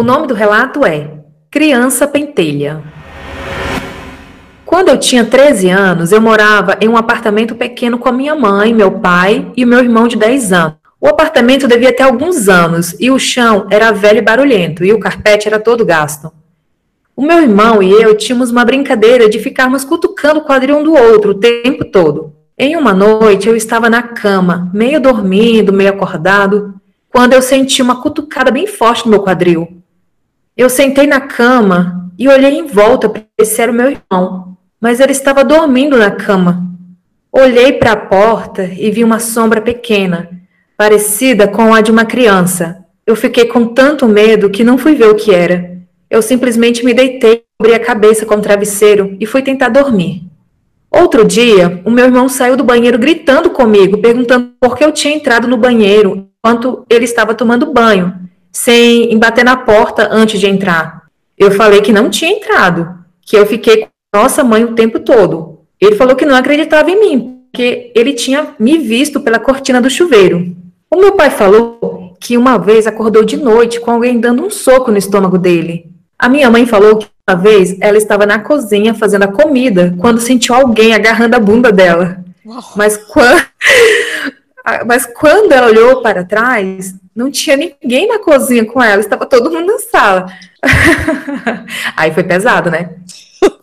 O 0.00 0.02
nome 0.02 0.26
do 0.26 0.32
relato 0.32 0.82
é 0.86 1.10
Criança 1.50 2.08
Pentelha. 2.08 2.82
Quando 4.64 4.88
eu 4.88 4.96
tinha 4.96 5.26
13 5.26 5.68
anos, 5.68 6.10
eu 6.10 6.22
morava 6.22 6.78
em 6.80 6.88
um 6.88 6.96
apartamento 6.96 7.54
pequeno 7.54 7.98
com 7.98 8.08
a 8.08 8.12
minha 8.12 8.34
mãe, 8.34 8.72
meu 8.72 8.92
pai 8.92 9.52
e 9.54 9.66
meu 9.66 9.78
irmão 9.78 10.08
de 10.08 10.16
10 10.16 10.54
anos. 10.54 10.76
O 10.98 11.06
apartamento 11.06 11.68
devia 11.68 11.94
ter 11.94 12.04
alguns 12.04 12.48
anos 12.48 12.96
e 12.98 13.10
o 13.10 13.18
chão 13.18 13.66
era 13.68 13.92
velho 13.92 14.20
e 14.20 14.22
barulhento 14.22 14.86
e 14.86 14.90
o 14.90 14.98
carpete 14.98 15.46
era 15.46 15.60
todo 15.60 15.84
gasto. 15.84 16.32
O 17.14 17.20
meu 17.20 17.42
irmão 17.42 17.82
e 17.82 17.92
eu 17.92 18.16
tínhamos 18.16 18.50
uma 18.50 18.64
brincadeira 18.64 19.28
de 19.28 19.38
ficarmos 19.38 19.84
cutucando 19.84 20.40
o 20.40 20.44
quadril 20.44 20.78
um 20.78 20.82
do 20.82 20.94
outro 20.94 21.32
o 21.32 21.38
tempo 21.38 21.84
todo. 21.84 22.32
Em 22.58 22.74
uma 22.74 22.94
noite 22.94 23.50
eu 23.50 23.54
estava 23.54 23.90
na 23.90 24.00
cama, 24.00 24.70
meio 24.72 24.98
dormindo, 24.98 25.74
meio 25.74 25.90
acordado, 25.90 26.74
quando 27.10 27.34
eu 27.34 27.42
senti 27.42 27.82
uma 27.82 28.00
cutucada 28.00 28.50
bem 28.50 28.66
forte 28.66 29.04
no 29.04 29.10
meu 29.10 29.20
quadril. 29.20 29.79
Eu 30.60 30.68
sentei 30.68 31.06
na 31.06 31.22
cama 31.22 32.12
e 32.18 32.28
olhei 32.28 32.58
em 32.58 32.66
volta 32.66 33.08
para 33.08 33.22
ver 33.38 33.46
se 33.46 33.62
era 33.62 33.72
o 33.72 33.74
meu 33.74 33.86
irmão, 33.90 34.58
mas 34.78 35.00
ele 35.00 35.12
estava 35.12 35.42
dormindo 35.42 35.96
na 35.96 36.10
cama. 36.10 36.62
Olhei 37.32 37.72
para 37.72 37.92
a 37.92 37.96
porta 37.96 38.64
e 38.64 38.90
vi 38.90 39.02
uma 39.02 39.18
sombra 39.18 39.62
pequena, 39.62 40.28
parecida 40.76 41.48
com 41.48 41.72
a 41.72 41.80
de 41.80 41.90
uma 41.90 42.04
criança. 42.04 42.84
Eu 43.06 43.16
fiquei 43.16 43.46
com 43.46 43.68
tanto 43.68 44.06
medo 44.06 44.50
que 44.50 44.62
não 44.62 44.76
fui 44.76 44.94
ver 44.94 45.08
o 45.08 45.14
que 45.14 45.32
era. 45.32 45.78
Eu 46.10 46.20
simplesmente 46.20 46.84
me 46.84 46.92
deitei, 46.92 47.42
cobri 47.58 47.72
a 47.72 47.80
cabeça 47.80 48.26
com 48.26 48.34
o 48.34 48.42
travesseiro 48.42 49.16
e 49.18 49.24
fui 49.24 49.40
tentar 49.40 49.70
dormir. 49.70 50.24
Outro 50.90 51.24
dia, 51.24 51.80
o 51.86 51.90
meu 51.90 52.04
irmão 52.04 52.28
saiu 52.28 52.54
do 52.54 52.64
banheiro 52.64 52.98
gritando 52.98 53.48
comigo, 53.48 53.96
perguntando 53.96 54.50
por 54.60 54.76
que 54.76 54.84
eu 54.84 54.92
tinha 54.92 55.14
entrado 55.14 55.48
no 55.48 55.56
banheiro 55.56 56.28
enquanto 56.44 56.84
ele 56.90 57.06
estava 57.06 57.32
tomando 57.32 57.72
banho 57.72 58.28
sem 58.52 59.16
bater 59.18 59.44
na 59.44 59.56
porta 59.56 60.08
antes 60.10 60.40
de 60.40 60.46
entrar. 60.46 61.02
Eu 61.38 61.50
falei 61.50 61.80
que 61.80 61.92
não 61.92 62.10
tinha 62.10 62.30
entrado, 62.30 62.98
que 63.22 63.36
eu 63.36 63.46
fiquei 63.46 63.82
com 63.82 63.88
nossa 64.14 64.44
mãe 64.44 64.64
o 64.64 64.74
tempo 64.74 65.00
todo. 65.00 65.60
Ele 65.80 65.96
falou 65.96 66.14
que 66.14 66.26
não 66.26 66.34
acreditava 66.34 66.90
em 66.90 67.00
mim, 67.00 67.42
porque 67.50 67.92
ele 67.94 68.12
tinha 68.12 68.48
me 68.58 68.76
visto 68.78 69.20
pela 69.20 69.38
cortina 69.38 69.80
do 69.80 69.88
chuveiro. 69.88 70.54
O 70.90 70.96
meu 70.96 71.12
pai 71.12 71.30
falou 71.30 72.16
que 72.20 72.36
uma 72.36 72.58
vez 72.58 72.86
acordou 72.86 73.24
de 73.24 73.36
noite 73.36 73.80
com 73.80 73.90
alguém 73.90 74.20
dando 74.20 74.44
um 74.44 74.50
soco 74.50 74.90
no 74.90 74.98
estômago 74.98 75.38
dele. 75.38 75.86
A 76.18 76.28
minha 76.28 76.50
mãe 76.50 76.66
falou 76.66 76.98
que 76.98 77.08
uma 77.28 77.36
vez 77.36 77.76
ela 77.80 77.96
estava 77.96 78.26
na 78.26 78.40
cozinha 78.40 78.92
fazendo 78.92 79.22
a 79.22 79.28
comida 79.32 79.94
quando 79.98 80.20
sentiu 80.20 80.54
alguém 80.54 80.92
agarrando 80.92 81.36
a 81.36 81.40
bunda 81.40 81.72
dela. 81.72 82.22
Mas 82.76 82.96
quando, 82.96 83.42
mas 84.86 85.06
quando 85.06 85.52
ela 85.52 85.68
olhou 85.68 86.02
para 86.02 86.24
trás, 86.24 86.94
não 87.14 87.30
tinha 87.30 87.56
ninguém 87.56 88.08
na 88.08 88.18
cozinha 88.18 88.64
com 88.64 88.82
ela, 88.82 89.00
estava 89.00 89.26
todo 89.26 89.50
mundo 89.50 89.66
na 89.66 89.78
sala. 89.78 90.26
Aí 91.96 92.12
foi 92.12 92.22
pesado, 92.22 92.70
né? 92.70 92.90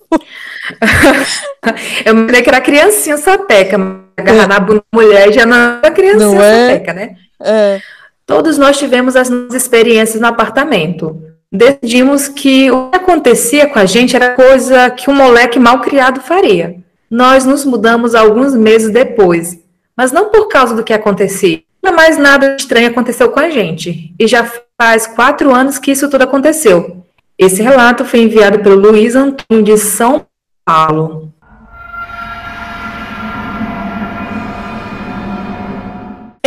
Eu 2.05 2.13
me 2.13 2.21
lembrei 2.21 2.41
que 2.41 2.49
era 2.49 2.61
criancinha 2.61 3.17
sapeca, 3.17 3.77
agarrar 4.17 4.43
é. 4.43 4.47
na 4.47 4.59
bunda 4.59 4.83
da 4.91 4.99
mulher 4.99 5.31
já 5.31 5.45
não 5.45 5.55
era 5.55 5.91
criancinha 5.91 6.27
não 6.27 6.41
é? 6.41 6.67
sapeca, 6.67 6.93
né? 6.93 7.15
É. 7.41 7.81
Todos 8.25 8.57
nós 8.57 8.77
tivemos 8.77 9.15
as 9.15 9.29
nossas 9.29 9.53
experiências 9.53 10.19
no 10.19 10.27
apartamento. 10.27 11.21
Decidimos 11.49 12.27
que 12.27 12.69
o 12.69 12.89
que 12.89 12.97
acontecia 12.97 13.67
com 13.67 13.79
a 13.79 13.85
gente 13.85 14.15
era 14.15 14.35
coisa 14.35 14.89
que 14.89 15.09
um 15.09 15.15
moleque 15.15 15.57
mal 15.57 15.79
criado 15.79 16.19
faria. 16.19 16.75
Nós 17.09 17.45
nos 17.45 17.63
mudamos 17.63 18.13
alguns 18.13 18.53
meses 18.53 18.91
depois, 18.91 19.57
mas 19.97 20.11
não 20.11 20.29
por 20.29 20.47
causa 20.47 20.75
do 20.75 20.83
que 20.83 20.93
acontecia, 20.93 21.63
mais 21.97 22.17
nada 22.17 22.55
estranho 22.55 22.89
aconteceu 22.89 23.31
com 23.31 23.39
a 23.39 23.49
gente. 23.49 24.13
E 24.19 24.27
já 24.27 24.49
faz 24.79 25.07
quatro 25.07 25.53
anos 25.53 25.79
que 25.79 25.91
isso 25.91 26.09
tudo 26.09 26.21
aconteceu. 26.21 27.03
Esse 27.37 27.61
relato 27.61 28.05
foi 28.05 28.21
enviado 28.21 28.59
pelo 28.59 28.75
Luiz 28.75 29.15
Antônio 29.15 29.63
de 29.63 29.77
São 29.77 30.25
Paulo. 30.63 31.33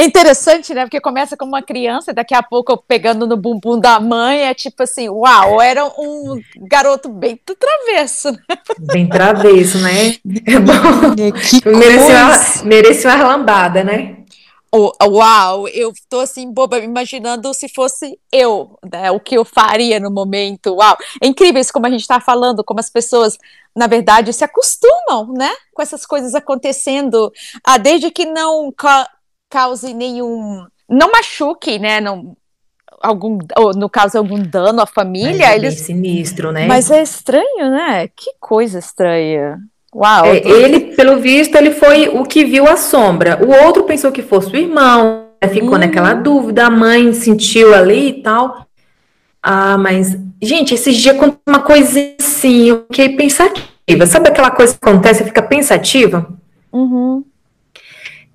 É 0.01 0.05
interessante, 0.05 0.73
né? 0.73 0.87
Porque 0.87 0.99
começa 0.99 1.37
como 1.37 1.53
uma 1.53 1.61
criança, 1.61 2.15
daqui 2.15 2.35
a 2.35 2.43
pouco 2.43 2.75
pegando 2.89 3.27
no 3.27 3.37
bumbum 3.37 3.79
da 3.79 4.01
mãe, 4.01 4.47
é 4.47 4.55
tipo 4.55 4.83
assim, 4.83 5.11
uau, 5.11 5.61
era 5.61 5.85
um 5.85 6.41
garoto 6.57 7.11
bem 7.11 7.39
travesso. 7.39 8.33
Né? 8.33 8.39
Bem 8.79 9.07
travesso, 9.07 9.79
né? 9.79 10.15
É 10.47 10.59
bom. 10.59 11.15
Que 11.15 11.69
merecia, 11.69 12.25
uma, 12.25 12.65
merecia 12.65 13.11
uma 13.11 13.27
lambada, 13.27 13.85
né? 13.85 14.17
Oh, 14.73 14.91
uau, 15.05 15.69
eu 15.69 15.93
tô 16.09 16.21
assim, 16.21 16.51
boba, 16.51 16.79
imaginando 16.79 17.53
se 17.53 17.69
fosse 17.69 18.19
eu, 18.33 18.79
né, 18.91 19.11
o 19.11 19.21
que 19.21 19.37
eu 19.37 19.45
faria 19.45 20.01
no 20.01 20.11
momento, 20.11 20.77
uau. 20.77 20.97
É 21.21 21.27
incrível 21.27 21.61
isso 21.61 21.73
como 21.73 21.87
a 21.87 21.91
gente 21.91 22.07
tá 22.07 22.21
falando, 22.21 22.65
como 22.65 22.81
as 22.81 22.89
pessoas, 22.89 23.37
na 23.77 23.87
verdade, 23.87 24.33
se 24.33 24.45
acostumam, 24.45 25.35
né, 25.37 25.51
com 25.75 25.83
essas 25.83 26.07
coisas 26.07 26.35
acontecendo, 26.35 27.31
ah, 27.65 27.77
desde 27.77 28.11
que 28.11 28.25
não 28.25 28.73
cause 29.51 29.93
nenhum, 29.93 30.65
não 30.89 31.11
machuque, 31.11 31.79
né, 31.79 32.01
não, 32.01 32.37
algum, 33.01 33.39
ou 33.59 33.73
no 33.75 33.89
caso, 33.91 34.17
algum 34.17 34.41
dano 34.41 34.81
à 34.81 34.87
família. 34.87 35.33
Mas 35.33 35.41
é 35.41 35.57
eles... 35.57 35.81
sinistro, 35.81 36.53
né? 36.53 36.67
Mas 36.67 36.91
é 36.91 37.03
estranho, 37.03 37.71
né, 37.71 38.09
que 38.09 38.31
coisa 38.39 38.79
estranha. 38.79 39.59
Uau! 39.95 40.25
É, 40.27 40.37
ele, 40.39 40.95
pelo 40.95 41.19
visto, 41.19 41.57
ele 41.57 41.73
foi 41.73 42.09
o 42.09 42.23
que 42.23 42.45
viu 42.45 42.69
a 42.69 42.77
sombra. 42.77 43.45
O 43.45 43.67
outro 43.67 43.83
pensou 43.83 44.13
que 44.13 44.23
fosse 44.23 44.53
o 44.53 44.57
irmão, 44.57 45.27
né, 45.43 45.49
ficou 45.49 45.75
hum. 45.75 45.79
naquela 45.79 46.15
dúvida, 46.15 46.67
a 46.67 46.71
mãe 46.71 47.13
sentiu 47.13 47.75
ali 47.75 48.09
e 48.09 48.23
tal. 48.23 48.67
Ah, 49.43 49.79
mas 49.79 50.17
gente, 50.41 50.75
esses 50.75 50.97
dias 50.97 51.17
aconteceu 51.17 51.41
uma 51.49 51.63
coisa 51.63 51.99
assim, 52.21 52.69
eu 52.69 52.85
fiquei 52.87 53.17
pensativa. 53.17 54.07
Sabe 54.07 54.29
aquela 54.29 54.51
coisa 54.51 54.73
que 54.73 54.89
acontece 54.89 55.23
e 55.23 55.27
fica 55.27 55.43
pensativa? 55.43 56.29
Uhum. 56.73 57.25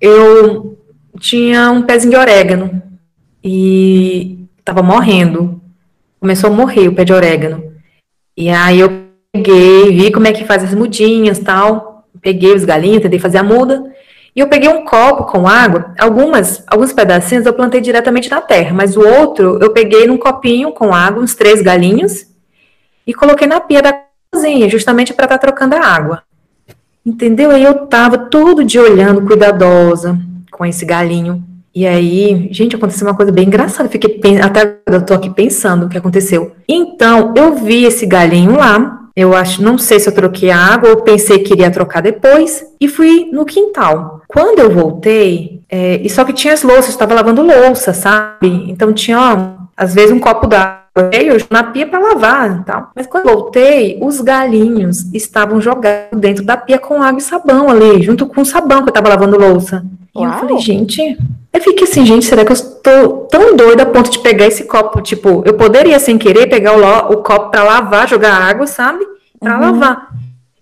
Eu 0.00 0.76
tinha 1.16 1.70
um 1.70 1.82
pezinho 1.82 2.12
de 2.12 2.16
orégano 2.16 2.82
e 3.42 4.46
tava 4.64 4.82
morrendo. 4.82 5.60
Começou 6.20 6.50
a 6.50 6.52
morrer 6.52 6.88
o 6.88 6.94
pé 6.94 7.04
de 7.04 7.12
orégano. 7.12 7.72
E 8.36 8.48
aí 8.48 8.80
eu 8.80 8.90
peguei, 9.32 9.92
vi 9.92 10.10
como 10.10 10.26
é 10.26 10.32
que 10.32 10.44
faz 10.44 10.64
as 10.64 10.74
mudinhas 10.74 11.38
tal. 11.38 12.06
Peguei 12.20 12.54
os 12.54 12.64
galinhos, 12.64 13.02
tentei 13.02 13.18
fazer 13.18 13.38
a 13.38 13.42
muda. 13.42 13.84
E 14.34 14.40
eu 14.40 14.48
peguei 14.48 14.68
um 14.68 14.84
copo 14.84 15.24
com 15.24 15.46
água. 15.46 15.94
Algumas, 15.98 16.62
alguns 16.66 16.92
pedacinhos 16.92 17.46
eu 17.46 17.54
plantei 17.54 17.80
diretamente 17.80 18.30
na 18.30 18.40
terra, 18.40 18.74
mas 18.74 18.96
o 18.96 19.00
outro 19.00 19.58
eu 19.62 19.72
peguei 19.72 20.06
num 20.06 20.18
copinho 20.18 20.72
com 20.72 20.92
água, 20.92 21.22
uns 21.22 21.34
três 21.34 21.62
galinhos, 21.62 22.26
e 23.06 23.14
coloquei 23.14 23.46
na 23.46 23.60
pia 23.60 23.80
da 23.80 23.98
cozinha, 24.30 24.68
justamente 24.68 25.14
para 25.14 25.24
estar 25.24 25.38
tá 25.38 25.46
trocando 25.46 25.76
a 25.76 25.80
água. 25.80 26.22
Entendeu? 27.04 27.50
Aí 27.50 27.62
eu 27.62 27.86
tava 27.86 28.18
todo 28.18 28.64
dia 28.64 28.82
olhando, 28.82 29.22
cuidadosa 29.22 30.18
com 30.56 30.64
esse 30.64 30.86
galinho. 30.86 31.44
E 31.74 31.86
aí, 31.86 32.48
gente, 32.50 32.74
aconteceu 32.74 33.06
uma 33.06 33.14
coisa 33.14 33.30
bem 33.30 33.46
engraçada. 33.46 33.90
Fiquei 33.90 34.18
até 34.40 34.78
eu 34.86 35.04
tô 35.04 35.12
aqui 35.12 35.28
pensando 35.28 35.84
o 35.84 35.88
que 35.90 35.98
aconteceu. 35.98 36.52
Então, 36.66 37.34
eu 37.36 37.54
vi 37.54 37.84
esse 37.84 38.06
galinho 38.06 38.56
lá. 38.56 39.02
Eu 39.14 39.34
acho, 39.34 39.62
não 39.62 39.76
sei 39.76 40.00
se 40.00 40.08
eu 40.08 40.14
troquei 40.14 40.50
a 40.50 40.58
água 40.58 40.90
ou 40.90 41.02
pensei 41.02 41.38
que 41.38 41.52
iria 41.52 41.70
trocar 41.70 42.00
depois 42.00 42.64
e 42.80 42.88
fui 42.88 43.28
no 43.30 43.44
quintal. 43.44 44.22
Quando 44.26 44.58
eu 44.58 44.70
voltei, 44.70 45.62
é, 45.68 46.00
e 46.02 46.08
só 46.08 46.24
que 46.24 46.32
tinha 46.32 46.54
as 46.54 46.62
louças, 46.62 46.88
estava 46.88 47.14
lavando 47.14 47.42
louça, 47.42 47.92
sabe? 47.92 48.70
Então 48.70 48.92
tinha, 48.92 49.18
ó, 49.18 49.66
às 49.76 49.94
vezes, 49.94 50.12
um 50.12 50.18
copo 50.18 50.46
d'água 50.46 50.86
eu 51.12 51.36
na 51.50 51.62
pia 51.62 51.86
para 51.86 51.98
lavar 51.98 52.60
e 52.60 52.64
tal. 52.64 52.90
Mas 52.94 53.06
quando 53.06 53.24
voltei, 53.24 53.98
os 54.00 54.20
galinhos 54.22 55.12
estavam 55.12 55.60
jogados 55.60 56.18
dentro 56.18 56.42
da 56.42 56.56
pia 56.56 56.78
com 56.78 57.02
água 57.02 57.18
e 57.18 57.22
sabão 57.22 57.68
ali, 57.68 58.02
junto 58.02 58.26
com 58.26 58.40
o 58.40 58.46
sabão 58.46 58.78
que 58.78 58.88
eu 58.88 58.90
estava 58.90 59.10
lavando 59.10 59.38
louça. 59.38 59.84
E 60.20 60.24
eu 60.24 60.32
falei, 60.32 60.58
gente, 60.58 61.18
eu 61.52 61.60
fiquei 61.60 61.84
assim, 61.84 62.04
gente, 62.04 62.26
será 62.26 62.44
que 62.44 62.52
eu 62.52 62.54
estou 62.54 63.26
tão 63.30 63.56
doida 63.56 63.82
a 63.82 63.86
ponto 63.86 64.10
de 64.10 64.18
pegar 64.20 64.46
esse 64.46 64.64
copo? 64.64 65.00
Tipo, 65.00 65.42
eu 65.44 65.54
poderia, 65.54 65.98
sem 65.98 66.18
querer, 66.18 66.48
pegar 66.48 66.76
o, 66.76 67.12
o 67.12 67.22
copo 67.22 67.50
para 67.50 67.64
lavar, 67.64 68.08
jogar 68.08 68.34
água, 68.34 68.66
sabe? 68.66 69.04
Para 69.40 69.54
uhum. 69.54 69.60
lavar. 69.60 70.08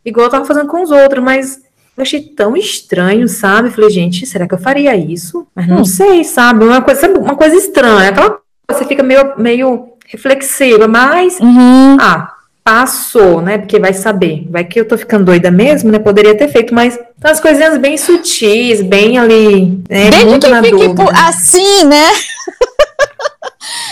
Igual 0.05 0.27
eu 0.27 0.31
tava 0.31 0.45
fazendo 0.45 0.69
com 0.69 0.83
os 0.83 0.91
outros, 0.91 1.23
mas 1.23 1.61
eu 1.97 2.03
achei 2.03 2.21
tão 2.21 2.57
estranho, 2.57 3.29
sabe? 3.29 3.71
Falei, 3.71 3.91
gente, 3.91 4.27
será 4.27 4.47
que 4.47 4.55
eu 4.55 4.59
faria 4.59 4.97
isso? 4.97 5.47
Mas 5.55 5.67
não 5.67 5.81
hum. 5.81 5.85
sei, 5.85 6.25
sabe? 6.25 6.65
Uma 6.65 6.83
coisa, 6.83 7.09
uma 7.19 7.37
coisa 7.37 7.57
estranha. 7.57 8.11
Aquela 8.11 8.39
você 8.71 8.85
fica 8.85 9.03
meio, 9.03 9.35
meio 9.37 9.89
reflexiva, 10.07 10.89
mas 10.89 11.39
uhum. 11.41 11.97
ah, 12.01 12.34
passou, 12.65 13.43
né? 13.43 13.59
Porque 13.59 13.79
vai 13.79 13.93
saber. 13.93 14.47
Vai 14.51 14.65
que 14.65 14.81
eu 14.81 14.89
tô 14.89 14.97
ficando 14.97 15.27
doida 15.27 15.51
mesmo, 15.51 15.93
né? 15.93 15.99
Poderia 15.99 16.37
ter 16.37 16.49
feito, 16.49 16.75
mas 16.75 16.99
as 17.23 17.39
coisinhas 17.39 17.77
bem 17.77 17.99
sutis, 17.99 18.81
bem 18.81 19.19
ali. 19.19 19.67
Né? 19.89 20.11
Desde 20.11 20.25
Muito 20.25 20.47
que 20.47 20.62
fique 20.62 21.03
assim, 21.15 21.85
né? 21.85 22.11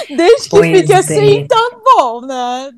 Desde 0.16 0.44
que 0.44 0.50
pois 0.50 0.78
fique 0.78 0.92
assim, 0.92 1.42
é. 1.42 1.46
tá 1.46 1.70
bom, 1.84 2.22
né? 2.22 2.70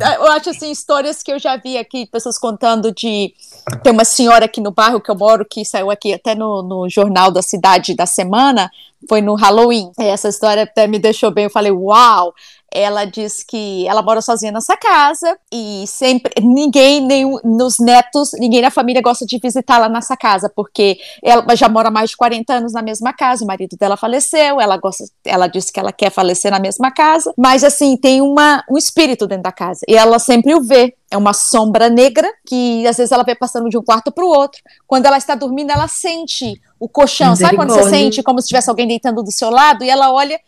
Eu 0.00 0.26
acho 0.26 0.50
assim, 0.50 0.70
histórias 0.70 1.22
que 1.22 1.32
eu 1.32 1.38
já 1.38 1.56
vi 1.56 1.78
aqui, 1.78 2.06
pessoas 2.06 2.38
contando 2.38 2.92
de. 2.92 3.34
Tem 3.82 3.92
uma 3.92 4.04
senhora 4.04 4.44
aqui 4.44 4.60
no 4.60 4.70
bairro 4.70 5.00
que 5.00 5.10
eu 5.10 5.16
moro, 5.16 5.46
que 5.48 5.64
saiu 5.64 5.90
aqui 5.90 6.12
até 6.12 6.34
no, 6.34 6.62
no 6.62 6.88
jornal 6.88 7.30
da 7.30 7.40
cidade 7.42 7.94
da 7.94 8.04
semana, 8.04 8.70
foi 9.08 9.22
no 9.22 9.34
Halloween. 9.34 9.90
Essa 9.98 10.28
história 10.28 10.64
até 10.64 10.86
me 10.86 10.98
deixou 10.98 11.30
bem. 11.30 11.44
Eu 11.44 11.50
falei, 11.50 11.72
uau! 11.72 12.34
Ela 12.72 13.04
diz 13.04 13.42
que 13.42 13.86
ela 13.88 14.02
mora 14.02 14.20
sozinha 14.20 14.52
nessa 14.52 14.76
casa 14.76 15.38
e 15.52 15.84
sempre 15.86 16.32
ninguém, 16.42 17.00
nem 17.00 17.24
nos 17.44 17.78
netos, 17.78 18.30
ninguém 18.38 18.60
na 18.60 18.70
família 18.70 19.00
gosta 19.00 19.24
de 19.24 19.38
visitá-la 19.38 19.88
nessa 19.88 20.16
casa, 20.16 20.50
porque 20.54 20.98
ela 21.22 21.56
já 21.56 21.68
mora 21.68 21.90
mais 21.90 22.10
de 22.10 22.16
40 22.16 22.52
anos 22.52 22.72
na 22.72 22.82
mesma 22.82 23.12
casa, 23.12 23.44
o 23.44 23.46
marido 23.46 23.76
dela 23.76 23.96
faleceu, 23.96 24.60
ela 24.60 24.76
gosta, 24.76 25.04
ela 25.24 25.46
disse 25.46 25.72
que 25.72 25.80
ela 25.80 25.92
quer 25.92 26.10
falecer 26.10 26.50
na 26.50 26.58
mesma 26.58 26.90
casa, 26.90 27.32
mas 27.36 27.64
assim, 27.64 27.96
tem 27.96 28.20
uma, 28.20 28.62
um 28.70 28.76
espírito 28.76 29.26
dentro 29.26 29.44
da 29.44 29.52
casa 29.52 29.80
e 29.88 29.96
ela 29.96 30.18
sempre 30.18 30.54
o 30.54 30.62
vê. 30.62 30.94
É 31.10 31.16
uma 31.16 31.32
sombra 31.32 31.88
negra 31.88 32.30
que 32.46 32.86
às 32.86 32.98
vezes 32.98 33.12
ela 33.12 33.24
vê 33.24 33.34
passando 33.34 33.70
de 33.70 33.78
um 33.78 33.82
quarto 33.82 34.12
para 34.12 34.22
o 34.22 34.28
outro. 34.28 34.60
Quando 34.86 35.06
ela 35.06 35.16
está 35.16 35.34
dormindo, 35.34 35.70
ela 35.70 35.88
sente 35.88 36.60
o 36.78 36.86
colchão. 36.86 37.34
Sabe 37.34 37.56
quando 37.56 37.72
você 37.72 37.88
sente 37.88 38.22
como 38.22 38.42
se 38.42 38.48
tivesse 38.48 38.68
alguém 38.68 38.86
deitando 38.86 39.22
do 39.22 39.32
seu 39.32 39.48
lado? 39.48 39.82
E 39.82 39.88
ela 39.88 40.12
olha 40.12 40.38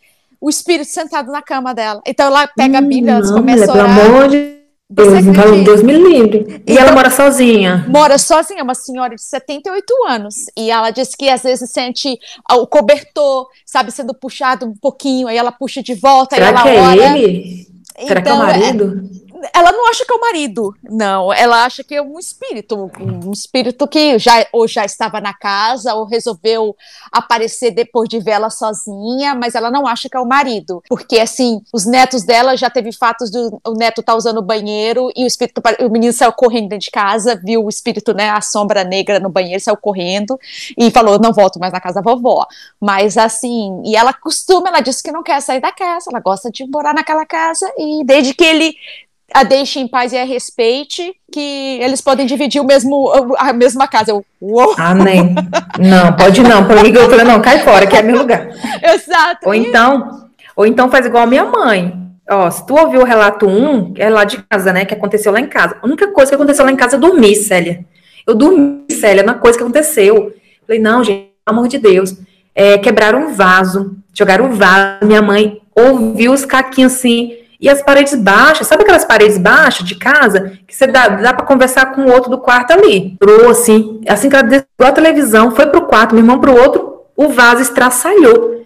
o 0.41 0.49
espírito 0.49 0.89
sentado 0.89 1.31
na 1.31 1.41
cama 1.41 1.73
dela. 1.73 2.01
Então 2.05 2.25
ela 2.25 2.47
pega 2.47 2.79
a 2.79 2.81
Bíblia, 2.81 3.13
ela 3.13 3.33
começa 3.33 3.71
a 3.71 3.75
orar. 3.75 3.95
Pelo 3.95 4.09
amor 4.09 4.27
de 4.27 4.61
Deus, 4.89 5.13
Deus 5.63 5.83
me 5.83 5.93
livre. 5.93 6.63
E 6.67 6.73
então, 6.73 6.83
ela 6.83 6.91
mora 6.91 7.09
sozinha? 7.09 7.85
Mora 7.87 8.17
sozinha, 8.17 8.59
é 8.59 8.63
uma 8.63 8.75
senhora 8.75 9.15
de 9.15 9.21
78 9.21 9.93
anos. 10.09 10.35
E 10.57 10.69
ela 10.69 10.91
diz 10.91 11.15
que 11.15 11.29
às 11.29 11.43
vezes 11.43 11.71
sente 11.71 12.17
o 12.51 12.67
cobertor, 12.67 13.47
sabe, 13.65 13.91
sendo 13.91 14.13
puxado 14.13 14.65
um 14.65 14.75
pouquinho, 14.75 15.29
aí 15.29 15.37
ela 15.37 15.51
puxa 15.51 15.81
de 15.81 15.93
volta, 15.93 16.35
Será 16.35 16.47
aí 16.47 16.53
ela 16.53 16.63
que 16.63 16.69
é 16.69 16.81
ora. 16.81 17.19
ele? 17.19 17.67
Será 18.05 18.19
então, 18.19 18.23
que 18.23 18.29
é 18.29 18.33
o 18.33 18.35
então, 18.35 18.37
marido? 18.37 19.09
Ela 19.53 19.71
não 19.71 19.89
acha 19.89 20.05
que 20.05 20.13
é 20.13 20.15
o 20.15 20.19
marido, 20.19 20.75
não. 20.83 21.33
Ela 21.33 21.65
acha 21.65 21.83
que 21.83 21.95
é 21.95 22.01
um 22.01 22.19
espírito, 22.19 22.91
um 22.99 23.31
espírito 23.31 23.87
que 23.87 24.17
já 24.19 24.45
ou 24.51 24.67
já 24.67 24.85
estava 24.85 25.19
na 25.19 25.33
casa 25.33 25.93
ou 25.93 26.05
resolveu 26.05 26.75
aparecer 27.11 27.71
depois 27.71 28.07
de 28.07 28.19
vê-la 28.19 28.49
sozinha, 28.49 29.35
mas 29.35 29.55
ela 29.55 29.71
não 29.71 29.87
acha 29.87 30.09
que 30.09 30.17
é 30.17 30.19
o 30.19 30.25
marido, 30.25 30.83
porque 30.87 31.19
assim, 31.19 31.61
os 31.73 31.85
netos 31.85 32.23
dela 32.23 32.55
já 32.55 32.69
teve 32.69 32.91
fatos 32.91 33.31
do 33.31 33.59
o 33.65 33.73
neto 33.73 34.03
tá 34.03 34.15
usando 34.15 34.37
o 34.37 34.41
banheiro 34.41 35.11
e 35.15 35.23
o 35.23 35.27
espírito, 35.27 35.61
o 35.79 35.89
menino 35.89 36.13
saiu 36.13 36.31
correndo 36.33 36.69
dentro 36.69 36.85
de 36.85 36.91
casa, 36.91 37.39
viu 37.43 37.63
o 37.65 37.69
espírito, 37.69 38.13
né, 38.13 38.29
a 38.29 38.41
sombra 38.41 38.83
negra 38.83 39.19
no 39.19 39.29
banheiro, 39.29 39.61
saiu 39.61 39.77
correndo 39.77 40.39
e 40.77 40.91
falou: 40.91 41.19
"Não 41.19 41.33
volto 41.33 41.59
mais 41.59 41.73
na 41.73 41.81
casa 41.81 42.01
da 42.01 42.11
vovó". 42.11 42.45
Mas 42.79 43.17
assim, 43.17 43.81
e 43.85 43.95
ela 43.95 44.13
costuma, 44.13 44.69
ela 44.69 44.81
disse 44.81 45.03
que 45.03 45.11
não 45.11 45.23
quer 45.23 45.41
sair 45.41 45.59
da 45.61 45.71
casa, 45.71 46.09
ela 46.11 46.19
gosta 46.19 46.51
de 46.51 46.65
morar 46.67 46.93
naquela 46.93 47.25
casa 47.25 47.71
e 47.77 48.03
desde 48.05 48.33
que 48.33 48.43
ele 48.43 48.75
a 49.33 49.43
deixe 49.43 49.79
em 49.79 49.87
paz 49.87 50.13
e 50.13 50.17
a 50.17 50.23
respeite, 50.23 51.13
que 51.31 51.79
eles 51.81 52.01
podem 52.01 52.25
dividir 52.25 52.61
o 52.61 52.65
mesmo, 52.65 53.11
a 53.37 53.53
mesma 53.53 53.87
casa. 53.87 54.11
Eu, 54.11 54.25
uou. 54.41 54.75
Amém. 54.77 55.35
Não, 55.79 56.13
pode 56.13 56.41
não. 56.41 56.67
Por 56.67 56.81
mim, 56.83 56.91
eu 56.93 57.09
falei, 57.09 57.25
não, 57.25 57.41
cai 57.41 57.59
fora, 57.59 57.87
que 57.87 57.95
é 57.95 58.01
meu 58.01 58.17
lugar. 58.17 58.49
Exato. 58.83 59.47
Ou 59.47 59.53
então, 59.53 60.29
ou 60.55 60.65
então 60.65 60.89
faz 60.89 61.05
igual 61.05 61.23
a 61.23 61.27
minha 61.27 61.45
mãe. 61.45 61.93
Ó, 62.29 62.49
se 62.49 62.65
tu 62.65 62.75
ouviu 62.75 63.01
o 63.01 63.05
relato 63.05 63.47
1, 63.47 63.93
que 63.93 64.01
é 64.01 64.09
lá 64.09 64.23
de 64.23 64.41
casa, 64.43 64.71
né, 64.71 64.85
que 64.85 64.93
aconteceu 64.93 65.31
lá 65.31 65.39
em 65.39 65.47
casa. 65.47 65.77
A 65.81 65.85
única 65.85 66.07
coisa 66.11 66.29
que 66.31 66.35
aconteceu 66.35 66.65
lá 66.65 66.71
em 66.71 66.77
casa, 66.77 66.95
eu 66.95 66.99
dormi, 66.99 67.35
Célia. 67.35 67.85
Eu 68.25 68.35
dormi, 68.35 68.85
Célia, 68.89 69.23
na 69.23 69.33
coisa 69.33 69.57
que 69.57 69.63
aconteceu. 69.63 70.33
Falei, 70.65 70.81
não, 70.81 71.03
gente, 71.03 71.31
pelo 71.45 71.57
amor 71.57 71.67
de 71.67 71.77
Deus. 71.77 72.15
É, 72.53 72.77
quebraram 72.77 73.27
um 73.27 73.33
vaso, 73.33 73.97
jogaram 74.13 74.45
um 74.45 74.53
vaso. 74.53 75.05
Minha 75.05 75.21
mãe 75.21 75.61
ouviu 75.75 76.33
os 76.33 76.45
caquinhos 76.45 76.93
assim, 76.93 77.37
e 77.61 77.69
as 77.69 77.83
paredes 77.83 78.15
baixas, 78.15 78.65
sabe 78.65 78.81
aquelas 78.81 79.05
paredes 79.05 79.37
baixas 79.37 79.87
de 79.87 79.93
casa 79.93 80.57
que 80.65 80.75
você 80.75 80.87
dá, 80.87 81.07
dá 81.09 81.31
para 81.31 81.45
conversar 81.45 81.93
com 81.93 82.01
o 82.01 82.11
outro 82.11 82.31
do 82.31 82.39
quarto 82.39 82.71
ali? 82.71 83.13
Entrou 83.13 83.51
assim, 83.51 84.01
assim 84.09 84.29
que 84.29 84.35
ela 84.35 84.43
desligou 84.43 84.87
a 84.87 84.91
televisão, 84.91 85.51
foi 85.51 85.67
pro 85.67 85.83
quarto, 85.83 86.15
meu 86.15 86.23
irmão 86.23 86.39
pro 86.39 86.59
outro, 86.59 87.03
o 87.15 87.29
vaso 87.29 87.61
estraçalhou. 87.61 88.65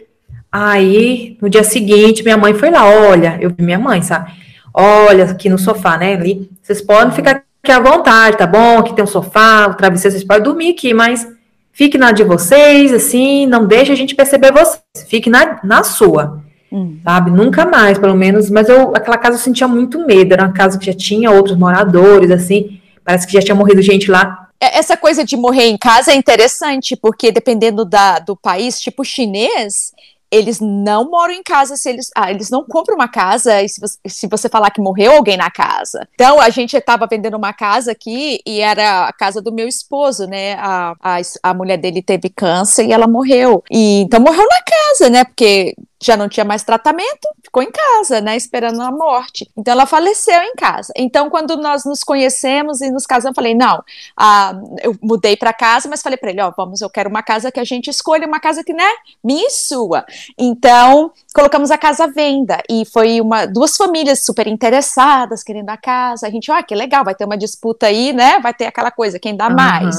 Aí, 0.50 1.38
no 1.41 1.50
dia 1.50 1.66
seguinte, 1.66 2.24
minha 2.24 2.38
mãe 2.38 2.54
foi 2.54 2.72
lá, 2.72 2.89
olha, 2.89 3.38
eu 3.41 3.50
vi 3.50 3.66
minha 3.66 3.78
mãe, 3.78 4.02
sabe? 4.02 4.32
Olha, 4.74 5.26
aqui 5.26 5.50
no 5.50 5.58
sofá, 5.58 5.98
né, 5.98 6.14
ali, 6.14 6.50
vocês 6.64 6.82
podem 6.82 7.14
ficar 7.14 7.43
aqui 7.62 7.72
à 7.74 7.80
vontade, 7.82 8.38
tá 8.38 8.48
bom? 8.48 8.80
Aqui 8.80 8.93
tem 8.93 9.04
um 9.04 9.08
sofá, 9.08 9.68
o 9.68 9.74
travesseiro, 9.74 10.14
vocês 10.14 10.24
podem 10.24 10.43
dormir 10.43 10.72
aqui, 10.72 10.93
mas 10.93 11.28
fique 11.74 11.98
na 11.98 12.14
de 12.14 12.24
vocês, 12.24 12.93
assim, 12.93 13.46
não 13.46 13.66
deixe 13.66 13.91
a 13.91 13.96
gente 13.96 14.16
perceber 14.16 14.54
vocês, 14.54 14.82
fique 15.10 15.30
na, 15.30 15.60
na 15.62 15.84
sua. 15.84 16.45
Hum. 16.72 16.99
Sabe? 17.03 17.32
Nunca 17.32 17.66
mais, 17.66 17.97
pelo 17.97 18.16
menos. 18.16 18.49
Mas 18.49 18.70
eu, 18.70 18.95
aquela 18.95 19.18
casa 19.18 19.36
eu 19.36 19.41
sentia 19.41 19.68
muito 19.68 20.05
medo. 20.05 20.34
Era 20.34 20.43
uma 20.43 20.53
casa 20.53 20.78
que 20.78 20.86
já 20.86 20.93
tinha 20.93 21.32
outros 21.32 21.57
moradores, 21.57 22.32
assim. 22.32 22.80
Parece 23.03 23.28
que 23.28 23.34
já 23.34 23.41
tinha 23.41 23.55
morrido 23.55 23.82
gente 23.82 24.09
lá. 24.09 24.49
É, 24.59 24.78
essa 24.78 24.95
coisa 24.97 25.24
de 25.24 25.38
morrer 25.38 25.66
em 25.66 25.78
casa 25.78 26.11
é 26.11 26.16
interessante, 26.16 26.95
porque 26.95 27.32
dependendo 27.32 27.86
da, 27.86 28.20
do 28.20 28.36
país, 28.36 28.80
tipo 28.80 29.03
chinês, 29.03 29.93
eles 30.32 30.59
não 30.59 31.09
moram 31.09 31.34
em 31.34 31.43
casa 31.43 31.78
se 31.78 31.89
eles. 31.89 32.09
Ah, 32.16 32.30
eles 32.32 32.49
não 32.49 32.63
compram 32.63 32.95
uma 32.95 33.07
casa 33.07 33.61
e 33.61 33.70
se 33.70 33.80
você, 33.80 33.97
se 34.07 34.28
você 34.28 34.49
falar 34.49 34.70
que 34.72 34.82
morreu 34.82 35.13
alguém 35.13 35.38
na 35.38 35.49
casa. 35.49 36.07
Então, 36.13 36.39
a 36.39 36.49
gente 36.49 36.76
estava 36.76 37.07
vendendo 37.07 37.38
uma 37.38 37.53
casa 37.53 37.91
aqui 37.91 38.39
e 38.45 38.59
era 38.59 39.07
a 39.07 39.13
casa 39.13 39.41
do 39.41 39.53
meu 39.53 39.68
esposo, 39.68 40.26
né? 40.28 40.55
A, 40.55 40.93
a, 41.01 41.18
a 41.43 41.53
mulher 41.53 41.78
dele 41.78 42.01
teve 42.01 42.30
câncer 42.30 42.86
e 42.86 42.91
ela 42.91 43.07
morreu. 43.07 43.63
E, 43.72 44.01
então, 44.01 44.20
morreu 44.20 44.45
na 44.45 44.63
casa, 44.63 44.84
né? 45.02 45.24
Porque 45.24 45.76
já 46.06 46.16
não 46.16 46.30
tinha 46.30 46.43
mais 46.43 46.64
tratamento, 46.64 47.28
ficou 47.43 47.64
em 47.64 47.72
casa, 47.72 48.22
né, 48.22 48.36
esperando 48.36 48.82
a 48.82 48.91
morte. 48.91 49.50
Então 49.58 49.72
ela 49.72 49.86
faleceu 49.86 50.41
em 50.41 50.54
casa. 50.56 50.93
Então 50.96 51.30
quando 51.30 51.58
nós 51.58 51.86
nos 51.86 52.04
conhecemos 52.04 52.82
e 52.82 52.91
nos 52.91 53.06
casamos, 53.06 53.32
eu 53.32 53.36
falei, 53.36 53.56
não, 53.56 53.84
ah, 54.16 54.54
eu 54.82 54.96
mudei 55.02 55.36
para 55.36 55.54
casa, 55.54 55.89
mas 55.89 56.02
falei 56.02 56.18
para 56.18 56.30
ele, 56.30 56.41
ó, 56.41 56.52
vamos, 56.56 56.82
eu 56.82 56.89
quero 56.89 57.10
uma 57.10 57.24
casa 57.24 57.52
que 57.52 57.60
a 57.60 57.64
gente 57.64 57.89
escolha, 57.89 58.28
uma 58.28 58.39
casa 58.39 58.64
que, 58.64 58.74
né, 58.74 58.88
minha 59.24 59.48
e 59.48 59.50
sua. 59.50 60.06
Então 60.38 61.12
colocamos 61.34 61.72
a 61.72 61.78
casa 61.78 62.06
à 62.06 62.08
venda 62.08 62.62
e 62.70 62.86
foi 62.86 63.20
uma 63.20 63.46
duas 63.46 63.76
famílias 63.76 64.24
super 64.24 64.48
interessadas 64.48 65.43
querendo 65.43 65.70
a 65.70 65.78
casa. 65.78 66.28
A 66.28 66.30
gente, 66.30 66.52
ó, 66.52 66.56
ah, 66.56 66.64
que 66.64 66.76
legal, 66.76 67.04
vai 67.04 67.16
ter 67.16 67.26
uma 67.26 67.38
disputa 67.38 67.88
aí, 67.88 68.14
né? 68.14 68.39
Vai 68.39 68.54
ter 68.54 68.66
aquela 68.66 68.91
coisa, 68.91 69.20
quem 69.20 69.36
dá 69.36 69.48
uhum. 69.48 69.56
mais. 69.56 69.98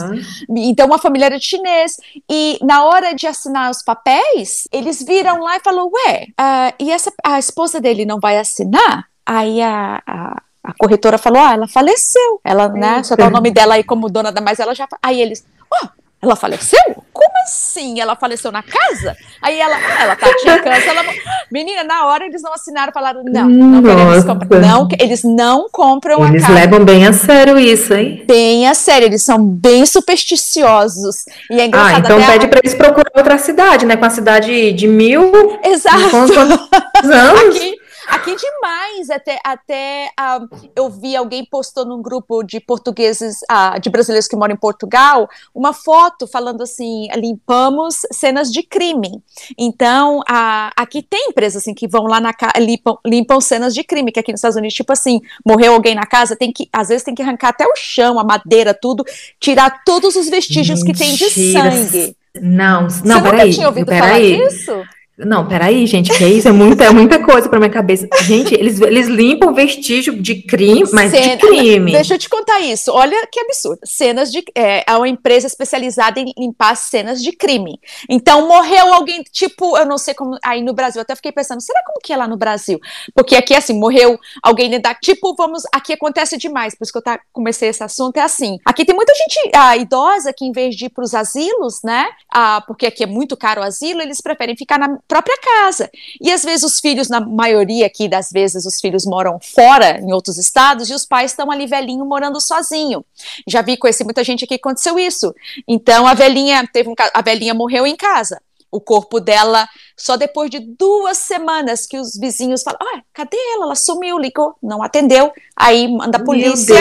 Então 0.49 0.87
uma 0.87 0.99
família 0.99 1.27
era 1.27 1.39
de 1.39 1.45
chinês 1.45 1.97
e 2.31 2.59
na 2.63 2.85
hora 2.85 3.15
de 3.15 3.27
assinar 3.27 3.71
os 3.71 3.83
papéis, 3.83 4.67
eles 4.87 5.03
viram 5.03 5.43
lá 5.43 5.57
e 5.57 5.61
falou, 5.61 5.91
ué, 5.93 6.26
uh, 6.41 6.74
e 6.78 6.91
essa 6.91 7.12
a 7.24 7.39
esposa 7.39 7.80
dele 7.80 8.05
não 8.05 8.20
vai 8.20 8.39
assinar? 8.39 9.07
Aí 9.24 9.61
a, 9.61 10.03
a 10.07 10.43
a 10.66 10.74
corretora 10.76 11.16
falou: 11.16 11.41
Ah, 11.41 11.53
ela 11.53 11.68
faleceu. 11.68 12.41
Ela, 12.43 12.68
né? 12.68 13.03
Só 13.05 13.14
dá 13.14 13.28
o 13.28 13.30
nome 13.30 13.53
dela 13.53 13.74
aí 13.74 13.84
como 13.84 14.11
dona 14.11 14.32
da, 14.32 14.41
mas 14.41 14.59
ela 14.59 14.74
já. 14.74 14.89
Aí 15.01 15.20
eles, 15.20 15.47
ó, 15.72 15.84
oh, 15.84 15.89
ela 16.27 16.37
faleceu? 16.37 16.79
Como 17.12 17.33
assim? 17.45 18.01
Ela 18.01 18.14
faleceu 18.16 18.53
na 18.53 18.62
casa? 18.62 19.16
Aí 19.41 19.59
ela, 19.59 19.77
ah, 19.77 20.03
ela 20.03 20.16
tá, 20.16 20.27
tinha 20.37 20.59
câncer. 20.62 20.89
Ela... 20.89 21.05
Menina, 21.51 21.85
na 21.85 22.07
hora 22.07 22.27
eles 22.27 22.43
não 22.43 22.53
assinaram, 22.53 22.93
falaram, 22.93 23.22
não, 23.24 23.49
não 23.49 23.83
queremos 23.83 24.24
comprar. 24.24 24.61
Não, 24.61 24.89
eles 24.99 25.22
não 25.24 25.68
compram 25.70 26.27
eles 26.27 26.43
a 26.43 26.47
casa. 26.47 26.59
Eles 26.59 26.70
levam 26.70 26.85
bem 26.85 27.07
a 27.07 27.12
sério 27.12 27.59
isso, 27.59 27.95
hein? 27.95 28.24
Bem 28.27 28.68
a 28.68 28.74
sério, 28.74 29.07
eles 29.07 29.22
são 29.22 29.45
bem 29.45 29.87
supersticiosos. 29.87 31.24
E 31.51 31.61
é 31.61 31.66
engraçado. 31.66 31.95
Ah, 31.95 31.99
então 31.99 32.27
pede 32.27 32.47
a... 32.47 32.49
para 32.49 32.61
eles 32.62 32.74
procurar 32.74 33.11
outra 33.14 33.39
cidade, 33.39 33.87
né? 33.87 33.97
Com 33.97 34.05
a 34.05 34.11
cidade 34.11 34.72
de 34.72 34.87
mil. 34.87 35.31
Exato. 35.64 36.11
Quantos 36.11 36.37
anos? 37.11 37.57
Aqui, 37.57 37.77
Aqui 38.09 38.37
demais, 38.37 39.11
até, 39.11 39.39
até 39.45 40.11
uh, 40.19 40.49
eu 40.75 40.89
vi 40.89 41.17
alguém 41.17 41.45
postou 41.45 41.85
num 41.85 42.01
grupo 42.01 42.43
de 42.43 42.61
portugueses, 42.61 43.41
uh, 43.51 43.81
de 43.81 43.91
brasileiros 43.91 44.29
que 44.29 44.37
moram 44.37 44.55
em 44.55 44.59
Portugal, 44.59 45.29
uma 45.55 45.73
foto 45.73 46.27
falando 46.27 46.63
assim, 46.63 47.09
limpamos 47.17 48.03
cenas 48.13 48.51
de 48.51 48.63
crime. 48.63 49.23
Então, 49.59 50.21
uh, 50.21 50.71
aqui 50.77 51.03
tem 51.03 51.29
empresas 51.31 51.63
assim 51.63 51.75
que 51.75 51.89
vão 51.89 52.05
lá 52.05 52.21
na 52.21 52.33
casa, 52.33 52.53
limpam, 52.59 52.97
limpam 53.05 53.41
cenas 53.41 53.75
de 53.75 53.83
crime, 53.83 54.13
que 54.13 54.21
aqui 54.21 54.33
nos 54.33 54.39
Estados 54.39 54.57
Unidos, 54.57 54.75
tipo 54.75 54.93
assim, 54.93 55.21
morreu 55.45 55.73
alguém 55.73 55.95
na 55.95 56.07
casa, 56.07 56.37
tem 56.37 56.53
que, 56.53 56.69
às 56.73 56.89
vezes 56.89 57.03
tem 57.03 57.15
que 57.15 57.23
arrancar 57.23 57.49
até 57.49 57.67
o 57.67 57.75
chão, 57.77 58.19
a 58.19 58.25
madeira, 58.25 58.73
tudo, 58.73 59.05
tirar 59.41 59.83
todos 59.85 60.15
os 60.17 60.29
vestígios 60.29 60.83
Mentira. 60.83 60.99
que 60.99 61.05
tem 61.05 61.15
de 61.15 61.53
sangue. 61.53 62.17
Não, 62.41 62.83
não, 62.83 62.89
Você 62.89 63.23
peraí. 63.23 63.31
nunca 63.31 63.51
tinha 63.51 63.69
ouvido 63.69 63.93
falar 63.93 64.21
disso? 64.21 64.85
Não, 65.19 65.49
peraí, 65.49 65.87
gente, 65.87 66.11
que 66.11 66.27
isso? 66.27 66.47
É 66.47 66.53
muita, 66.53 66.85
é 66.85 66.91
muita 66.91 67.25
coisa 67.25 67.49
para 67.49 67.59
minha 67.59 67.71
cabeça. 67.71 68.07
Gente, 68.25 68.55
eles, 68.55 68.79
eles 68.83 69.07
limpam 69.09 69.55
vestígio 69.55 70.21
de 70.21 70.43
crime, 70.43 70.85
mas 70.93 71.11
Cena, 71.11 71.37
de 71.37 71.47
crime. 71.47 71.93
Deixa 71.93 72.14
eu 72.14 72.19
te 72.19 72.29
contar 72.29 72.61
isso. 72.61 72.93
Olha 72.93 73.27
que 73.33 73.41
absurdo. 73.41 73.81
Cenas 73.83 74.31
de. 74.31 74.45
É, 74.55 74.85
é 74.87 74.95
uma 74.95 75.09
empresa 75.09 75.47
especializada 75.47 76.21
em 76.21 76.35
limpar 76.39 76.77
cenas 76.77 77.23
de 77.23 77.33
crime. 77.33 77.81
Então, 78.11 78.47
morreu 78.47 78.93
alguém, 78.93 79.23
tipo, 79.23 79.79
eu 79.79 79.87
não 79.87 79.97
sei 79.97 80.12
como. 80.12 80.37
Aí 80.45 80.62
no 80.62 80.75
Brasil, 80.75 80.99
eu 80.99 81.03
até 81.03 81.17
fiquei 81.17 81.33
pensando, 81.33 81.62
será 81.62 81.83
como 81.87 81.99
que 82.03 82.12
é 82.12 82.17
lá 82.17 82.29
no 82.29 82.37
Brasil? 82.37 82.79
Porque 83.14 83.37
aqui, 83.37 83.55
assim, 83.55 83.73
morreu 83.73 84.19
alguém 84.43 84.79
da. 84.79 84.95
Tipo, 84.95 85.35
vamos. 85.35 85.62
Aqui 85.73 85.95
acontece 85.95 86.37
demais, 86.37 86.75
por 86.75 86.85
isso 86.85 86.93
que 86.93 86.99
eu 86.99 87.03
tá, 87.03 87.19
comecei 87.33 87.71
esse 87.71 87.83
assunto. 87.83 88.19
É 88.19 88.23
assim. 88.23 88.59
Aqui 88.67 88.85
tem 88.85 88.95
muita 88.95 89.14
gente 89.14 89.51
ah, 89.55 89.75
idosa 89.79 90.31
que, 90.37 90.45
em 90.45 90.53
vez 90.53 90.77
de 90.77 90.87
ir 90.87 90.91
para 90.91 91.05
os 91.05 91.14
asilos, 91.14 91.81
né? 91.83 92.07
Ah, 92.31 92.62
porque 92.67 92.85
aqui 92.85 93.03
é 93.03 93.07
muito 93.07 93.35
caro 93.35 93.62
o 93.62 93.64
asilo, 93.64 94.03
eles 94.03 94.21
preferem 94.21 94.55
ficar 94.55 94.79
na 94.79 94.99
própria 95.07 95.37
casa. 95.39 95.91
E 96.21 96.31
às 96.31 96.43
vezes 96.43 96.65
os 96.65 96.81
filhos, 96.81 97.09
na 97.09 97.21
maioria 97.21 97.87
aqui 97.87 98.09
das 98.09 98.31
vezes, 98.31 98.65
os 98.65 98.81
filhos 98.81 99.05
moram 99.07 99.39
fora, 99.41 99.99
em 100.01 100.13
outros 100.13 100.39
estados, 100.39 100.91
e 100.91 100.95
os 100.95 101.05
pais 101.05 101.33
estão 101.33 101.51
ali 101.51 101.67
velhinho 101.67 102.05
morando 102.05 102.41
sozinho. 102.41 103.05
Já 103.47 103.63
vi, 103.63 103.77
conheci 103.77 104.05
muita 104.05 104.25
gente 104.25 104.45
aqui 104.45 104.59
que 104.59 104.61
aconteceu 104.67 104.99
isso. 104.99 105.35
Então 105.67 106.07
a 106.07 106.15
velhinha 106.15 106.67
teve 106.73 106.89
um, 106.89 106.95
a 107.15 107.23
velhinha 107.23 107.55
morreu 107.55 107.87
em 107.87 107.97
casa. 107.97 108.41
O 108.71 108.81
corpo 108.81 109.21
dela, 109.21 109.67
só 109.97 110.17
depois 110.17 110.51
de 110.51 110.59
duas 110.59 111.17
semanas 111.19 111.87
que 111.87 111.99
os 111.99 112.17
vizinhos 112.17 112.63
falam: 112.63 112.81
ah, 112.83 113.01
cadê 113.13 113.37
ela? 113.55 113.67
Ela 113.67 113.75
sumiu, 113.75 114.19
ligou, 114.19 114.55
não 114.63 114.83
atendeu. 114.83 115.33
Aí 115.57 115.89
manda 115.89 116.19
a 116.19 116.25
polícia. 116.25 116.75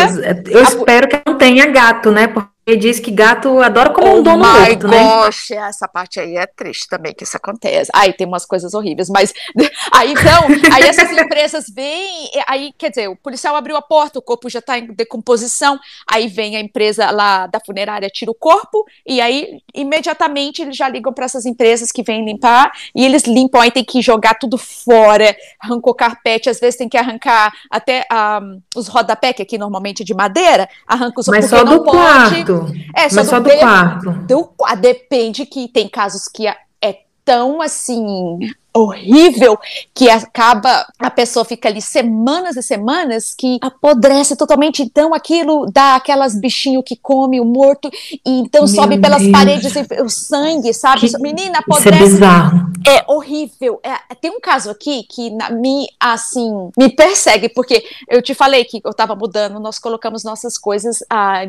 Eu 0.49 0.59
a, 0.59 0.63
espero 0.63 1.07
que 1.07 1.21
não 1.25 1.37
tenha 1.37 1.67
gato, 1.67 2.11
né? 2.11 2.27
Porque 2.27 2.54
ele 2.65 2.77
diz 2.77 2.99
que 2.99 3.11
gato 3.11 3.61
adora 3.61 3.91
como 3.91 4.07
oh 4.07 4.19
um 4.19 4.23
dono 4.23 4.39
morto, 4.39 4.87
né? 4.87 5.03
Gosh, 5.03 5.51
essa 5.51 5.87
parte 5.87 6.19
aí 6.19 6.35
é 6.35 6.47
triste 6.47 6.87
também 6.87 7.13
que 7.13 7.23
isso 7.23 7.37
acontece. 7.37 7.91
Aí 7.93 8.11
tem 8.11 8.25
umas 8.25 8.43
coisas 8.43 8.73
horríveis, 8.73 9.07
mas 9.07 9.31
aí 9.93 10.11
então, 10.11 10.47
aí 10.73 10.83
essas 10.83 11.11
empresas 11.11 11.65
vêm, 11.69 12.31
aí 12.47 12.73
quer 12.75 12.89
dizer, 12.89 13.07
o 13.07 13.15
policial 13.15 13.55
abriu 13.55 13.77
a 13.77 13.81
porta, 13.81 14.17
o 14.17 14.21
corpo 14.21 14.49
já 14.49 14.59
está 14.59 14.79
em 14.79 14.87
decomposição, 14.87 15.79
aí 16.11 16.27
vem 16.27 16.57
a 16.57 16.59
empresa 16.59 17.11
lá 17.11 17.45
da 17.45 17.59
funerária 17.59 18.09
tira 18.09 18.31
o 18.31 18.35
corpo 18.35 18.83
e 19.05 19.21
aí 19.21 19.59
imediatamente 19.73 20.61
eles 20.61 20.75
já 20.75 20.89
ligam 20.89 21.13
para 21.13 21.25
essas 21.25 21.45
empresas 21.45 21.91
que 21.91 22.01
vêm 22.01 22.25
limpar 22.25 22.71
e 22.95 23.05
eles 23.05 23.25
limpam, 23.25 23.61
aí 23.61 23.69
tem 23.69 23.83
que 23.83 24.01
jogar 24.01 24.35
tudo 24.35 24.57
fora, 24.57 25.35
arrancou 25.59 25.93
carpete, 25.93 26.49
às 26.49 26.59
vezes 26.59 26.77
tem 26.77 26.89
que 26.89 26.97
arrancar 26.97 27.53
até 27.69 27.99
um, 27.99 28.03
ah, 28.09 28.41
os 28.75 28.87
rodapé 28.87 29.33
que 29.33 29.41
aqui 29.41 29.57
normalmente 29.57 30.01
é 30.01 30.05
de 30.05 30.15
madeira, 30.15 30.67
arranca 30.87 31.19
os 31.19 31.27
mas 31.27 31.49
só 31.49 31.63
do 31.63 31.83
pode, 31.83 32.43
quarto. 32.59 32.73
É, 32.95 33.09
só, 33.09 33.15
Mas 33.15 33.25
do, 33.25 33.29
só 33.29 33.39
do 33.39 33.49
de, 33.49 33.57
quarto. 33.57 34.11
Do, 34.11 34.53
depende 34.79 35.45
que 35.45 35.67
tem 35.67 35.87
casos 35.87 36.27
que 36.27 36.47
é, 36.47 36.55
é 36.81 36.99
tão 37.23 37.61
assim 37.61 38.39
horrível 38.75 39.57
que 39.93 40.09
acaba 40.09 40.85
a 40.99 41.09
pessoa 41.09 41.45
fica 41.45 41.69
ali 41.69 41.81
semanas 41.81 42.57
e 42.57 42.61
semanas 42.61 43.33
que 43.33 43.57
apodrece 43.61 44.35
totalmente. 44.35 44.83
Então 44.83 45.13
aquilo 45.13 45.65
dá 45.71 45.95
aquelas 45.95 46.35
bichinho 46.35 46.83
que 46.83 46.95
come 46.95 47.39
o 47.39 47.45
morto 47.45 47.89
e 48.25 48.39
então 48.39 48.65
Meu 48.65 48.67
sobe 48.67 48.99
pelas 48.99 49.21
Deus. 49.21 49.31
paredes 49.31 49.73
o 50.03 50.09
sangue 50.09 50.73
sabe? 50.73 51.09
Que, 51.09 51.17
menina 51.19 51.59
apodrece 51.59 51.87
isso 51.87 52.03
é 52.03 52.09
bizarro. 52.09 52.65
É 52.87 53.11
horrível. 53.11 53.79
É, 53.81 54.13
tem 54.15 54.31
um 54.31 54.39
caso 54.39 54.69
aqui 54.69 55.03
que 55.03 55.29
na, 55.31 55.49
me 55.49 55.87
assim 55.99 56.69
me 56.77 56.89
persegue 56.89 57.49
porque 57.49 57.83
eu 58.09 58.21
te 58.21 58.33
falei 58.33 58.65
que 58.65 58.81
eu 58.83 58.93
tava 58.93 59.15
mudando 59.15 59.59
nós 59.59 59.79
colocamos 59.79 60.23
nossas 60.23 60.57
coisas 60.57 61.03
ah, 61.09 61.45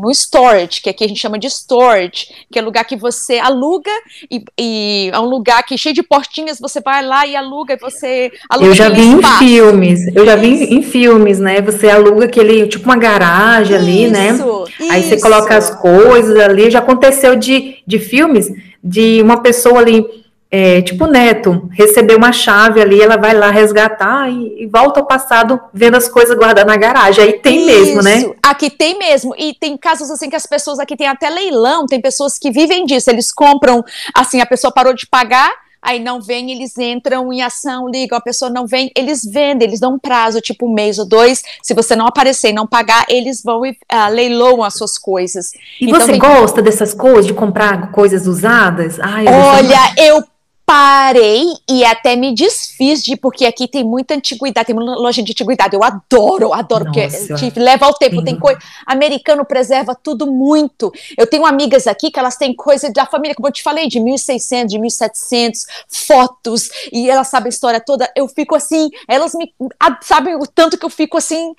no 0.00 0.10
storage 0.10 0.80
que 0.80 0.88
aqui 0.88 1.04
a 1.04 1.08
gente 1.08 1.20
chama 1.20 1.38
de 1.38 1.48
storage 1.48 2.46
que 2.50 2.58
é 2.58 2.62
lugar 2.62 2.84
que 2.84 2.96
você 2.96 3.38
aluga 3.38 3.90
e, 4.30 4.44
e 4.58 5.10
é 5.12 5.18
um 5.18 5.26
lugar 5.26 5.62
que 5.64 5.74
é 5.74 5.76
cheio 5.76 5.94
de 5.94 6.02
portinhas 6.02 6.60
você 6.68 6.80
vai 6.80 7.04
lá 7.04 7.26
e 7.26 7.34
aluga, 7.34 7.74
e 7.74 7.78
você 7.78 8.30
aluga 8.48 8.68
Eu 8.68 8.74
já 8.74 8.88
vi 8.88 9.14
espaço. 9.14 9.44
em 9.44 9.48
filmes, 9.48 10.16
eu 10.16 10.26
já 10.26 10.36
vi 10.36 10.64
em 10.74 10.82
filmes, 10.82 11.38
né? 11.38 11.60
Você 11.62 11.88
aluga 11.88 12.26
aquele, 12.26 12.66
tipo 12.66 12.84
uma 12.84 12.96
garagem 12.96 13.76
isso, 13.76 13.84
ali, 13.84 14.10
né? 14.10 14.30
Isso. 14.30 14.64
Aí 14.90 15.02
você 15.02 15.20
coloca 15.20 15.56
as 15.56 15.70
coisas 15.70 16.36
ali. 16.38 16.70
Já 16.70 16.78
aconteceu 16.78 17.36
de, 17.36 17.76
de 17.86 17.98
filmes 17.98 18.48
de 18.82 19.20
uma 19.22 19.42
pessoa 19.42 19.80
ali, 19.80 20.04
é, 20.50 20.80
tipo 20.80 21.06
neto, 21.06 21.68
receber 21.72 22.14
uma 22.14 22.32
chave 22.32 22.80
ali, 22.80 23.00
ela 23.00 23.16
vai 23.16 23.34
lá 23.34 23.50
resgatar 23.50 24.30
e, 24.30 24.62
e, 24.62 24.66
volta 24.66 25.00
ao 25.00 25.06
passado 25.06 25.60
vendo 25.74 25.96
as 25.96 26.08
coisas 26.08 26.36
guardadas 26.36 26.72
na 26.72 26.76
garagem. 26.76 27.22
Aí 27.22 27.32
tem 27.34 27.58
Isso. 27.58 27.66
mesmo, 27.66 28.02
né? 28.02 28.32
Aqui 28.42 28.70
tem 28.70 28.98
mesmo. 28.98 29.34
E 29.36 29.54
tem 29.54 29.76
casos 29.76 30.10
assim 30.10 30.30
que 30.30 30.36
as 30.36 30.46
pessoas 30.46 30.78
aqui 30.78 30.96
têm 30.96 31.08
até 31.08 31.28
leilão, 31.28 31.86
tem 31.86 32.00
pessoas 32.00 32.38
que 32.38 32.50
vivem 32.50 32.86
disso. 32.86 33.10
Eles 33.10 33.30
compram, 33.30 33.84
assim, 34.14 34.40
a 34.40 34.46
pessoa 34.46 34.72
parou 34.72 34.94
de 34.94 35.06
pagar 35.06 35.52
aí 35.82 35.98
não 35.98 36.20
vem, 36.20 36.50
eles 36.50 36.76
entram 36.78 37.32
em 37.32 37.42
ação, 37.42 37.88
ligam, 37.88 38.16
a 38.18 38.20
pessoa 38.20 38.50
não 38.50 38.66
vem, 38.66 38.90
eles 38.96 39.24
vendem, 39.24 39.68
eles 39.68 39.80
dão 39.80 39.94
um 39.94 39.98
prazo, 39.98 40.40
tipo 40.40 40.66
um 40.66 40.72
mês 40.72 40.98
ou 40.98 41.06
dois, 41.06 41.42
se 41.62 41.74
você 41.74 41.94
não 41.94 42.06
aparecer 42.06 42.50
e 42.50 42.52
não 42.52 42.66
pagar, 42.66 43.06
eles 43.08 43.42
vão 43.42 43.64
e 43.64 43.70
uh, 43.70 44.10
leiloam 44.10 44.62
as 44.62 44.74
suas 44.74 44.98
coisas. 44.98 45.52
E 45.80 45.86
então, 45.86 46.00
você 46.00 46.12
tem... 46.12 46.18
gosta 46.18 46.60
dessas 46.62 46.92
coisas, 46.94 47.26
de 47.26 47.34
comprar 47.34 47.90
coisas 47.92 48.26
usadas? 48.26 48.98
Ai, 49.00 49.26
Olha, 49.26 49.94
eu 49.96 50.24
parei 50.66 51.44
e 51.68 51.84
até 51.84 52.14
me 52.14 52.34
desfiz 52.34 52.67
de, 52.78 53.16
porque 53.16 53.44
aqui 53.44 53.66
tem 53.66 53.84
muita 53.84 54.14
antiguidade, 54.14 54.66
tem 54.66 54.76
uma 54.76 54.96
loja 54.96 55.22
de 55.22 55.32
antiguidade, 55.32 55.74
eu 55.74 55.82
adoro, 55.82 56.52
adoro, 56.52 56.84
Nossa, 56.86 57.26
porque 57.28 57.52
leva 57.60 57.86
ao 57.86 57.94
tempo, 57.94 58.16
sim. 58.16 58.24
tem 58.24 58.38
coisa, 58.38 58.58
americano 58.86 59.44
preserva 59.44 59.94
tudo 59.94 60.26
muito, 60.26 60.92
eu 61.16 61.26
tenho 61.26 61.44
amigas 61.44 61.86
aqui 61.86 62.10
que 62.10 62.18
elas 62.18 62.36
têm 62.36 62.54
coisa 62.54 62.92
da 62.92 63.06
família, 63.06 63.34
como 63.34 63.48
eu 63.48 63.52
te 63.52 63.62
falei, 63.62 63.88
de 63.88 64.00
1600, 64.00 64.72
de 64.72 64.78
1700, 64.78 65.66
fotos, 65.88 66.70
e 66.92 67.10
elas 67.10 67.28
sabem 67.28 67.48
a 67.48 67.50
história 67.50 67.80
toda, 67.80 68.10
eu 68.16 68.28
fico 68.28 68.54
assim, 68.54 68.90
elas 69.06 69.34
me, 69.34 69.52
sabem 70.02 70.36
o 70.36 70.46
tanto 70.46 70.78
que 70.78 70.84
eu 70.84 70.90
fico 70.90 71.16
assim, 71.16 71.54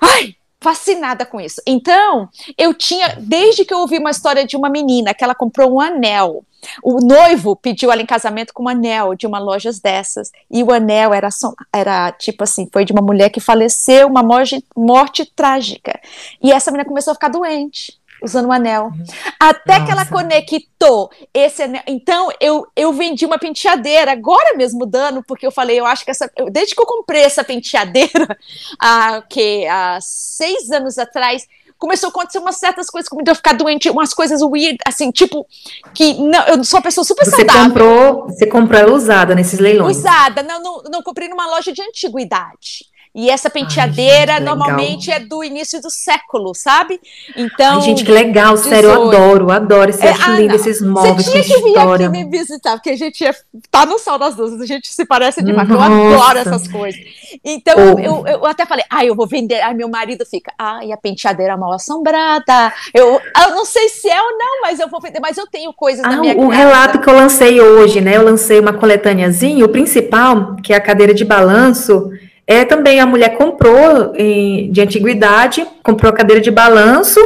ai, 0.00 0.34
fascinada 0.60 1.24
com 1.24 1.40
isso. 1.40 1.60
Então, 1.66 2.28
eu 2.56 2.74
tinha, 2.74 3.16
desde 3.20 3.64
que 3.64 3.72
eu 3.72 3.78
ouvi 3.78 3.98
uma 3.98 4.10
história 4.10 4.46
de 4.46 4.56
uma 4.56 4.68
menina 4.68 5.14
que 5.14 5.22
ela 5.22 5.34
comprou 5.34 5.74
um 5.74 5.80
anel. 5.80 6.44
O 6.82 7.00
noivo 7.00 7.56
pediu 7.56 7.90
ela 7.90 8.02
em 8.02 8.06
casamento 8.06 8.52
com 8.52 8.64
um 8.64 8.68
anel 8.68 9.14
de 9.14 9.26
uma 9.26 9.38
loja 9.38 9.70
dessas. 9.82 10.30
E 10.50 10.62
o 10.62 10.72
anel 10.72 11.14
era, 11.14 11.28
era 11.72 12.12
tipo 12.12 12.44
assim, 12.44 12.68
foi 12.72 12.84
de 12.84 12.92
uma 12.92 13.02
mulher 13.02 13.30
que 13.30 13.40
faleceu, 13.40 14.08
uma 14.08 14.22
morte, 14.22 14.64
morte 14.76 15.24
trágica. 15.24 15.98
E 16.42 16.52
essa 16.52 16.70
menina 16.70 16.88
começou 16.88 17.12
a 17.12 17.14
ficar 17.14 17.28
doente. 17.28 17.98
usando 18.22 18.48
um 18.48 18.52
anel. 18.52 18.90
Até 19.38 19.74
Nossa. 19.74 19.84
que 19.84 19.92
ela 19.92 20.06
conectou 20.06 21.10
esse 21.32 21.62
anel. 21.62 21.82
Então, 21.86 22.30
eu, 22.40 22.66
eu 22.74 22.92
vendi 22.92 23.24
uma 23.24 23.38
penteadeira, 23.38 24.10
agora 24.10 24.56
mesmo 24.56 24.84
dando, 24.84 25.22
porque 25.22 25.46
eu 25.46 25.52
falei, 25.52 25.78
eu 25.78 25.86
acho 25.86 26.04
que 26.04 26.10
essa. 26.10 26.30
Desde 26.50 26.74
que 26.74 26.80
eu 26.80 26.86
comprei 26.86 27.22
essa 27.22 27.44
penteadeira, 27.44 28.36
há, 28.80 29.22
que, 29.22 29.66
há 29.66 29.98
seis 30.00 30.70
anos 30.70 30.98
atrás, 30.98 31.46
começou 31.78 32.08
a 32.08 32.10
acontecer 32.10 32.38
umas 32.38 32.56
certas 32.56 32.90
coisas, 32.90 33.08
como 33.08 33.22
eu 33.24 33.34
ficar 33.34 33.52
doente, 33.52 33.88
umas 33.88 34.12
coisas 34.12 34.42
weird, 34.42 34.76
assim, 34.86 35.10
tipo, 35.10 35.46
que 35.94 36.14
não, 36.14 36.44
eu 36.46 36.64
sou 36.64 36.78
uma 36.78 36.82
pessoa 36.82 37.04
super 37.04 37.24
você 37.24 37.36
saudável. 37.36 37.62
Comprou, 37.62 38.26
você 38.26 38.46
comprou 38.46 38.80
ela 38.80 38.92
usada 38.92 39.34
nesses 39.34 39.58
leilões? 39.58 39.96
Usada, 39.96 40.42
não, 40.42 40.62
não, 40.62 40.82
não 40.90 41.02
comprei 41.02 41.28
numa 41.28 41.46
loja 41.46 41.72
de 41.72 41.80
antiguidade. 41.80 42.84
E 43.14 43.30
essa 43.30 43.48
penteadeira 43.48 44.34
Ai, 44.34 44.40
normalmente 44.40 45.10
é 45.10 45.18
do 45.18 45.42
início 45.42 45.80
do 45.80 45.90
século, 45.90 46.54
sabe? 46.54 47.00
Então. 47.36 47.76
Ai, 47.76 47.82
gente, 47.82 48.04
que 48.04 48.12
legal, 48.12 48.56
sério, 48.56 48.90
eu 48.90 49.08
adoro, 49.08 49.50
adoro. 49.50 49.92
Você 49.92 50.06
é, 50.06 50.10
acha 50.10 50.32
ah, 50.32 50.38
lindo 50.38 50.54
esses 50.54 50.80
móveis 50.80 51.24
Você 51.24 51.42
tinha 51.42 51.44
que 51.44 51.62
vir 51.62 51.78
aqui 51.78 52.08
me 52.08 52.24
visitar, 52.24 52.72
porque 52.74 52.90
a 52.90 52.96
gente 52.96 53.24
é, 53.24 53.34
tá 53.70 53.86
no 53.86 53.98
Sal 53.98 54.18
das 54.18 54.36
Luzes, 54.36 54.60
a 54.60 54.66
gente 54.66 54.92
se 54.92 55.04
parece 55.04 55.42
demais. 55.42 55.68
Nossa. 55.68 55.82
Eu 55.82 56.22
adoro 56.22 56.38
essas 56.38 56.68
coisas. 56.68 57.00
Então, 57.44 57.74
oh. 57.76 57.98
eu, 57.98 58.26
eu, 58.26 58.46
até 58.46 58.64
falei, 58.66 58.84
ah, 58.90 59.04
eu 59.04 59.14
vou 59.14 59.26
vender. 59.26 59.60
Aí 59.62 59.74
meu 59.74 59.88
marido 59.88 60.24
fica, 60.24 60.52
ah, 60.58 60.84
e 60.84 60.92
a 60.92 60.96
penteadeira 60.96 61.56
mal 61.56 61.72
assombrada. 61.72 62.72
Eu, 62.94 63.20
eu 63.42 63.50
não 63.50 63.64
sei 63.64 63.88
se 63.88 64.08
é 64.08 64.22
ou 64.22 64.38
não, 64.38 64.60
mas 64.62 64.78
eu 64.80 64.88
vou 64.88 65.00
vender. 65.00 65.20
Mas 65.20 65.36
eu 65.36 65.46
tenho 65.46 65.72
coisas 65.72 66.04
ah, 66.04 66.10
na 66.10 66.20
minha 66.20 66.34
O 66.34 66.48
casa. 66.48 66.54
relato 66.54 67.00
que 67.00 67.08
eu 67.08 67.14
lancei 67.14 67.60
hoje, 67.60 68.00
né? 68.00 68.16
Eu 68.16 68.24
lancei 68.24 68.60
uma 68.60 68.72
coletâneazinha, 68.72 69.64
o 69.64 69.68
principal, 69.68 70.56
que 70.56 70.72
é 70.72 70.76
a 70.76 70.80
cadeira 70.80 71.14
de 71.14 71.24
balanço 71.24 72.10
é 72.48 72.64
também 72.64 72.98
a 72.98 73.04
mulher 73.04 73.36
comprou 73.36 74.14
em, 74.16 74.72
de 74.72 74.80
antiguidade, 74.80 75.66
comprou 75.82 76.10
a 76.10 76.14
cadeira 76.14 76.40
de 76.40 76.50
balanço 76.50 77.20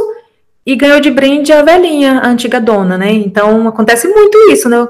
e 0.65 0.75
ganhou 0.75 0.99
de 0.99 1.09
brinde 1.09 1.53
a 1.53 1.63
velhinha, 1.63 2.19
a 2.19 2.27
antiga 2.27 2.59
dona, 2.59 2.97
né? 2.97 3.09
Então 3.09 3.65
acontece 3.65 4.05
muito 4.05 4.37
isso, 4.51 4.67
né? 4.67 4.85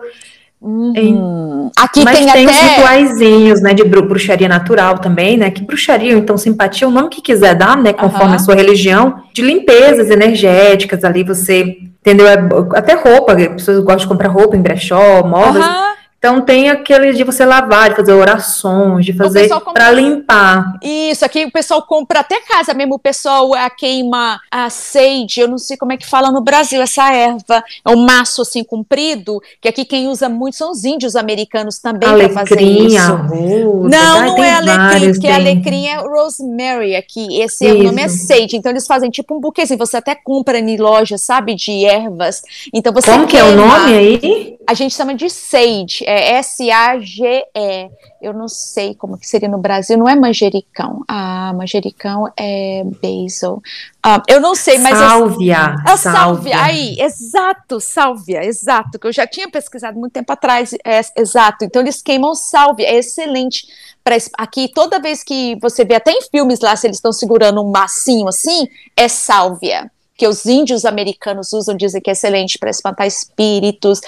Uhum. 0.60 1.70
Aqui 1.78 2.04
Mas 2.04 2.18
tem, 2.18 2.32
tem 2.32 2.48
até... 2.48 2.56
os 2.56 2.62
rituaizinhos, 2.62 3.62
né, 3.62 3.74
de 3.74 3.84
bruxaria 3.84 4.48
natural 4.48 4.98
também, 4.98 5.36
né, 5.36 5.52
que 5.52 5.62
bruxaria, 5.62 6.14
então 6.14 6.38
simpatia, 6.38 6.88
o 6.88 6.92
nome 6.92 7.10
que 7.10 7.22
quiser 7.22 7.54
dar, 7.54 7.76
né, 7.76 7.92
conforme 7.92 8.30
uhum. 8.30 8.36
a 8.36 8.40
sua 8.40 8.56
religião, 8.56 9.24
de 9.34 9.42
limpezas 9.42 10.10
energéticas, 10.10 11.04
ali 11.04 11.22
você, 11.22 11.80
entendeu, 12.00 12.26
é, 12.26 12.38
até 12.76 12.94
roupa, 12.94 13.34
as 13.34 13.48
pessoas 13.50 13.80
gostam 13.80 13.98
de 13.98 14.08
comprar 14.08 14.30
roupa 14.30 14.56
em 14.56 14.62
brechó, 14.62 15.22
modas, 15.24 15.66
uhum. 15.66 15.94
Então 16.24 16.40
tem 16.40 16.70
aquele 16.70 17.12
de 17.12 17.22
você 17.26 17.44
lavar, 17.44 17.90
de 17.90 17.98
fazer 17.98 18.14
orações, 18.14 19.06
de 19.06 19.12
fazer 19.12 19.50
para 19.74 19.92
limpar. 19.92 20.80
Isso, 20.82 21.26
aqui 21.26 21.44
o 21.44 21.52
pessoal 21.52 21.82
compra 21.86 22.22
até 22.22 22.40
casa 22.40 22.74
mesmo, 22.74 22.96
o 22.96 23.00
pessoal 23.00 23.54
a 23.54 23.70
queima 23.70 24.40
a 24.50 24.70
sage, 24.70 25.42
eu 25.42 25.50
não 25.50 25.58
sei 25.58 25.76
como 25.76 25.92
é 25.92 25.98
que 25.98 26.08
fala 26.08 26.32
no 26.32 26.40
Brasil 26.40 26.82
essa 26.82 27.14
erva, 27.14 27.62
é 27.86 27.90
um 27.90 28.06
maço 28.06 28.42
assim 28.42 28.64
comprido, 28.64 29.42
que 29.60 29.68
aqui 29.68 29.84
quem 29.84 30.08
usa 30.08 30.30
muito 30.30 30.56
são 30.56 30.72
os 30.72 30.86
índios 30.86 31.18
americanos 31.18 31.78
também 31.80 32.08
para 32.08 32.30
fazer 32.30 32.62
isso. 32.62 32.98
Arroz, 32.98 33.92
não, 33.92 34.26
não 34.26 34.44
é 34.46 34.54
alecrim, 34.54 35.12
porque 35.12 35.28
tem. 35.28 35.36
alecrim 35.36 35.88
é 35.88 35.98
rosemary 35.98 36.96
aqui, 36.96 37.42
esse 37.42 37.68
é, 37.68 37.74
o 37.74 37.84
nome 37.84 38.02
é 38.02 38.08
sage, 38.08 38.56
então 38.56 38.72
eles 38.72 38.88
fazem 38.88 39.10
tipo 39.10 39.36
um 39.36 39.42
buquêzinho, 39.42 39.78
você 39.78 39.98
até 39.98 40.16
compra 40.16 40.58
em 40.58 40.78
loja, 40.78 41.18
sabe, 41.18 41.54
de 41.54 41.84
ervas. 41.84 42.44
Então 42.74 42.94
você 42.94 43.12
Como 43.12 43.28
queima, 43.28 43.30
que 43.30 43.38
é 43.38 43.44
o 43.44 43.58
nome 43.58 43.94
aí? 43.94 44.58
A 44.66 44.74
gente 44.74 44.96
chama 44.96 45.14
de 45.14 45.30
sage, 45.30 46.06
é 46.06 46.36
S-A-G-E. 46.38 47.90
Eu 48.22 48.34
não 48.34 48.48
sei 48.48 48.96
como 48.96 49.18
que 49.18 49.28
seria 49.28 49.50
no 49.50 49.58
Brasil, 49.58 49.98
não 49.98 50.08
é 50.08 50.16
manjericão. 50.16 51.04
Ah, 51.08 51.52
manjericão 51.54 52.32
é 52.38 52.84
basil. 53.02 53.62
Ah, 54.02 54.22
eu 54.28 54.40
não 54.40 54.56
sei, 54.56 54.78
mas. 54.78 54.98
Sálvia. 54.98 55.76
É, 55.86 55.98
sálvia. 55.98 56.64
Aí, 56.64 56.96
exato, 57.00 57.82
sálvia, 57.82 58.46
exato. 58.46 58.98
Que 58.98 59.08
eu 59.08 59.12
já 59.12 59.28
tinha 59.28 59.50
pesquisado 59.50 60.00
muito 60.00 60.14
tempo 60.14 60.32
atrás. 60.32 60.74
É, 60.86 61.02
exato. 61.18 61.66
Então, 61.66 61.82
eles 61.82 62.02
queimam 62.02 62.34
sálvia. 62.34 62.88
É 62.88 62.96
excelente. 62.96 63.68
Pra, 64.04 64.16
aqui, 64.38 64.70
toda 64.74 65.00
vez 65.00 65.24
que 65.24 65.58
você 65.62 65.84
vê, 65.84 65.96
até 65.96 66.12
em 66.12 66.22
filmes 66.30 66.60
lá, 66.62 66.76
se 66.76 66.88
eles 66.88 66.98
estão 66.98 67.12
segurando 67.12 67.62
um 67.62 67.72
massinho 67.72 68.28
assim, 68.28 68.68
é 68.96 69.08
sálvia 69.08 69.92
que 70.24 70.28
os 70.28 70.46
índios 70.46 70.86
americanos 70.86 71.52
usam, 71.52 71.76
dizem 71.76 72.02
que 72.02 72.10
é 72.10 72.14
excelente 72.14 72.58
para 72.58 72.70
espantar 72.70 73.06
espíritos, 73.06 74.00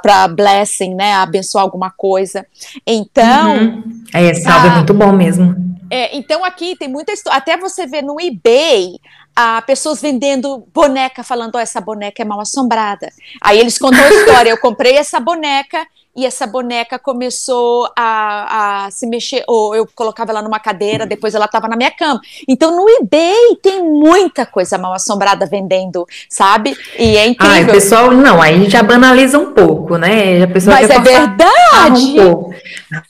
para 0.00 0.26
blessing, 0.26 0.94
né, 0.94 1.12
abençoar 1.12 1.62
alguma 1.62 1.90
coisa. 1.90 2.46
Então. 2.86 3.56
Uhum. 3.58 4.04
É, 4.14 4.32
salve 4.32 4.68
é 4.68 4.70
muito 4.70 4.94
bom 4.94 5.12
mesmo. 5.12 5.54
É, 5.90 6.16
então 6.16 6.42
aqui 6.46 6.76
tem 6.76 6.88
muita 6.88 7.12
história. 7.12 7.36
Até 7.36 7.58
você 7.58 7.86
vê 7.86 8.00
no 8.00 8.18
eBay 8.18 8.98
uh, 9.38 9.64
pessoas 9.66 10.00
vendendo 10.00 10.66
boneca, 10.72 11.22
falando: 11.22 11.54
oh, 11.54 11.58
essa 11.58 11.80
boneca 11.80 12.22
é 12.22 12.24
mal 12.24 12.40
assombrada. 12.40 13.10
Aí 13.40 13.58
eles 13.58 13.78
contam 13.78 14.02
a 14.02 14.08
história: 14.08 14.50
eu 14.50 14.58
comprei 14.58 14.96
essa 14.96 15.20
boneca 15.20 15.86
e 16.16 16.26
essa 16.26 16.46
boneca 16.46 16.98
começou 16.98 17.88
a, 17.96 18.86
a, 18.86 18.90
se 18.90 19.06
mexer, 19.06 19.44
ou 19.46 19.74
eu 19.74 19.88
colocava 19.94 20.32
ela 20.32 20.42
numa 20.42 20.58
cadeira, 20.58 21.06
depois 21.06 21.34
ela 21.34 21.44
estava 21.44 21.68
na 21.68 21.76
minha 21.76 21.90
cama. 21.90 22.20
Então 22.48 22.76
no 22.76 22.88
eBay 22.88 23.56
tem 23.62 23.82
muita 23.82 24.44
coisa 24.44 24.76
mal 24.76 24.92
assombrada 24.92 25.46
vendendo, 25.46 26.04
sabe? 26.28 26.76
E 26.98 27.16
é 27.16 27.26
incrível. 27.26 27.70
Ah, 27.70 27.72
pessoal, 27.72 28.10
não, 28.10 28.42
aí 28.42 28.68
já 28.68 28.82
banaliza 28.82 29.38
um 29.38 29.52
pouco, 29.52 29.96
né? 29.96 30.42
A 30.42 30.48
pessoa 30.48 30.74
Mas 30.76 30.90
é 30.90 30.98
verdade. 30.98 32.02
Um 32.02 32.14
pouco. 32.16 32.54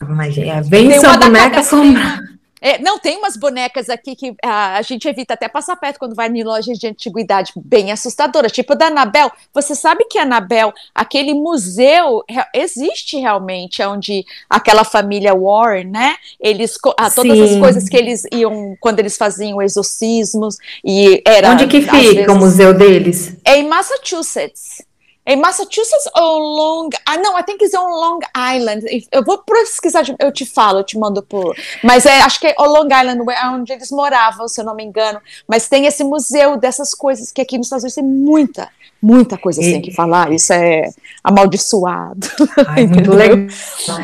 Mas 0.08 0.36
é, 0.36 0.60
vem 0.60 0.92
essa 0.92 1.16
boneca 1.16 1.60
assombrada. 1.60 2.30
É, 2.60 2.78
não, 2.78 2.98
tem 2.98 3.16
umas 3.16 3.36
bonecas 3.36 3.88
aqui 3.88 4.14
que 4.14 4.34
a, 4.44 4.76
a, 4.76 4.82
gente 4.82 5.08
evita 5.08 5.34
até 5.34 5.48
passar 5.48 5.76
perto 5.76 5.98
quando 5.98 6.14
vai 6.14 6.28
em 6.28 6.44
lojas 6.44 6.78
de 6.78 6.86
antiguidade, 6.86 7.52
bem 7.56 7.90
assustadoras, 7.90 8.52
tipo 8.52 8.74
da 8.74 8.86
Anabel. 8.86 9.30
Você 9.54 9.74
sabe 9.74 10.04
que 10.04 10.18
a 10.18 10.22
Anabel, 10.22 10.72
aquele 10.94 11.32
museu, 11.32 12.22
existe 12.54 13.16
realmente, 13.16 13.82
onde 13.82 14.24
aquela 14.48 14.84
família 14.84 15.34
Warren, 15.34 15.84
né? 15.84 16.16
Eles, 16.38 16.76
a, 16.98 17.10
todas 17.10 17.32
Sim. 17.32 17.54
as 17.54 17.58
coisas 17.58 17.88
que 17.88 17.96
eles 17.96 18.24
iam, 18.32 18.76
quando 18.80 18.98
eles 18.98 19.16
faziam 19.16 19.62
exorcismos, 19.62 20.56
e 20.84 21.22
era. 21.26 21.52
Onde 21.52 21.66
que 21.66 21.80
fica 21.80 21.96
vezes, 21.96 22.28
o 22.28 22.34
museu 22.34 22.74
deles? 22.74 23.36
É 23.44 23.56
em 23.56 23.66
Massachusetts. 23.66 24.89
Em 25.26 25.36
Massachusetts 25.36 26.08
ou 26.16 26.38
Long... 26.38 26.88
Ah, 27.06 27.16
não, 27.18 27.38
I 27.38 27.42
think 27.42 27.62
it's 27.62 27.74
on 27.74 27.88
Long 27.88 28.20
Island. 28.36 28.84
Eu 29.12 29.22
vou 29.22 29.38
pesquisar, 29.38 30.02
eu 30.18 30.32
te 30.32 30.46
falo, 30.46 30.80
eu 30.80 30.84
te 30.84 30.98
mando 30.98 31.22
por... 31.22 31.54
Mas 31.84 32.06
é, 32.06 32.20
acho 32.22 32.40
que 32.40 32.46
é 32.46 32.54
o 32.58 32.64
Long 32.64 32.86
Island, 32.86 33.22
é 33.30 33.46
onde 33.48 33.72
eles 33.72 33.90
moravam, 33.90 34.48
se 34.48 34.60
eu 34.60 34.64
não 34.64 34.74
me 34.74 34.82
engano. 34.82 35.20
Mas 35.46 35.68
tem 35.68 35.86
esse 35.86 36.02
museu 36.02 36.56
dessas 36.56 36.94
coisas 36.94 37.30
que 37.30 37.40
aqui 37.40 37.58
nos 37.58 37.66
Estados 37.66 37.84
Unidos 37.84 37.94
tem 37.94 38.04
muita, 38.04 38.68
muita 39.00 39.36
coisa 39.36 39.60
assim 39.60 39.80
que 39.80 39.92
falar. 39.92 40.32
Isso 40.32 40.52
é 40.52 40.88
amaldiçoado. 41.22 42.26
Ai, 42.66 42.86
muito 42.86 43.12
legal. 43.14 43.38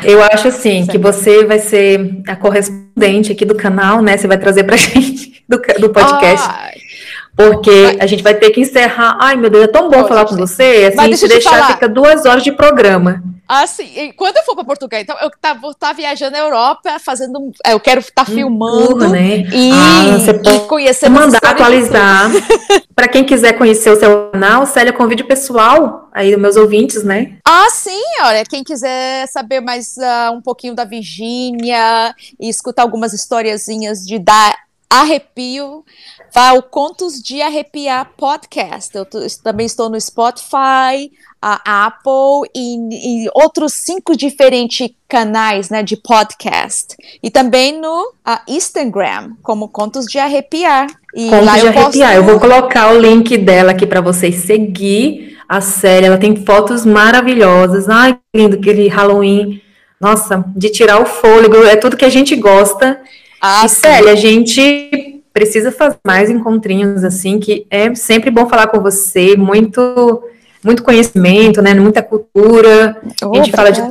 Eu 0.04 0.22
acho 0.22 0.48
assim, 0.48 0.86
que 0.86 0.98
você 0.98 1.44
vai 1.46 1.58
ser 1.58 2.22
a 2.28 2.36
correspondente 2.36 3.32
aqui 3.32 3.44
do 3.44 3.54
canal, 3.54 4.02
né? 4.02 4.16
Você 4.16 4.28
vai 4.28 4.38
trazer 4.38 4.64
pra 4.64 4.76
gente 4.76 5.42
do, 5.48 5.56
do 5.78 5.90
podcast. 5.90 6.46
Ai 6.48 6.85
porque 7.36 7.98
a 8.00 8.06
gente 8.06 8.22
vai 8.22 8.34
ter 8.34 8.50
que 8.50 8.62
encerrar. 8.62 9.18
Ai, 9.20 9.36
meu 9.36 9.50
Deus, 9.50 9.64
é 9.64 9.68
tão 9.68 9.90
bom 9.90 9.98
Pode, 9.98 10.08
falar 10.08 10.24
com 10.24 10.36
você. 10.36 10.92
Assim, 10.96 11.14
se 11.16 11.28
deixar, 11.28 11.66
fica 11.66 11.86
duas 11.86 12.24
horas 12.24 12.42
de 12.42 12.50
programa. 12.50 13.22
Assim, 13.48 14.12
quando 14.16 14.38
eu 14.38 14.42
for 14.42 14.56
para 14.56 14.64
Portugal, 14.64 15.00
então 15.00 15.16
eu 15.20 15.30
tá, 15.40 15.54
vou 15.54 15.70
estar 15.70 15.88
tá 15.88 15.92
viajando 15.92 16.32
na 16.32 16.38
Europa, 16.38 16.98
fazendo. 16.98 17.52
É, 17.64 17.74
eu 17.74 17.78
quero 17.78 18.00
estar 18.00 18.24
tá 18.24 18.32
filmando 18.32 18.88
tudo, 18.88 19.08
né? 19.08 19.44
e, 19.52 19.70
ah, 19.72 20.18
você 20.18 20.34
pode 20.34 20.56
e 20.56 20.60
conhecer 20.60 21.08
mandar 21.08 21.38
atualizar. 21.44 22.28
para 22.96 23.06
quem 23.06 23.22
quiser 23.22 23.52
conhecer 23.52 23.90
o 23.90 23.96
seu 23.96 24.30
canal, 24.32 24.66
Célia, 24.66 24.92
convide 24.92 25.22
o 25.22 25.28
pessoal 25.28 26.08
aí, 26.12 26.34
os 26.34 26.40
meus 26.40 26.56
ouvintes, 26.56 27.04
né? 27.04 27.36
Ah, 27.46 27.68
sim, 27.70 28.02
olha, 28.22 28.42
quem 28.44 28.64
quiser 28.64 29.28
saber 29.28 29.60
mais 29.60 29.96
uh, 29.96 30.32
um 30.32 30.40
pouquinho 30.40 30.74
da 30.74 30.84
Virgínia 30.84 32.14
e 32.40 32.48
escutar 32.48 32.82
algumas 32.82 33.12
historiazinhas 33.12 34.04
de 34.04 34.18
dar 34.18 34.56
arrepio, 34.90 35.84
ao 36.34 36.62
Contos 36.62 37.22
de 37.22 37.40
Arrepiar 37.40 38.10
Podcast. 38.16 38.94
Eu 38.94 39.06
também 39.42 39.66
estou 39.66 39.88
no 39.88 40.00
Spotify, 40.00 41.10
a 41.40 41.86
Apple 41.86 42.50
e, 42.54 43.24
e, 43.24 43.30
outros 43.34 43.72
cinco 43.72 44.16
diferentes 44.16 44.90
canais 45.08 45.70
né, 45.70 45.82
de 45.82 45.96
podcast. 45.96 46.96
E 47.22 47.30
também 47.30 47.78
no 47.80 48.12
Instagram, 48.48 49.32
como 49.42 49.68
Contos 49.68 50.06
de 50.06 50.18
Arrepiar. 50.18 50.88
E 51.14 51.30
Contos 51.30 51.54
de 51.54 51.68
Arrepiar. 51.68 51.84
Posto... 51.84 52.02
Eu 52.02 52.24
vou 52.24 52.40
colocar 52.40 52.92
o 52.92 53.00
link 53.00 53.36
dela 53.38 53.72
aqui 53.72 53.86
para 53.86 54.00
vocês 54.00 54.36
seguir 54.36 55.38
a 55.48 55.60
série. 55.60 56.06
Ela 56.06 56.18
tem 56.18 56.34
fotos 56.44 56.84
maravilhosas. 56.84 57.88
Ai, 57.88 58.18
lindo, 58.34 58.56
aquele 58.56 58.88
Halloween. 58.88 59.62
Nossa, 60.00 60.44
de 60.54 60.68
tirar 60.70 61.00
o 61.00 61.06
fôlego. 61.06 61.64
É 61.64 61.76
tudo 61.76 61.96
que 61.96 62.04
a 62.04 62.10
gente 62.10 62.34
gosta. 62.36 63.00
Ah, 63.40 63.66
e, 64.04 64.08
a 64.08 64.14
gente 64.14 65.05
precisa 65.36 65.70
fazer 65.70 65.98
mais 66.02 66.30
encontrinhos 66.30 67.04
assim, 67.04 67.38
que 67.38 67.66
é 67.70 67.94
sempre 67.94 68.30
bom 68.30 68.48
falar 68.48 68.68
com 68.68 68.80
você, 68.80 69.36
muito 69.36 70.24
muito 70.64 70.82
conhecimento, 70.82 71.60
né, 71.60 71.74
muita 71.74 72.02
cultura. 72.02 72.98
Oh, 73.22 73.34
a 73.34 73.36
gente 73.36 73.52
fala 73.52 73.70
de, 73.70 73.82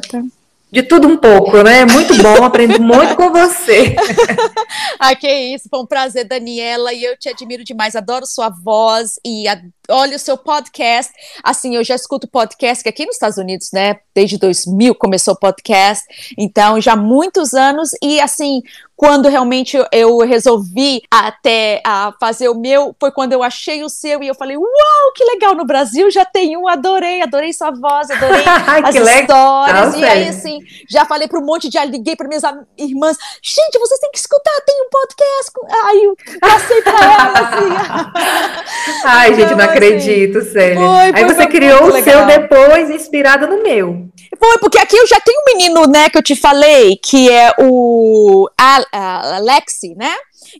de 0.71 0.81
tudo 0.81 1.07
um 1.07 1.15
pouco, 1.15 1.61
né? 1.61 1.85
Muito 1.85 2.17
bom, 2.17 2.43
aprendo 2.43 2.81
muito 2.81 3.15
com 3.15 3.31
você. 3.31 3.95
ah, 4.99 5.15
que 5.15 5.29
isso, 5.29 5.69
foi 5.69 5.79
um 5.79 5.85
prazer, 5.85 6.25
Daniela, 6.25 6.91
e 6.91 7.03
eu 7.03 7.15
te 7.15 7.29
admiro 7.29 7.63
demais, 7.63 7.95
adoro 7.95 8.25
sua 8.25 8.49
voz 8.49 9.19
e 9.23 9.45
olha 9.89 10.15
o 10.15 10.19
seu 10.19 10.37
podcast. 10.37 11.11
Assim, 11.43 11.75
eu 11.75 11.83
já 11.83 11.95
escuto 11.95 12.27
podcast, 12.27 12.83
que 12.83 12.89
aqui 12.89 13.05
nos 13.05 13.15
Estados 13.15 13.37
Unidos, 13.37 13.71
né, 13.71 13.99
desde 14.13 14.37
2000 14.37 14.95
começou 14.95 15.33
o 15.33 15.39
podcast, 15.39 16.05
então 16.37 16.79
já 16.79 16.93
há 16.93 16.95
muitos 16.95 17.53
anos, 17.53 17.91
e 18.01 18.19
assim, 18.21 18.61
quando 18.95 19.27
realmente 19.27 19.77
eu 19.91 20.19
resolvi 20.19 21.01
até 21.11 21.81
a 21.85 22.13
fazer 22.19 22.47
o 22.47 22.55
meu, 22.55 22.95
foi 22.97 23.11
quando 23.11 23.33
eu 23.33 23.43
achei 23.43 23.83
o 23.83 23.89
seu 23.89 24.23
e 24.23 24.27
eu 24.27 24.35
falei, 24.35 24.55
uau, 24.55 25.11
que 25.13 25.23
legal, 25.25 25.53
no 25.53 25.65
Brasil 25.65 26.09
já 26.09 26.23
tem 26.23 26.55
um, 26.55 26.67
adorei, 26.67 27.21
adorei 27.21 27.51
sua 27.51 27.71
voz, 27.71 28.09
adorei 28.09 28.43
as 28.85 28.95
histórias, 28.95 29.95
legal, 29.95 29.99
e 29.99 30.05
aí 30.05 30.29
assim, 30.29 30.59
já 30.89 31.05
falei 31.05 31.27
para 31.27 31.39
um 31.39 31.45
monte 31.45 31.67
de, 31.67 31.77
liguei 31.85 32.15
para 32.15 32.27
minhas 32.27 32.43
irmãs, 32.77 33.17
gente, 33.43 33.77
vocês 33.77 33.99
têm 33.99 34.11
que 34.11 34.19
escutar, 34.19 34.61
tem 34.65 34.75
um 34.81 34.89
podcast, 34.89 35.51
aí 35.85 36.03
eu 36.05 36.17
passei 36.39 36.81
para 36.81 37.13
elas, 37.13 37.35
assim. 37.35 39.03
Ai, 39.03 39.35
gente, 39.35 39.55
não 39.55 39.74
assim, 39.77 39.87
acredito, 39.87 40.41
sério. 40.43 40.77
Foi, 40.77 41.11
aí 41.13 41.23
você 41.25 41.47
criou 41.47 41.87
o 41.87 42.03
seu 42.03 42.25
depois, 42.25 42.89
inspirado 42.89 43.47
no 43.47 43.61
meu. 43.61 44.07
Foi, 44.37 44.57
porque 44.59 44.77
aqui 44.77 44.95
eu 44.95 45.07
já 45.07 45.19
tenho 45.19 45.39
um 45.39 45.57
menino, 45.57 45.87
né, 45.87 46.09
que 46.09 46.17
eu 46.17 46.23
te 46.23 46.35
falei, 46.35 46.97
que 46.97 47.29
é 47.31 47.51
o 47.59 48.49
Alexi, 48.57 49.95
né? 49.95 50.13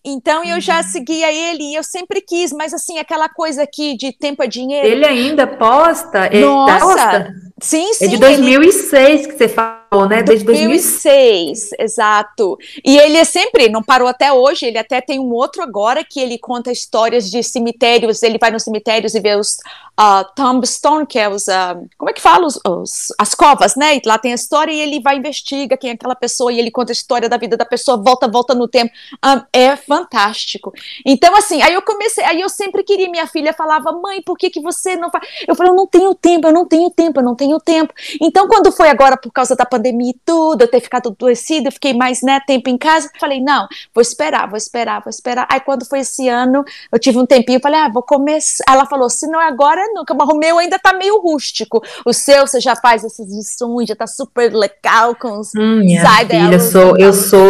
Então 0.04 0.44
eu 0.44 0.60
já 0.60 0.78
uhum. 0.78 0.84
seguia 0.84 1.32
ele 1.32 1.64
e 1.64 1.76
eu 1.76 1.84
sempre 1.84 2.22
quis, 2.22 2.52
mas 2.52 2.74
assim, 2.74 2.98
aquela 2.98 3.30
coisa 3.30 3.64
aqui 3.64 3.96
de 3.96 4.12
tempo 4.12 4.44
é 4.44 4.48
dinheiro. 4.48 4.88
Ele 4.88 5.06
ainda 5.06 5.48
posta? 5.48 6.28
Ele 6.32 6.46
Nossa! 6.46 6.80
Posta? 6.80 7.34
Sim, 7.66 7.96
sim. 7.96 8.06
É 8.06 8.08
de 8.10 8.18
2006 8.18 8.94
ele... 8.94 9.28
que 9.28 9.38
você 9.40 9.48
falou, 9.48 10.08
né? 10.08 10.22
Desde 10.22 10.46
2006, 10.46 11.72
exato. 11.80 12.60
E 12.86 12.96
ele 12.96 13.18
é 13.18 13.24
sempre, 13.24 13.70
não 13.70 13.82
parou 13.82 14.08
até 14.08 14.32
hoje, 14.32 14.68
ele 14.68 14.78
até 14.78 15.02
tem 15.02 15.20
um 15.20 15.34
outro 15.34 15.64
agora 15.64 16.04
que 16.04 16.20
ele 16.20 16.38
conta 16.38 16.72
histórias 16.72 17.28
de 17.28 17.42
cemitérios, 17.42 18.22
ele 18.22 18.38
vai 18.38 18.52
nos 18.52 18.62
cemitérios 18.62 19.16
e 19.16 19.20
vê 19.20 19.36
os 19.36 19.58
uh, 20.00 20.26
tombstone, 20.36 21.06
que 21.06 21.18
é 21.18 21.30
os, 21.30 21.48
uh, 21.48 21.88
como 21.98 22.10
é 22.10 22.14
que 22.14 22.22
fala? 22.22 22.46
Os, 22.46 22.60
os, 22.66 23.14
as 23.18 23.34
covas, 23.34 23.76
né? 23.76 23.96
E 23.96 24.02
lá 24.06 24.18
tem 24.18 24.32
a 24.32 24.36
história 24.36 24.72
e 24.72 24.80
ele 24.80 25.00
vai 25.00 25.18
investiga 25.18 25.78
quem 25.78 25.92
é 25.92 25.94
aquela 25.94 26.16
pessoa 26.16 26.52
e 26.52 26.60
ele 26.60 26.72
conta 26.72 26.92
a 26.92 26.94
história 26.94 27.30
da 27.30 27.38
vida 27.38 27.58
da 27.58 27.66
pessoa, 27.66 27.98
volta, 27.98 28.28
volta 28.28 28.54
no 28.54 28.68
tempo. 28.68 28.92
Um, 29.14 29.18
ah, 29.22 29.46
é 29.52 29.76
fantástico. 29.76 30.74
Então, 31.06 31.36
assim, 31.36 31.62
aí 31.62 31.74
eu 31.74 31.82
comecei, 31.82 32.24
aí 32.24 32.42
eu 32.42 32.50
sempre 32.50 32.84
queria, 32.84 33.10
minha 33.10 33.28
filha 33.28 33.54
falava, 33.54 33.92
mãe, 33.92 34.22
por 34.22 34.38
que 34.38 34.50
que 34.50 34.62
você 34.62 34.96
não 34.96 35.10
faz? 35.10 35.28
Eu 35.48 35.56
falei, 35.56 35.72
eu 35.72 35.76
não 35.76 35.88
tenho 35.88 36.14
tempo, 36.14 36.48
eu 36.48 36.54
não 36.54 36.66
tenho 36.66 36.90
tempo, 36.90 37.20
eu 37.20 37.24
não 37.24 37.36
tenho 37.36 37.60
tempo. 37.60 37.94
Então, 38.22 38.48
quando 38.48 38.72
foi 38.72 38.90
agora 38.90 39.18
por 39.18 39.32
causa 39.32 39.56
da 39.56 39.66
pandemia 39.66 40.12
e 40.12 40.20
tudo, 40.26 40.62
eu 40.62 40.68
ter 40.68 40.82
ficado 40.82 41.10
adoecida, 41.10 41.70
eu 41.70 41.72
fiquei 41.72 41.94
mais 41.94 42.22
né, 42.22 42.40
tempo 42.46 42.70
em 42.70 42.78
casa, 42.78 43.10
falei, 43.20 43.42
não, 43.42 43.68
vou 43.94 44.02
esperar, 44.02 44.48
vou 44.48 44.58
esperar, 44.58 45.02
vou 45.02 45.10
esperar. 45.10 45.48
Aí 45.50 45.60
quando 45.60 45.86
foi 45.86 46.00
esse 46.00 46.28
ano, 46.28 46.64
eu 46.92 47.00
tive 47.00 47.18
um 47.18 47.26
tempinho, 47.26 47.60
falei, 47.60 47.80
ah, 47.80 47.90
vou 47.90 48.04
começar. 48.04 48.64
Ela 48.68 48.86
falou, 48.86 49.10
se 49.10 49.28
não 49.28 49.40
é 49.40 49.48
agora, 49.48 49.85
é 49.86 49.94
nunca. 49.94 50.14
Mas 50.14 50.30
o 50.30 50.38
meu 50.38 50.58
ainda 50.58 50.78
tá 50.80 50.94
meio 50.94 51.20
rústico. 51.20 51.82
O 52.06 52.14
seu, 52.14 52.46
você 52.46 52.60
já 52.60 52.76
faz 52.76 53.04
essas 53.04 53.28
lições, 53.28 53.88
já 53.88 53.96
tá 53.96 54.08
super 54.08 54.54
legal 54.54 55.16
com 55.16 55.40
os 55.40 55.52
hum, 55.56 55.80
minha 55.80 56.02
filha, 56.02 56.54
eu 56.54 56.60
sou, 56.60 56.98
eu 56.98 57.14
sou, 57.14 57.42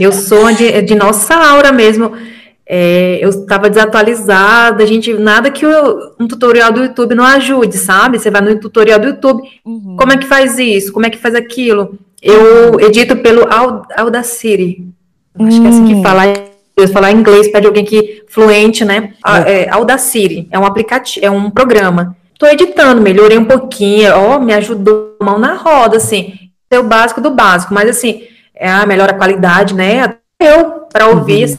eu 0.00 0.12
sou 0.12 0.52
de, 0.52 0.82
de 0.82 0.94
nossa 0.94 1.34
aura 1.34 1.72
mesmo. 1.72 2.12
É, 2.64 3.18
eu 3.20 3.28
estava 3.28 3.68
desatualizada, 3.68 4.82
a 4.82 4.86
gente, 4.86 5.12
nada 5.14 5.50
que 5.50 5.66
o, 5.66 6.14
um 6.18 6.28
tutorial 6.28 6.72
do 6.72 6.82
YouTube 6.82 7.14
não 7.14 7.24
ajude, 7.24 7.76
sabe? 7.76 8.18
Você 8.18 8.30
vai 8.30 8.40
no 8.40 8.58
tutorial 8.58 8.98
do 8.98 9.08
YouTube, 9.08 9.42
uhum. 9.64 9.96
como 9.98 10.12
é 10.12 10.16
que 10.16 10.26
faz 10.26 10.58
isso? 10.58 10.92
Como 10.92 11.04
é 11.04 11.10
que 11.10 11.18
faz 11.18 11.34
aquilo? 11.34 11.98
Eu 12.22 12.80
edito 12.80 13.16
pelo 13.16 13.46
Audacity, 13.96 14.86
uhum. 15.38 15.46
acho 15.48 15.60
que 15.60 15.66
é 15.66 15.70
assim 15.70 15.86
que 15.86 15.94
hum. 15.96 16.02
fala, 16.02 16.22
falar 16.92 17.12
inglês, 17.12 17.48
pede 17.48 17.66
alguém 17.66 17.84
que 17.84 18.24
fluente, 18.28 18.84
né? 18.84 19.12
É, 19.46 19.68
Audacity, 19.70 20.48
é 20.50 20.58
um 20.58 20.64
aplicativo, 20.64 21.24
é 21.24 21.30
um 21.30 21.50
programa. 21.50 22.16
Estou 22.32 22.48
editando, 22.48 23.00
melhorei 23.00 23.38
um 23.38 23.44
pouquinho, 23.44 24.12
ó, 24.14 24.38
me 24.38 24.52
ajudou 24.52 25.16
mão 25.20 25.38
na 25.38 25.54
roda, 25.54 25.96
assim, 25.96 26.34
é 26.70 26.78
o 26.78 26.84
básico 26.84 27.20
do 27.20 27.30
básico, 27.30 27.72
mas 27.72 27.88
assim, 27.88 28.22
é 28.54 28.68
a 28.68 28.84
melhor 28.86 29.08
a 29.08 29.14
qualidade, 29.14 29.74
né? 29.74 30.16
Eu, 30.40 30.86
para 30.92 31.08
ouvir, 31.08 31.50
uhum 31.50 31.56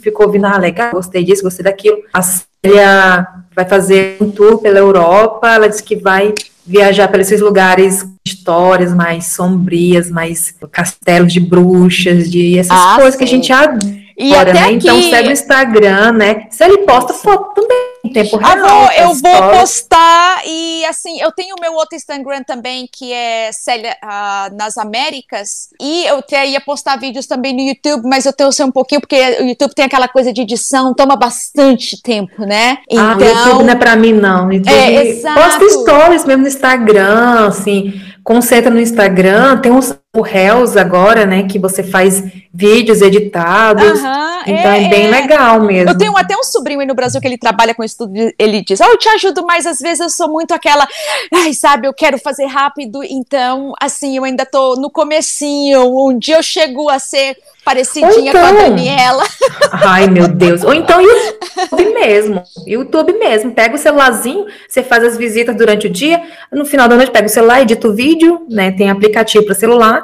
ficou 0.00 0.26
ouvindo, 0.26 0.46
ah, 0.46 0.58
legal, 0.58 0.92
gostei 0.92 1.24
disso, 1.24 1.42
gostei 1.42 1.64
daquilo. 1.64 1.98
A 2.12 2.22
Célia 2.22 3.26
vai 3.54 3.64
fazer 3.64 4.16
um 4.20 4.30
tour 4.30 4.58
pela 4.58 4.78
Europa, 4.78 5.48
ela 5.48 5.68
disse 5.68 5.82
que 5.82 5.96
vai 5.96 6.34
viajar 6.66 7.08
para 7.08 7.20
esses 7.20 7.40
lugares, 7.40 8.06
histórias 8.26 8.94
mais 8.94 9.28
sombrias, 9.28 10.10
mais 10.10 10.54
castelos 10.70 11.32
de 11.32 11.40
bruxas, 11.40 12.30
de 12.30 12.58
essas 12.58 12.76
ah, 12.78 12.94
coisas 12.96 13.14
sim. 13.14 13.18
que 13.18 13.24
a 13.24 13.28
gente 13.28 13.52
adora, 13.52 14.03
né? 14.18 14.72
Então 14.72 15.00
segue 15.02 15.28
o 15.28 15.32
Instagram, 15.32 16.12
né? 16.12 16.46
Se 16.50 16.64
ele 16.64 16.78
posta 16.78 17.12
foto 17.12 17.54
também 17.54 17.94
em 18.04 18.12
tempo 18.12 18.36
real. 18.36 18.52
Ah, 18.52 18.56
vou, 18.56 18.92
eu 18.92 19.14
vou 19.14 19.58
postar 19.58 20.42
e 20.46 20.84
assim, 20.84 21.20
eu 21.20 21.32
tenho 21.32 21.56
o 21.56 21.60
meu 21.60 21.72
outro 21.72 21.96
Instagram 21.96 22.42
também, 22.42 22.88
que 22.92 23.12
é 23.12 23.50
Célia 23.52 23.96
uh, 24.02 24.54
nas 24.54 24.76
Américas, 24.76 25.70
e 25.80 26.04
eu 26.06 26.18
até 26.18 26.46
ia 26.46 26.60
postar 26.60 26.98
vídeos 26.98 27.26
também 27.26 27.54
no 27.54 27.60
YouTube, 27.60 28.06
mas 28.06 28.26
eu 28.26 28.32
tenho 28.32 28.50
um 28.66 28.70
pouquinho, 28.70 29.00
porque 29.00 29.16
o 29.40 29.44
YouTube 29.46 29.74
tem 29.74 29.86
aquela 29.86 30.06
coisa 30.06 30.32
de 30.32 30.42
edição, 30.42 30.94
toma 30.94 31.16
bastante 31.16 32.00
tempo, 32.02 32.44
né? 32.44 32.78
Então, 32.88 33.04
ah, 33.04 33.16
o 33.16 33.22
YouTube 33.22 33.40
então 33.40 33.62
não 33.62 33.72
é 33.72 33.76
pra 33.76 33.96
mim, 33.96 34.12
não. 34.12 34.52
YouTube, 34.52 34.72
é, 34.72 35.06
exato. 35.06 35.40
Posta 35.40 35.70
stories 35.70 36.24
mesmo 36.24 36.42
no 36.42 36.48
Instagram, 36.48 37.48
assim, 37.48 38.00
concentra 38.22 38.70
no 38.70 38.80
Instagram, 38.80 39.58
tem 39.58 39.72
uns 39.72 39.96
o 40.14 40.22
Reels 40.22 40.76
agora, 40.76 41.26
né, 41.26 41.42
que 41.42 41.58
você 41.58 41.82
faz 41.82 42.22
vídeos 42.52 43.02
editados, 43.02 43.98
então 44.46 44.70
é, 44.70 44.84
é 44.84 44.88
bem 44.88 45.06
é. 45.06 45.10
legal 45.10 45.60
mesmo. 45.60 45.90
Eu 45.90 45.98
tenho 45.98 46.16
até 46.16 46.36
um 46.36 46.44
sobrinho 46.44 46.78
aí 46.78 46.86
no 46.86 46.94
Brasil 46.94 47.20
que 47.20 47.26
ele 47.26 47.36
trabalha 47.36 47.74
com 47.74 47.82
isso 47.82 47.98
tudo, 47.98 48.12
ele 48.38 48.62
diz, 48.62 48.80
oh, 48.80 48.84
eu 48.84 48.96
te 48.96 49.08
ajudo, 49.08 49.44
mas 49.44 49.66
às 49.66 49.80
vezes 49.80 49.98
eu 49.98 50.08
sou 50.08 50.28
muito 50.28 50.54
aquela, 50.54 50.86
ai, 51.34 51.52
sabe, 51.52 51.88
eu 51.88 51.92
quero 51.92 52.16
fazer 52.16 52.46
rápido, 52.46 53.02
então, 53.02 53.72
assim, 53.80 54.16
eu 54.16 54.22
ainda 54.22 54.46
tô 54.46 54.76
no 54.76 54.88
comecinho, 54.88 55.82
um 55.82 56.16
dia 56.16 56.36
eu 56.36 56.42
chego 56.44 56.88
a 56.88 57.00
ser 57.00 57.36
parecidinha 57.64 58.30
então, 58.30 58.40
com 58.40 58.46
a 58.46 58.50
então. 58.50 58.70
Daniela. 58.70 59.24
Ai, 59.72 60.06
meu 60.06 60.28
Deus. 60.28 60.62
Ou 60.62 60.74
então 60.74 61.00
YouTube 61.00 61.94
mesmo. 61.94 62.42
YouTube 62.66 63.12
mesmo. 63.14 63.52
Pega 63.52 63.74
o 63.74 63.78
celularzinho, 63.78 64.44
você 64.68 64.82
faz 64.82 65.02
as 65.02 65.16
visitas 65.16 65.56
durante 65.56 65.86
o 65.86 65.90
dia, 65.90 66.22
no 66.52 66.66
final 66.66 66.86
da 66.86 66.94
noite 66.94 67.10
pega 67.10 67.26
o 67.26 67.30
celular, 67.30 67.62
edita 67.62 67.88
o 67.88 67.94
vídeo, 67.94 68.46
né? 68.50 68.70
Tem 68.70 68.90
aplicativo 68.90 69.46
para 69.46 69.54
celular 69.54 70.03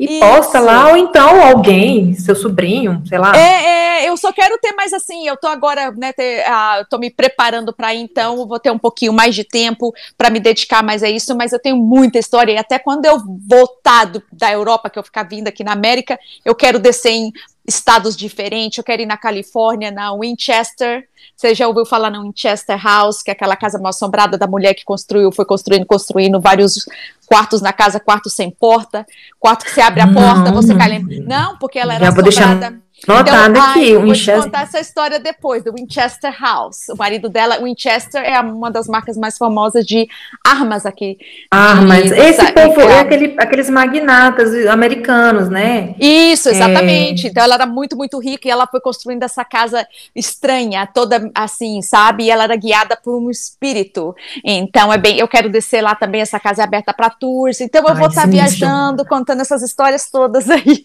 e 0.00 0.12
Isso. 0.12 0.20
posta 0.20 0.58
lá, 0.60 0.88
ou 0.88 0.96
então 0.96 1.46
alguém, 1.46 2.14
seu 2.14 2.34
sobrinho, 2.34 3.02
sei 3.06 3.18
lá. 3.18 3.36
É, 3.36 4.04
é, 4.04 4.08
eu 4.08 4.16
só 4.16 4.32
quero 4.32 4.56
ter 4.56 4.72
mais 4.72 4.94
assim, 4.94 5.28
eu 5.28 5.36
tô 5.36 5.46
agora, 5.46 5.90
né, 5.90 6.10
ter, 6.14 6.42
ah, 6.46 6.86
tô 6.88 6.96
me 6.96 7.10
preparando 7.10 7.70
para 7.70 7.94
então, 7.94 8.48
vou 8.48 8.58
ter 8.58 8.70
um 8.70 8.78
pouquinho 8.78 9.12
mais 9.12 9.34
de 9.34 9.44
tempo 9.44 9.92
para 10.16 10.30
me 10.30 10.40
dedicar 10.40 10.82
mais 10.82 11.02
a 11.02 11.10
isso, 11.10 11.36
mas 11.36 11.52
eu 11.52 11.58
tenho 11.58 11.76
muita 11.76 12.18
história, 12.18 12.52
e 12.52 12.56
até 12.56 12.78
quando 12.78 13.04
eu 13.04 13.20
voltar 13.46 14.06
do, 14.06 14.22
da 14.32 14.50
Europa, 14.50 14.88
que 14.88 14.98
eu 14.98 15.02
ficar 15.02 15.24
vindo 15.24 15.48
aqui 15.48 15.62
na 15.62 15.72
América, 15.72 16.18
eu 16.46 16.54
quero 16.54 16.78
descer 16.78 17.10
em 17.10 17.32
estados 17.70 18.16
diferentes. 18.16 18.78
Eu 18.78 18.84
quero 18.84 19.02
ir 19.02 19.06
na 19.06 19.16
Califórnia, 19.16 19.90
na 19.90 20.14
Winchester. 20.14 21.08
Você 21.36 21.54
já 21.54 21.66
ouviu 21.66 21.86
falar 21.86 22.10
na 22.10 22.20
Winchester 22.20 22.82
House, 22.82 23.22
que 23.22 23.30
é 23.30 23.32
aquela 23.32 23.56
casa 23.56 23.78
mal 23.78 23.90
assombrada 23.90 24.36
da 24.36 24.46
mulher 24.46 24.74
que 24.74 24.84
construiu, 24.84 25.32
foi 25.32 25.44
construindo, 25.44 25.86
construindo 25.86 26.40
vários 26.40 26.86
quartos 27.26 27.62
na 27.62 27.72
casa, 27.72 28.00
quarto 28.00 28.28
sem 28.28 28.50
porta, 28.50 29.06
quarto 29.38 29.64
que 29.64 29.70
você 29.70 29.80
abre 29.90 30.00
a 30.00 30.08
porta, 30.08 30.52
você 30.52 30.74
cai. 30.74 30.98
Não, 31.26 31.56
porque 31.58 31.78
ela 31.78 31.94
era 31.94 32.08
assombrada. 32.08 32.70
Deixar 32.70 32.72
Notado 33.06 33.50
então, 33.50 33.70
aqui, 33.70 33.92
ai, 33.92 33.96
o 33.96 34.02
Winchester. 34.02 34.34
Vou 34.34 34.42
te 34.42 34.46
contar 34.46 34.62
essa 34.62 34.80
história 34.80 35.18
depois, 35.18 35.64
do 35.64 35.72
Winchester 35.72 36.34
House. 36.38 36.88
O 36.90 36.96
marido 36.96 37.28
dela, 37.28 37.58
Winchester, 37.58 38.22
é 38.22 38.38
uma 38.40 38.70
das 38.70 38.86
marcas 38.86 39.16
mais 39.16 39.38
famosas 39.38 39.86
de 39.86 40.06
armas 40.44 40.84
aqui. 40.84 41.18
Armas. 41.50 42.04
De, 42.04 42.14
Esse 42.14 42.52
povo 42.52 42.80
é 42.80 43.00
aquele, 43.00 43.34
aqueles 43.38 43.70
magnatas 43.70 44.66
americanos, 44.66 45.48
né? 45.48 45.94
Isso, 45.98 46.48
é. 46.48 46.52
exatamente. 46.52 47.26
É... 47.26 47.30
Então 47.30 47.42
ela 47.42 47.54
era 47.54 47.66
muito, 47.66 47.96
muito 47.96 48.18
rica 48.18 48.46
e 48.46 48.50
ela 48.50 48.66
foi 48.66 48.80
construindo 48.80 49.22
essa 49.22 49.44
casa 49.44 49.86
estranha, 50.14 50.86
toda 50.86 51.30
assim, 51.34 51.80
sabe? 51.80 52.24
E 52.24 52.30
ela 52.30 52.44
era 52.44 52.56
guiada 52.56 52.98
por 53.02 53.16
um 53.16 53.30
espírito. 53.30 54.14
Então 54.44 54.92
é 54.92 54.98
bem, 54.98 55.18
eu 55.18 55.28
quero 55.28 55.48
descer 55.48 55.80
lá 55.80 55.94
também, 55.94 56.20
essa 56.20 56.38
casa 56.38 56.62
é 56.62 56.64
aberta 56.64 56.92
para 56.92 57.08
tours. 57.08 57.60
Então 57.60 57.82
eu 57.82 57.88
ai, 57.88 57.96
vou 57.96 58.08
estar 58.08 58.28
viajando, 58.28 59.06
contando 59.06 59.40
essas 59.40 59.62
histórias 59.62 60.10
todas 60.10 60.50
aí. 60.50 60.84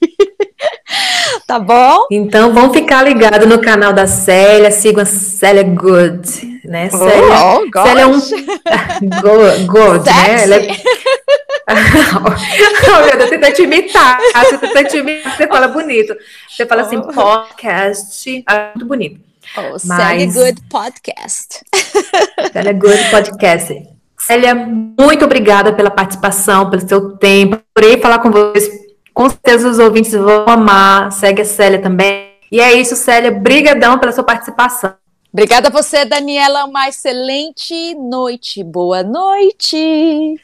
tá 1.45 1.59
bom? 1.59 2.04
Então 2.11 2.53
vão 2.53 2.71
ficar 2.71 3.03
ligados 3.03 3.47
no 3.47 3.59
canal 3.59 3.93
da 3.93 4.05
Célia, 4.05 4.71
sigam 4.71 5.01
a 5.01 5.05
Célia 5.05 5.63
Good, 5.63 6.61
né? 6.63 6.89
Oh, 6.93 6.97
Célia, 6.97 7.25
oh, 7.43 7.87
Célia 7.87 8.01
é 8.01 8.05
um 8.05 8.19
good, 9.67 10.05
né? 10.05 10.43
Ela 10.43 10.55
é... 10.55 10.67
oh, 11.67 13.05
meu 13.05 13.17
Deus, 13.17 13.29
tenta 13.29 13.51
te 13.51 13.63
imitar, 13.63 14.19
você 14.19 14.57
tenta 14.57 14.83
te 14.83 14.97
imitar, 14.97 15.35
você 15.35 15.47
fala 15.47 15.67
bonito. 15.67 16.15
Você 16.49 16.65
fala 16.65 16.83
assim, 16.83 16.97
oh. 16.97 17.07
podcast, 17.07 18.43
é 18.47 18.71
muito 18.75 18.87
bonito. 18.87 19.19
Oh, 19.57 19.77
Mas... 19.83 19.83
Célia 19.83 20.25
Good 20.27 20.61
Podcast. 20.69 21.63
Célia 22.53 22.73
Good 22.73 23.09
Podcast. 23.09 23.95
Célia, 24.17 24.55
muito 24.55 25.25
obrigada 25.25 25.73
pela 25.73 25.91
participação, 25.91 26.69
pelo 26.69 26.87
seu 26.87 27.17
tempo. 27.17 27.59
Adorei 27.75 27.99
falar 27.99 28.19
com 28.19 28.31
vocês 28.31 28.84
com 29.15 29.29
certeza 29.29 29.69
os 29.69 29.79
ouvintes 29.79 30.11
vão 30.11 30.45
amar. 30.45 31.11
Segue 31.11 31.41
a 31.41 31.45
Célia 31.45 31.81
também. 31.81 32.33
E 32.51 32.59
é 32.59 32.73
isso, 32.73 32.95
Célia. 32.95 33.31
Brigadão 33.31 33.97
pela 33.97 34.11
sua 34.11 34.23
participação. 34.23 34.93
Obrigada 35.33 35.69
a 35.69 35.71
você, 35.71 36.05
Daniela. 36.05 36.65
Uma 36.65 36.89
excelente 36.89 37.95
noite. 37.95 38.63
Boa 38.63 39.01
noite. 39.03 40.35